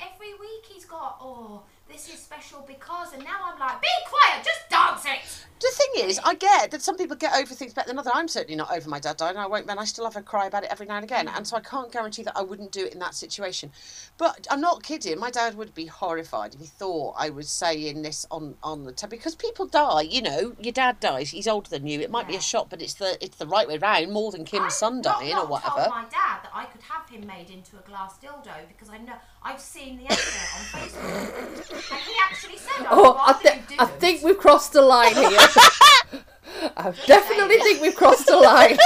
[0.00, 0.64] every week.
[0.66, 5.04] He's got oh this is special because, and now I'm like, be quiet, just dance
[5.06, 5.40] it.
[5.60, 8.12] The thing is, I get that some people get over things better than others.
[8.14, 9.38] I'm certainly not over my dad dying.
[9.38, 11.26] I won't, and I still have a cry about it every now and again.
[11.26, 13.70] And so I can't guarantee that I wouldn't do it in that situation.
[14.18, 15.18] But I'm not kidding.
[15.18, 18.92] My dad would be horrified if he thought I was saying this on on the
[18.92, 20.02] t- because people die.
[20.02, 21.30] You know, your dad dies.
[21.30, 22.00] He's older than you.
[22.00, 24.10] It might be a shock, but it's the it's the right way round.
[24.12, 25.76] More than Kym's I've son dying not or whatever.
[25.76, 28.98] told my dad that I could have him made into a glass dildo because I
[28.98, 33.48] know I've seen the advert on Facebook, and he actually said, Oh, "Oh, I, rather
[33.62, 35.38] thi- you I think we've crossed a line here.
[36.76, 38.76] I definitely think we've crossed a line.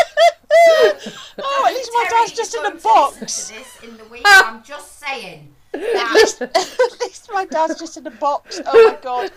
[1.38, 3.48] oh, at least my dad's just in a box.
[3.48, 4.22] to this in the week.
[4.26, 5.54] I'm just saying.
[5.72, 8.60] that- at least my dad's just in a box.
[8.66, 9.30] Oh my god!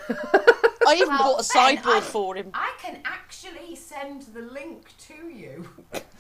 [0.88, 2.52] I even Well, bought a Ben, sideboard I- for him.
[2.54, 5.68] I can actually send the link to you.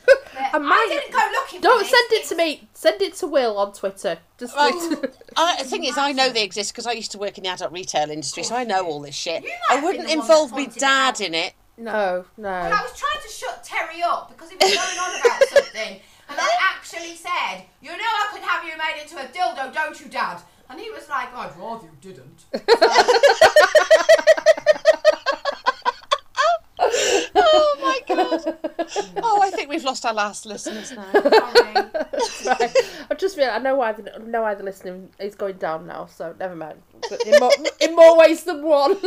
[0.05, 0.23] But
[0.53, 2.67] I might- I didn't go looking Don't this, send it to me.
[2.73, 4.19] Send it to Will on Twitter.
[4.37, 4.71] Just Well,
[5.37, 7.49] I, the thing is, I know they exist because I used to work in the
[7.49, 9.43] adult retail industry, so I know all this shit.
[9.43, 11.53] You might I have wouldn't the one involve that my pointed it dad in it.
[11.77, 12.75] no, Well, I no.
[12.83, 15.99] was trying to shut Terry up because he was going on about something,
[16.29, 19.99] and I actually said, "You know, I could have you made into a dildo, don't
[19.99, 22.45] you, Dad?" And he was like, "I'd rather you didn't."
[28.07, 28.57] my god!
[29.23, 31.11] Oh, I think we've lost our last listeners now.
[31.11, 31.73] Sorry.
[32.45, 32.75] right.
[33.09, 36.07] I've just realised I know why the know why the listening is going down now.
[36.07, 36.81] So never mind.
[37.09, 38.97] But in more in more ways than one.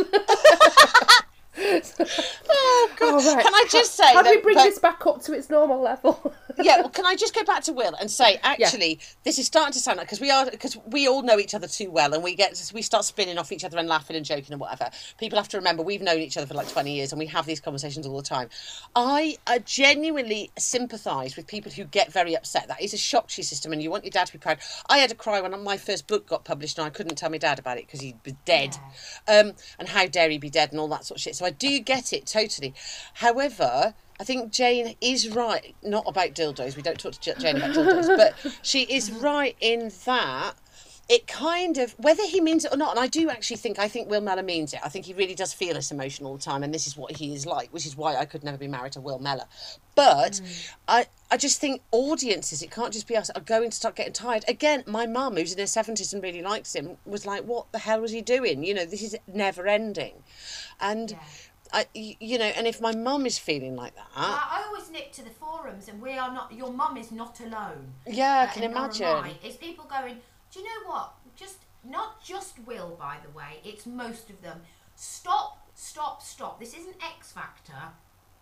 [1.57, 3.13] Oh god!
[3.13, 3.43] All right.
[3.43, 5.81] Can I just say How do we bring but- this back up to its normal
[5.81, 6.33] level?
[6.57, 9.73] yeah, well, can I just go back to Will and say, actually, this is starting
[9.73, 12.23] to sound like because we are because we all know each other too well, and
[12.23, 14.89] we get we start spinning off each other and laughing and joking and whatever.
[15.17, 17.45] People have to remember we've known each other for like twenty years, and we have
[17.45, 18.49] these conversations all the time.
[18.95, 22.67] I uh, genuinely sympathise with people who get very upset.
[22.67, 24.59] That is a shock to your system, and you want your dad to be proud.
[24.89, 27.37] I had a cry when my first book got published, and I couldn't tell my
[27.37, 28.75] dad about it because he was dead,
[29.27, 31.35] um, and how dare he be dead, and all that sort of shit.
[31.35, 32.73] So I do get it totally.
[33.15, 33.93] However.
[34.17, 36.77] I think Jane is right, not about dildos.
[36.77, 40.55] We don't talk to Jane about dildos, but she is right in that
[41.07, 42.91] it kind of whether he means it or not.
[42.91, 44.79] And I do actually think I think Will Mellor means it.
[44.83, 47.15] I think he really does feel this emotion all the time, and this is what
[47.17, 49.45] he is like, which is why I could never be married to Will Mellor.
[49.93, 50.71] But mm.
[50.87, 54.13] I I just think audiences, it can't just be us, are going to start getting
[54.13, 54.45] tired.
[54.47, 57.79] Again, my mum, who's in her seventies and really likes him, was like, "What the
[57.79, 58.63] hell was he doing?
[58.63, 60.23] You know, this is never ending,"
[60.79, 61.11] and.
[61.11, 61.17] Yeah.
[61.73, 65.11] I, you know, and if my mum is feeling like that, I I always nip
[65.13, 66.53] to the forums, and we are not.
[66.53, 67.91] Your mum is not alone.
[68.05, 69.07] yeah, I can imagine.
[69.07, 69.33] I.
[69.43, 70.17] It's people going.
[70.51, 71.15] Do you know what?
[71.35, 73.59] Just not just Will, by the way.
[73.63, 74.61] It's most of them.
[74.95, 76.59] Stop, stop, stop.
[76.59, 77.73] This isn't X Factor.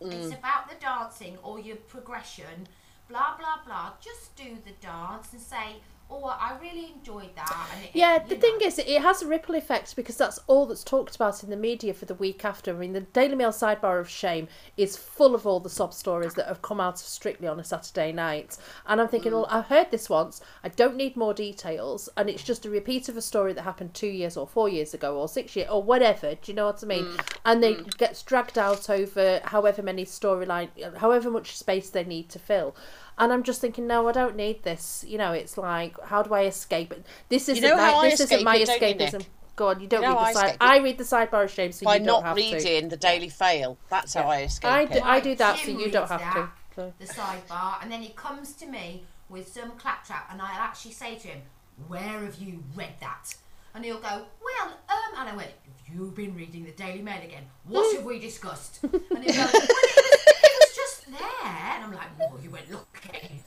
[0.01, 0.11] Mm.
[0.11, 2.67] It's about the dancing or your progression.
[3.09, 3.93] Blah blah blah.
[4.01, 5.77] Just do the dance and say,
[6.13, 9.27] "Oh, I really enjoyed that." And it, Yeah, the you thing is, it has a
[9.27, 12.71] ripple effect because that's all that's talked about in the media for the week after.
[12.71, 16.35] I mean, the Daily Mail sidebar of shame is full of all the sob stories
[16.35, 18.57] that have come out of Strictly on a Saturday night.
[18.85, 19.35] And I'm thinking, mm.
[19.35, 20.41] well, I've heard this once.
[20.63, 22.09] I don't need more details.
[22.17, 24.93] And it's just a repeat of a story that happened two years or four years
[24.93, 26.35] ago or six years or whatever.
[26.35, 27.05] Do you know what I mean?
[27.05, 27.37] Mm.
[27.45, 27.97] And they mm.
[27.97, 32.75] gets dragged out over however many storyline, however much space they need to fill.
[33.17, 35.05] And I'm just thinking, no, I don't need this.
[35.07, 37.05] You know, it's like, how do I escape it?
[37.29, 39.25] This isn't know my, how this escape isn't my you, escapism.
[39.55, 40.57] Go on, you don't You know read the I side.
[40.59, 42.41] I read the sidebar of shame, so By you don't have to.
[42.41, 44.93] reading the Daily Fail, that's how I escape I it.
[44.93, 46.49] do, I do that, Jim so you don't have that, to.
[46.75, 50.93] So- The sidebar, and then he comes to me with some claptrap, and I'll actually
[50.93, 51.41] say to him,
[51.87, 53.35] "Where have you read that?"
[53.75, 55.51] And he'll go, "Well, um," and I went,
[55.87, 57.43] "Have you been reading the Daily Mail again?
[57.67, 58.91] What have we discussed?" And
[59.23, 62.69] he'll go, "Well, it was, it was just there," and I'm like, "No, you went
[62.71, 63.39] looking."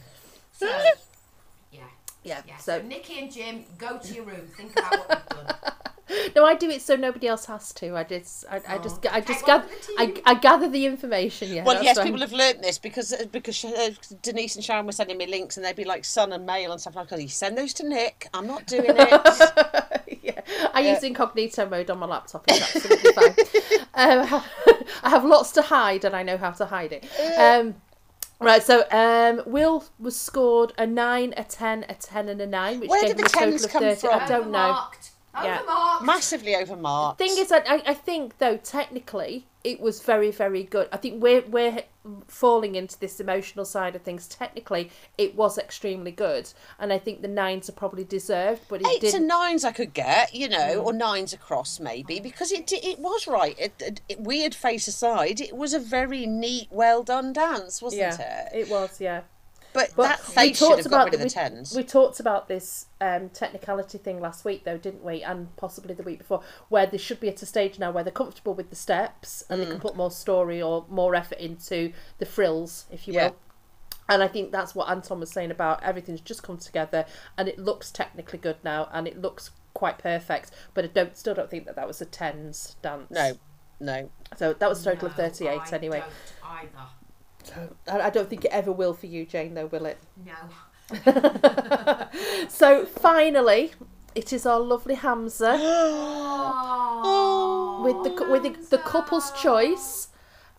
[0.52, 0.66] So,
[1.70, 1.80] yeah.
[2.22, 4.48] Yeah, Yeah, so- so Nickie and Jim, go to your room.
[4.56, 5.72] Think about what you've done.
[6.36, 7.96] No, I do it so nobody else has to.
[7.96, 9.68] I just, I, I just, I just Okay, gather,
[9.98, 10.22] I.
[10.24, 11.52] I gather the information.
[11.52, 11.64] Yeah.
[11.64, 12.06] Well, that's yes, fine.
[12.06, 13.90] people have learnt this because uh, because uh,
[14.22, 16.80] Denise and Sharon were sending me links, and they'd be like Sun and Mail and
[16.80, 17.20] stuff like that.
[17.20, 18.28] You send those to Nick.
[18.32, 19.84] I'm not doing it.
[20.48, 22.44] yeah, I use incognito mode on my laptop.
[22.48, 23.34] It's absolutely fine.
[23.98, 24.42] Um,
[25.02, 27.06] I have lots to hide, and I know how to hide it.
[27.38, 27.76] Um,
[28.38, 32.80] right, so um, Will was scored a nine, a ten, a ten, and a nine,
[32.80, 34.00] which Where gave did him the a total tens of come thirty.
[34.06, 34.20] from?
[34.20, 34.58] I don't know.
[34.58, 35.10] Overmarked.
[35.42, 35.58] Yeah.
[35.58, 36.02] Overmarked.
[36.02, 37.18] Massively overmarked.
[37.18, 41.20] thing is that I, I think though technically it was very very good i think
[41.20, 41.82] we're we're
[42.28, 46.48] falling into this emotional side of things technically it was extremely good
[46.78, 49.72] and i think the nines are probably deserved but it Eights didn't and nines I
[49.72, 50.84] could get, you know, mm.
[50.84, 53.56] or nines across maybe, because it it was right.
[53.58, 58.02] It, it, it- weird face aside, it was a very neat, well done dance, wasn't
[58.02, 58.60] yeah it?
[58.62, 59.22] it was yeah
[59.76, 60.02] But, But
[60.34, 61.76] that we should talked have got about rid of the we, tens.
[61.76, 65.22] we talked about this um, technicality thing last week, though, didn't we?
[65.22, 68.10] And possibly the week before, where they should be at a stage now where they're
[68.12, 69.64] comfortable with the steps and Mm.
[69.64, 73.28] they can put more story or more effort into the frills, if you Yeah.
[73.28, 73.36] will.
[74.08, 77.04] And I think that's what Anton was saying about everything's just come together
[77.36, 80.52] and it looks technically good now and it looks quite perfect.
[80.74, 83.10] But I don't still don't think that that was a tens dance.
[83.10, 83.32] No,
[83.80, 84.10] no.
[84.36, 86.04] So that was a total of No, 38 I anyway.
[87.54, 87.76] Don't.
[87.88, 89.98] I I don't think it ever will for you, Jane, though, will it?
[90.24, 90.34] No.
[92.48, 93.72] So finally,
[94.14, 95.52] it is our lovely Hamza
[97.82, 100.08] with the cou- with the, the couple's choice,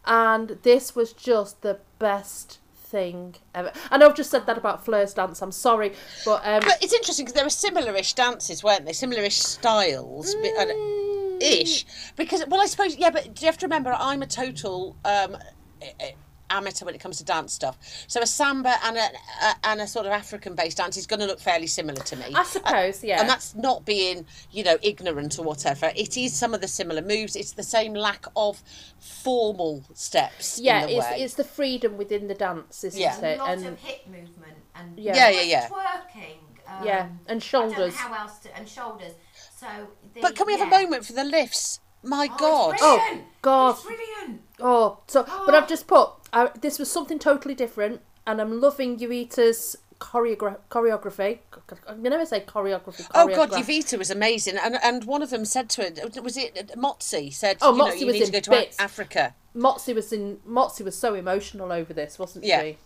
[0.06, 3.72] and this was just the best thing ever.
[3.92, 5.42] I know I've just said that about Fleur's dance.
[5.42, 5.94] I'm sorry,
[6.26, 8.94] but um, But it's interesting because there were similar-ish dances, weren't they?
[8.94, 11.42] Similar-ish styles, Mm.
[11.42, 11.86] ish.
[12.16, 15.38] Because well, I suppose yeah, but do you have to remember I'm a total um,
[15.82, 16.12] eh, eh,
[16.50, 17.78] amateur when it comes to dance stuff.
[18.08, 21.26] So a samba and a, a and a sort of African-based dance is going to
[21.26, 22.26] look fairly similar to me.
[22.36, 23.20] I suppose, yeah.
[23.20, 25.92] And that's not being, you know, ignorant or whatever.
[25.96, 27.36] It is some of the similar moves.
[27.36, 28.62] It's the same lack of
[29.00, 30.60] formal steps.
[30.60, 31.22] yeah, in the it's way.
[31.24, 33.20] it's the freedom within the dance, isn't Yeah.
[33.20, 33.40] it?
[33.40, 35.16] a lot And of hip movement and Yeah.
[35.16, 35.68] Yeah, yeah, yeah.
[35.70, 36.38] twerking.
[36.68, 37.94] Um, Yeah, and I don't shoulders.
[37.94, 39.14] know how else to and shoulders.
[39.58, 39.68] So.
[40.14, 40.78] The, But can we have yeah.
[40.78, 41.80] a moment for the lifts?
[42.04, 42.74] My Oh, God.
[42.74, 43.20] It's Oh.
[43.42, 43.76] God.
[43.76, 44.42] It's brilliant.
[44.60, 48.98] Oh, so but I've just put I, this was something totally different, and I'm loving
[48.98, 51.40] Jowita's choreogra- choreography.
[51.88, 53.08] I'm gonna never say choreography.
[53.16, 53.98] Oh God, choreograph.
[53.98, 57.72] Was amazing, and and one of them said to her, was it Motsi said, Oh,
[57.72, 58.78] you know, Motsi you was need to in go bits.
[58.80, 59.36] A- Africa.
[59.56, 60.38] Motsi was in.
[60.48, 62.62] Motsi was so emotional over this, wasn't Yeah.
[62.62, 62.78] she?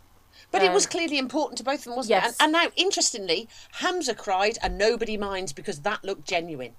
[0.52, 2.32] But it was Um, clearly important to both of them, wasn't yes.
[2.32, 2.36] it?
[2.42, 6.74] And, and now, interestingly, Hamza cried, and nobody minds because that looked genuine.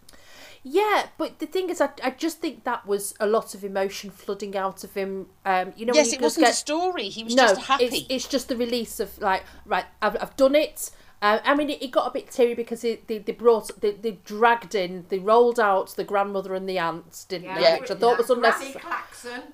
[0.65, 4.11] Yeah, but the thing is, I, I just think that was a lot of emotion
[4.11, 5.27] flooding out of him.
[5.45, 7.09] Um, you know, yes, you it wasn't a story.
[7.09, 7.85] He was no, just happy.
[7.85, 10.91] It's, it's just the release of like, right, I've, I've done it.
[11.21, 13.93] Uh, I mean, it, it got a bit teary because it, they, they brought, they,
[13.93, 17.63] they dragged in, they rolled out the grandmother and the aunts, didn't they?
[17.63, 17.79] Yeah.
[17.79, 18.85] Which I thought was unnecessary.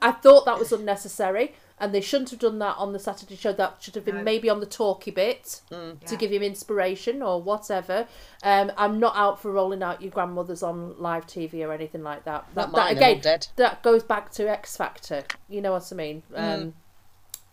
[0.01, 3.53] I thought that was unnecessary, and they shouldn't have done that on the Saturday show.
[3.53, 4.23] That should have been No.
[4.23, 6.17] maybe on the talky bit to Yeah.
[6.17, 8.07] give him inspiration or whatever.
[8.43, 12.25] Um, I'm not out for rolling out your grandmothers on live TV or anything like
[12.25, 12.45] that.
[12.55, 13.47] Not that, that again, dead.
[13.57, 15.25] that goes back to X Factor.
[15.49, 16.23] You know what I mean?
[16.35, 16.75] Um,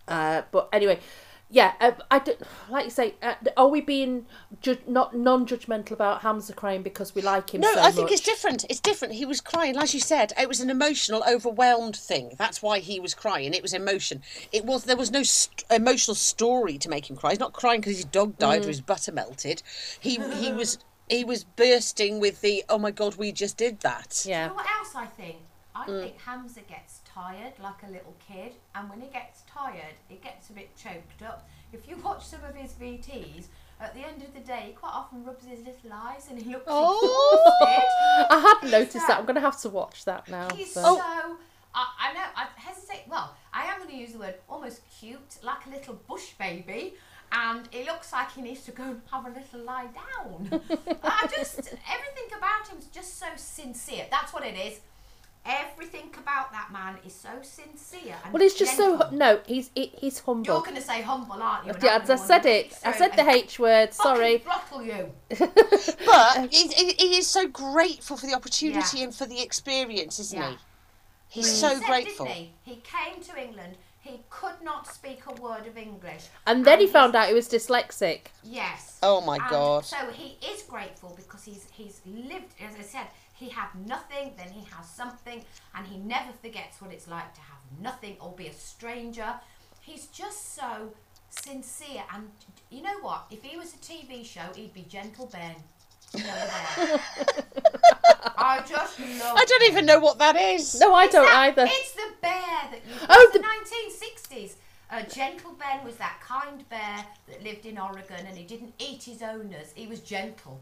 [0.07, 0.99] uh, but anyway.
[1.47, 2.39] Yeah, uh, I don't,
[2.69, 3.13] like you say.
[3.21, 4.25] Uh, are we being
[4.61, 8.13] ju- not non-judgmental about Hamza crying because we like him No, so I think much?
[8.13, 8.65] it's different.
[8.67, 9.13] It's different.
[9.13, 10.33] He was crying, as you said.
[10.39, 12.31] It was an emotional, overwhelmed thing.
[12.37, 13.53] That's why he was crying.
[13.53, 14.23] It was emotion.
[14.51, 17.29] It was there was no st- emotional story to make him cry.
[17.31, 18.65] He's not crying because his dog died Mm.
[18.65, 19.61] or his butter melted.
[19.99, 24.23] He he was he was bursting with the oh my god, we just did that.
[24.25, 24.45] Yeah.
[24.45, 25.37] You know what else I think?
[25.75, 26.01] I Mm.
[26.01, 30.49] think Hamza gets tired like a little kid, and when he gets tired, it gets
[30.49, 31.47] a bit choked up.
[31.73, 33.45] If you watch some of his VTs,
[33.79, 36.49] at the end of the day, he quite often rubs his little eyes and he
[36.51, 37.49] looks Oh.
[37.61, 38.27] exhausted.
[38.31, 39.19] I hadn't noticed that.
[39.19, 40.47] I'm going to have to watch that now.
[40.55, 40.81] He's so.
[40.95, 41.37] so.
[41.73, 42.23] I, I know.
[42.37, 43.03] I hesitate.
[43.09, 46.93] Well, I am going to use the word almost cute, like a little bush baby,
[47.33, 50.47] and it looks like he needs to go and have a little lie down.
[51.03, 54.05] I just everything about him's just so sincere.
[54.09, 54.79] That's what it is.
[55.45, 58.15] Everything about that man is so sincere.
[58.23, 59.41] And Well, he's just so no.
[59.45, 60.45] He's he, he's humble.
[60.45, 61.73] You're going to say humble, aren't you?
[61.83, 62.79] Yeah, I'm I said wanna it.
[62.83, 63.93] I said the H word.
[63.93, 64.39] Sorry.
[64.39, 65.11] Throttle you.
[66.05, 69.03] But he, he, he is so grateful for the opportunity Yeah.
[69.05, 70.51] and for the experience, isn't Yeah.
[70.51, 70.57] he?
[71.27, 72.25] He's He so said, grateful.
[72.25, 72.53] Didn't he?
[72.63, 73.77] he came to England.
[73.99, 76.25] He could not speak a word of English.
[76.45, 78.27] And then he found out he was dyslexic.
[78.43, 78.99] Yes.
[79.01, 79.85] Oh my And God.
[79.85, 82.53] So he is grateful because he's he's lived.
[82.61, 85.43] As I said, he had nothing, then he has something,
[85.75, 89.33] and he never forgets what it's like to have nothing or be a stranger.
[89.81, 90.93] He's just so
[91.29, 92.29] sincere, and
[92.69, 93.25] you know what?
[93.29, 95.55] If he was a TV show, he'd be Gentle Ben.
[96.13, 96.47] You know the
[96.85, 97.43] bear.
[98.37, 99.35] I just love.
[99.37, 100.79] I don't even know what that is.
[100.79, 101.65] No, I It's don't that- either.
[101.67, 102.95] It's the bear that you.
[103.09, 104.55] Oh, the- the nineteen sixties.
[104.89, 109.03] Uh, gentle Ben was that kind bear that lived in Oregon, and he didn't eat
[109.03, 109.71] his owners.
[109.73, 110.61] He was gentle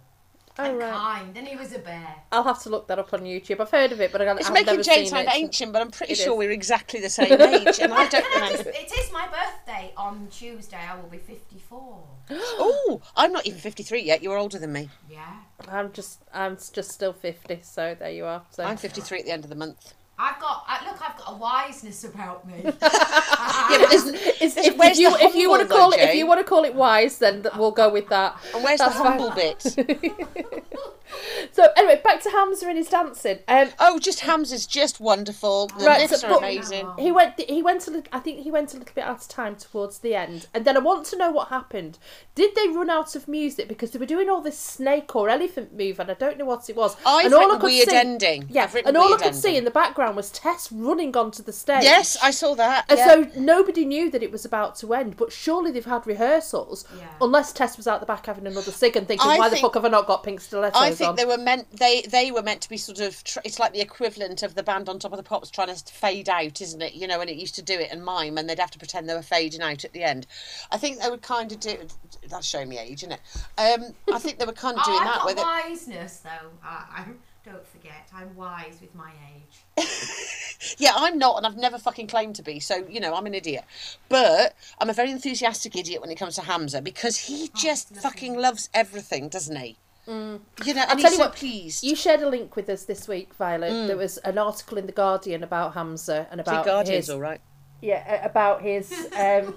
[0.60, 0.92] Oh, and right.
[0.94, 2.16] kind, and he was a bear.
[2.32, 3.60] I'll have to look that up on YouTube.
[3.60, 5.34] I've heard of it, but I, It's I've making never Jane seen sound it.
[5.36, 6.38] ancient, but I'm pretty It sure is.
[6.38, 9.92] we're exactly the same age, and I don't Can I just, it is my birthday
[9.98, 10.78] on Tuesday.
[10.78, 12.04] I will be fifty-four.
[12.32, 14.22] Oh, I'm not even 53 yet.
[14.22, 14.90] You're older than me.
[15.10, 17.60] Yeah, I'm just I'm just still fifty.
[17.64, 18.44] So there you are.
[18.52, 19.94] So I'm 53 at the end of the month.
[20.24, 20.64] I've got.
[20.68, 22.64] I, look, I've got got a wiseness about me.
[23.70, 24.04] Yeah, but there's,
[24.42, 26.44] Is- if, if you if you want to call though, it if you want to
[26.44, 28.36] call it wise, then th- we'll go with that.
[28.54, 29.20] And where's That's the fine.
[29.20, 30.74] humble bit?
[31.52, 33.38] So anyway, back to Hamza and his dancing.
[33.48, 35.68] Um, Oh, just Hamza's just wonderful.
[35.68, 36.88] The Right, lifts so- are amazing.
[36.98, 37.40] he went.
[37.40, 38.08] He went a little.
[38.12, 40.76] I think he went a little bit out of time towards the end, and then
[40.76, 42.00] I want to know what happened.
[42.34, 45.78] Did they run out of music because they were doing all this snake or elephant
[45.78, 46.98] move, and I don't know what it was.
[47.06, 48.48] I've and all I could weird see, ending.
[48.50, 51.54] Yeah, and all I weird could see in the background was Tess running onto the
[51.54, 51.84] stage.
[51.84, 52.86] Yes, I saw that.
[52.90, 53.08] And yeah.
[53.08, 56.86] so nobody knew that it was about to end, but surely they've had rehearsals.
[56.98, 57.08] Yeah.
[57.22, 59.74] Unless Tess was out the back having another cig and thinking, I why the fuck
[59.76, 61.16] have I not got pink stilettos I think on?
[61.16, 63.82] they were meant they they were meant to be sort of tr- it's like the
[63.82, 66.94] equivalent of the band on top of the pops trying to fade out isn't it
[66.94, 69.10] you know when it used to do it and mime and they'd have to pretend
[69.10, 70.28] they were fading out at the end
[70.72, 71.78] I think they would kind of do
[72.30, 73.22] that's showing me age isn't it
[73.58, 76.18] um I think they were kind of oh, doing I've that got with it wiseness
[76.24, 76.50] though.
[76.64, 77.06] I, I
[77.46, 79.86] don't forget, I'm wise with my age.
[80.78, 83.34] yeah I'm not and I've never fucking claimed to be so you know I'm an
[83.34, 83.66] idiot
[84.08, 88.02] but I'm a very enthusiastic idiot when it comes to Hamza because he just lovely.
[88.02, 91.84] fucking loves everything doesn't he you know and I'll he's tell you so what, pleased
[91.84, 93.88] You shared a link with us this week, Violet.
[93.88, 97.20] There was an article in the Guardian about Hamza and about about Guardian's his all
[97.20, 97.42] right
[97.82, 99.56] yeah about his um,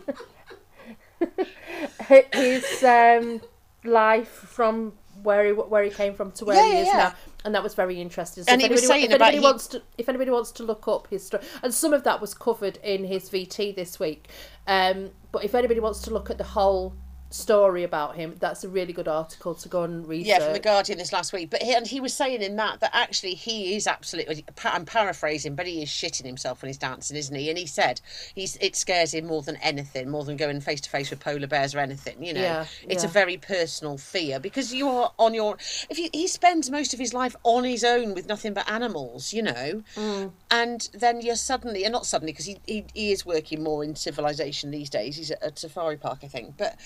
[2.33, 3.41] his um,
[3.85, 4.93] life from
[5.23, 6.97] where he where he came from to where Yeah, he yeah, is yeah.
[6.99, 7.15] now,
[7.47, 8.45] and that was very interesting.
[8.45, 10.31] So And if he was anybody, saying if about anybody he- wants to if anybody
[10.33, 13.75] wants to look up his story, and some of that was covered in his VT
[13.75, 14.29] this week.
[14.67, 16.95] Um, but if anybody wants to look at the whole
[17.37, 20.27] story about him, that's a really good article to go and read.
[20.27, 21.51] Yeah, from the Guardian this last week.
[21.51, 24.45] But he, and he was saying in that that actually he is absolutely.
[24.65, 27.49] I'm paraphrasing, but he is shitting himself when he's dancing, isn't he?
[27.49, 28.01] And he said
[28.35, 31.47] he's it scares him more than anything, more than going face to face with polar
[31.47, 32.23] bears or anything.
[32.25, 35.57] You know, Yeah, it's a very personal fear because you are on your.
[35.91, 39.33] If you, he spends most of his life on his own with nothing but animals,
[39.33, 40.33] you know, Mm.
[40.51, 43.95] and then you're suddenly, and not suddenly because he, he he is working more in
[43.97, 45.17] civilization these days.
[45.17, 46.77] He's at a safari park, I think, but.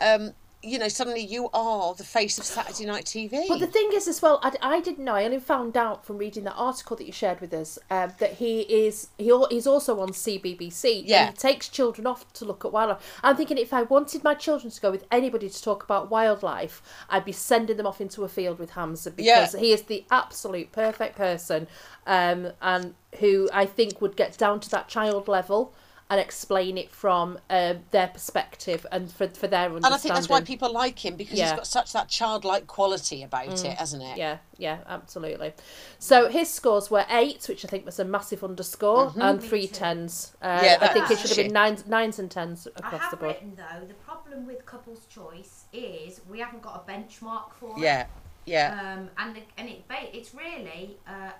[0.00, 0.32] Um
[0.62, 3.48] you know, suddenly you are the face of Saturday Night TV.
[3.48, 5.14] But the thing is, as well, I, I didn't know.
[5.14, 8.34] I only found out from reading that article that you shared with us um, that
[8.34, 11.04] he is he he's also on CBBC.
[11.06, 11.28] Yeah.
[11.28, 13.18] and he takes children off to look at wildlife.
[13.22, 16.82] I'm thinking if I wanted my children to go with anybody to talk about wildlife,
[17.08, 19.60] I'd be sending them off into a field with Hamza because Yeah.
[19.60, 21.68] he is the absolute perfect person,
[22.06, 25.72] um, and who I think would get down to that child level.
[26.10, 29.84] And explain it from uh, their perspective and for, for their understanding.
[29.84, 31.44] And I think that's why people like him because Yeah.
[31.44, 31.50] Mm.
[31.50, 34.16] he's got such that childlike quality about it, hasn't it?
[34.18, 35.52] Yeah, yeah, absolutely.
[36.00, 39.66] So his scores were eight, which I think was a massive underscore, and Me three
[39.68, 39.74] too.
[39.74, 40.34] tens.
[40.42, 40.64] Uh, Mm-hmm.
[40.64, 41.52] Yeah, I think it should have been shit.
[41.52, 43.34] nines, nines and tens I across have the board.
[43.36, 47.82] written though, the problem with couples choice is we haven't got a benchmark for it.
[47.82, 48.06] Yeah,
[48.46, 48.96] yeah.
[48.98, 51.30] Um, and the, and it it's really uh,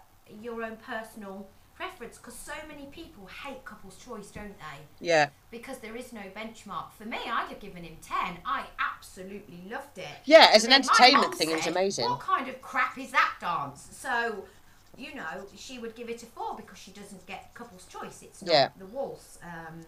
[0.40, 1.48] your own personal
[1.80, 4.78] preference because so many people hate couples choice, don't they?
[5.06, 5.30] yeah.
[5.50, 6.92] Because there is no benchmark.
[6.92, 8.36] For me, I'd have given him ten.
[8.44, 10.06] I absolutely loved it.
[10.26, 12.04] Yeah, as an then entertainment thing, it was amazing.
[12.08, 13.88] What kind of crap is that dance?
[13.92, 14.44] So,
[14.96, 18.22] you know, she would give it a four because she doesn't get couples choice.
[18.22, 18.68] It's not Yeah.
[18.78, 19.38] the waltz.
[19.42, 19.80] Um,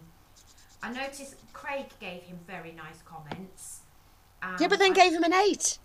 [0.81, 3.81] I noticed Craig gave him very nice comments.
[4.59, 5.77] Yeah, but then I- gave him an eight.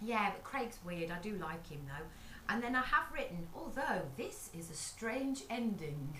[0.00, 1.10] yeah, but Craig's weird.
[1.12, 2.06] I do like him though.
[2.48, 6.16] And then I have written, although this is a strange ending.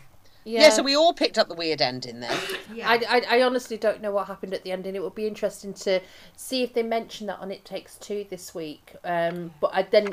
[0.47, 0.71] Yeah, Yeah.
[0.71, 2.37] so we all picked up the weird ending then.
[2.75, 2.89] Yeah.
[2.91, 4.95] I, I, I honestly don't know what happened at the ending.
[4.97, 6.01] it would be interesting to
[6.37, 8.95] see if they mention that on It Takes Two this week.
[9.05, 10.09] Um, but I then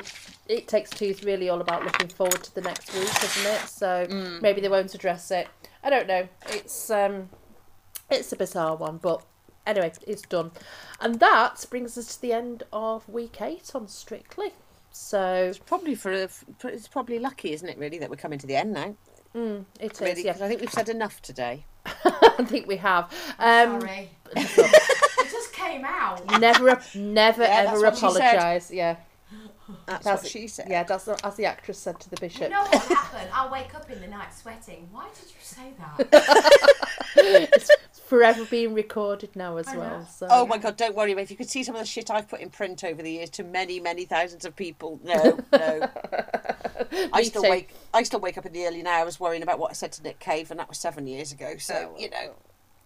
[0.48, 3.68] It Takes Two is really all about looking forward to the next week, isn't it?
[3.68, 4.40] So Mm.
[4.42, 5.48] maybe they won't address it.
[5.82, 6.28] I don't know.
[6.50, 7.28] It's um,
[8.10, 9.22] it's a bizarre one, but
[9.66, 10.52] anyway, it's done,
[11.00, 14.52] and that brings us to the end of week eight on Strictly.
[14.92, 16.28] So it's Probably for a,
[16.64, 17.78] it's probably lucky, isn't it?
[17.78, 18.94] Really, that we're coming to the end now.
[19.34, 20.00] it is.
[20.00, 21.64] Really, yeah, 'cause I think we've said enough today.
[21.86, 23.04] I think we have.
[23.38, 24.10] Um, Sorry.
[24.36, 26.24] it just came out.
[26.40, 28.34] never, never, Yeah, ever what she said.
[28.34, 28.70] apologise.
[28.70, 28.96] Yeah.
[29.86, 30.66] That's, That's what she said.
[30.68, 32.42] Yeah, that's not, as the actress said to the bishop.
[32.42, 32.72] You bishop.
[32.72, 33.30] know what happened?
[33.32, 34.88] I'll wake up in the night sweating.
[34.90, 36.88] Why did you say that?
[37.16, 37.70] it's
[38.06, 40.06] forever being recorded now as I well.
[40.06, 41.22] So Oh my god, don't worry, mate.
[41.22, 43.30] If you could see some of the shit I've put in print over the years
[43.30, 45.00] to many, many thousands of people.
[45.04, 45.88] No, no.
[47.12, 47.50] I Me still too.
[47.50, 50.02] wake I still wake up in the early hours worrying about what I said to
[50.02, 51.54] Nick Cave and that was seven years ago.
[51.58, 52.34] So, Oh, you know.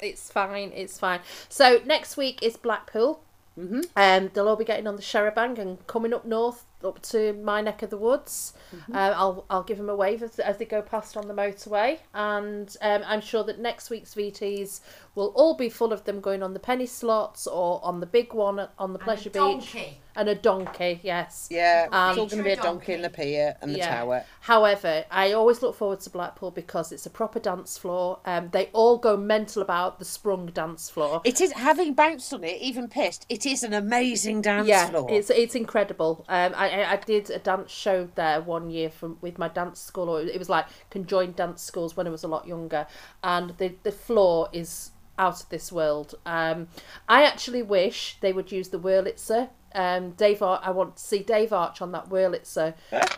[0.00, 0.72] it's fine.
[0.74, 1.20] It's fine.
[1.48, 3.20] So next week is Blackpool.
[3.58, 3.80] Mm-hmm.
[3.96, 7.60] Um, they'll all be getting on the charabanc and coming up north up to my
[7.60, 8.52] neck of the woods.
[8.92, 11.98] Uh, I'll I'll give them a wave as, as they go past on the motorway,
[12.14, 14.80] and um, I'm sure that next week's VTs
[15.14, 18.34] will all be full of them going on the penny slots or on the big
[18.34, 19.76] one on the pleasure beach
[20.16, 21.00] and a donkey.
[21.02, 21.48] Yes.
[21.50, 23.96] Yeah, Um, it's all going to be a donkey in the pier and the Yeah.
[23.96, 24.24] tower.
[24.40, 28.20] However, I always look forward to Blackpool because it's a proper dance floor.
[28.24, 31.20] Um, they all go mental about the sprung dance floor.
[31.24, 33.26] It is having bounced on it, even pissed.
[33.28, 35.08] It is an amazing dance yeah, floor.
[35.10, 36.24] it's it's incredible.
[36.28, 39.80] Um, I, I I did a dance show there one year from with my dance
[39.80, 42.86] school, or it was like conjoined dance schools when I was a lot younger,
[43.22, 46.14] and the the floor is out of this world.
[46.26, 46.68] Um,
[47.08, 49.48] I actually wish they would use the Wurlitzer.
[49.74, 52.74] Um, Dave, Ar- I want to see Dave Arch on that Wurlitzer,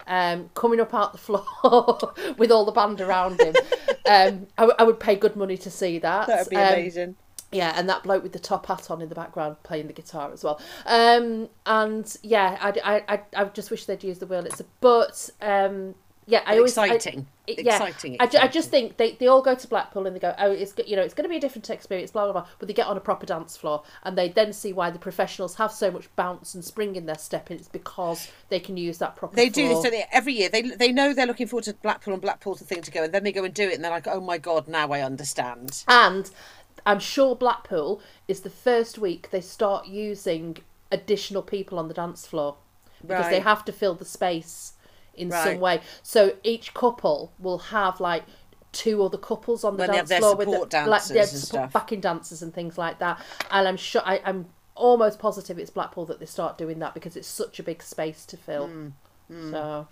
[0.06, 1.98] um, coming up out the floor
[2.36, 3.54] with all the band around him.
[4.08, 6.26] um, I, w- I would pay good money to see that.
[6.26, 7.16] that would be Um, amazing.
[7.52, 10.32] Yeah, and that bloke with the top hat on in the background playing the guitar
[10.32, 10.60] as well.
[10.86, 12.72] Um, and yeah, I,
[13.08, 14.66] I, I, I just wish they'd use the Wurlitzer.
[14.80, 15.94] But um,
[16.26, 17.20] yeah, I always I- exciting.
[17.46, 18.18] it- yeah, exciting.
[18.20, 20.52] I, ju- I just think they, they all go to Blackpool and they go, oh,
[20.52, 22.46] it's you know it's going to be a different experience, blah blah blah.
[22.58, 25.54] But they get on a proper dance floor and they then see why the professionals
[25.54, 27.48] have so much bounce and spring in their step.
[27.48, 29.34] And it's because they can use that proper.
[29.36, 29.84] They do this floor.
[29.84, 30.50] don't they, every year.
[30.50, 33.14] They they know they're looking forward to Blackpool and Blackpool's the thing to go, and
[33.14, 35.84] then they go and do it, and they're like, "Oh my god, now I understand."
[35.88, 36.30] And
[36.86, 40.58] I'm sure Blackpool is the first week they start using
[40.90, 42.56] additional people on the dance floor
[43.06, 44.72] because they have to fill the space
[45.14, 45.80] in some way.
[46.02, 48.24] So each couple will have like
[48.72, 51.70] two other couples on the When dance floor with the, like, dancers their and support-
[51.70, 51.72] stuff.
[51.72, 53.20] backing dancers and things like that.
[53.50, 57.16] And I'm sure I, I'm almost positive it's Blackpool that they start doing that because
[57.16, 58.68] it's such a big space to fill.
[58.68, 58.88] Hmm.
[59.28, 59.50] Hmm.
[59.50, 59.88] So.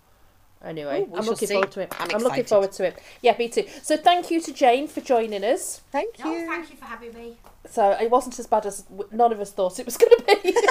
[0.64, 1.54] Anyway, Ooh, I'm looking see.
[1.54, 1.94] forward to it.
[2.00, 2.98] I'm I'm, looking forward to it.
[3.22, 3.64] Yeah, me too.
[3.82, 5.82] So thank you to Jane for joining us.
[5.92, 6.46] Thank No, you.
[6.46, 7.36] thank you for having me.
[7.70, 10.56] So it wasn't as bad as none of us thought it was going to be.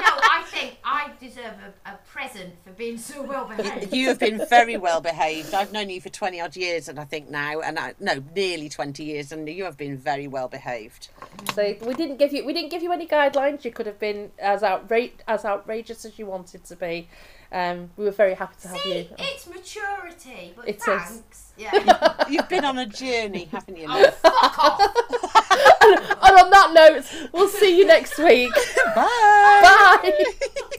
[0.00, 1.54] No, I think I deserve
[1.84, 3.92] a, a present for being so well behaved.
[3.92, 5.52] You have been very well behaved.
[5.52, 8.68] I've known you for twenty odd years, and I think now, and I, no, nearly
[8.68, 11.08] twenty years, and you have been very well behaved.
[11.52, 13.64] so we didn't give you we didn't give you any guidelines.
[13.64, 17.08] You could have been as outra- as outrageous as you wanted to be.
[17.50, 19.06] Um, we were very happy to have See, you.
[19.18, 20.82] it's maturity, but It is.
[20.84, 21.52] thanks.
[21.56, 22.24] Yeah.
[22.28, 23.86] You've been on a journey, haven't you?
[23.88, 24.80] oh, fuck off.
[26.22, 28.52] and on that note, we'll see you next week.
[28.94, 30.00] Bye.
[30.02, 30.12] Bye.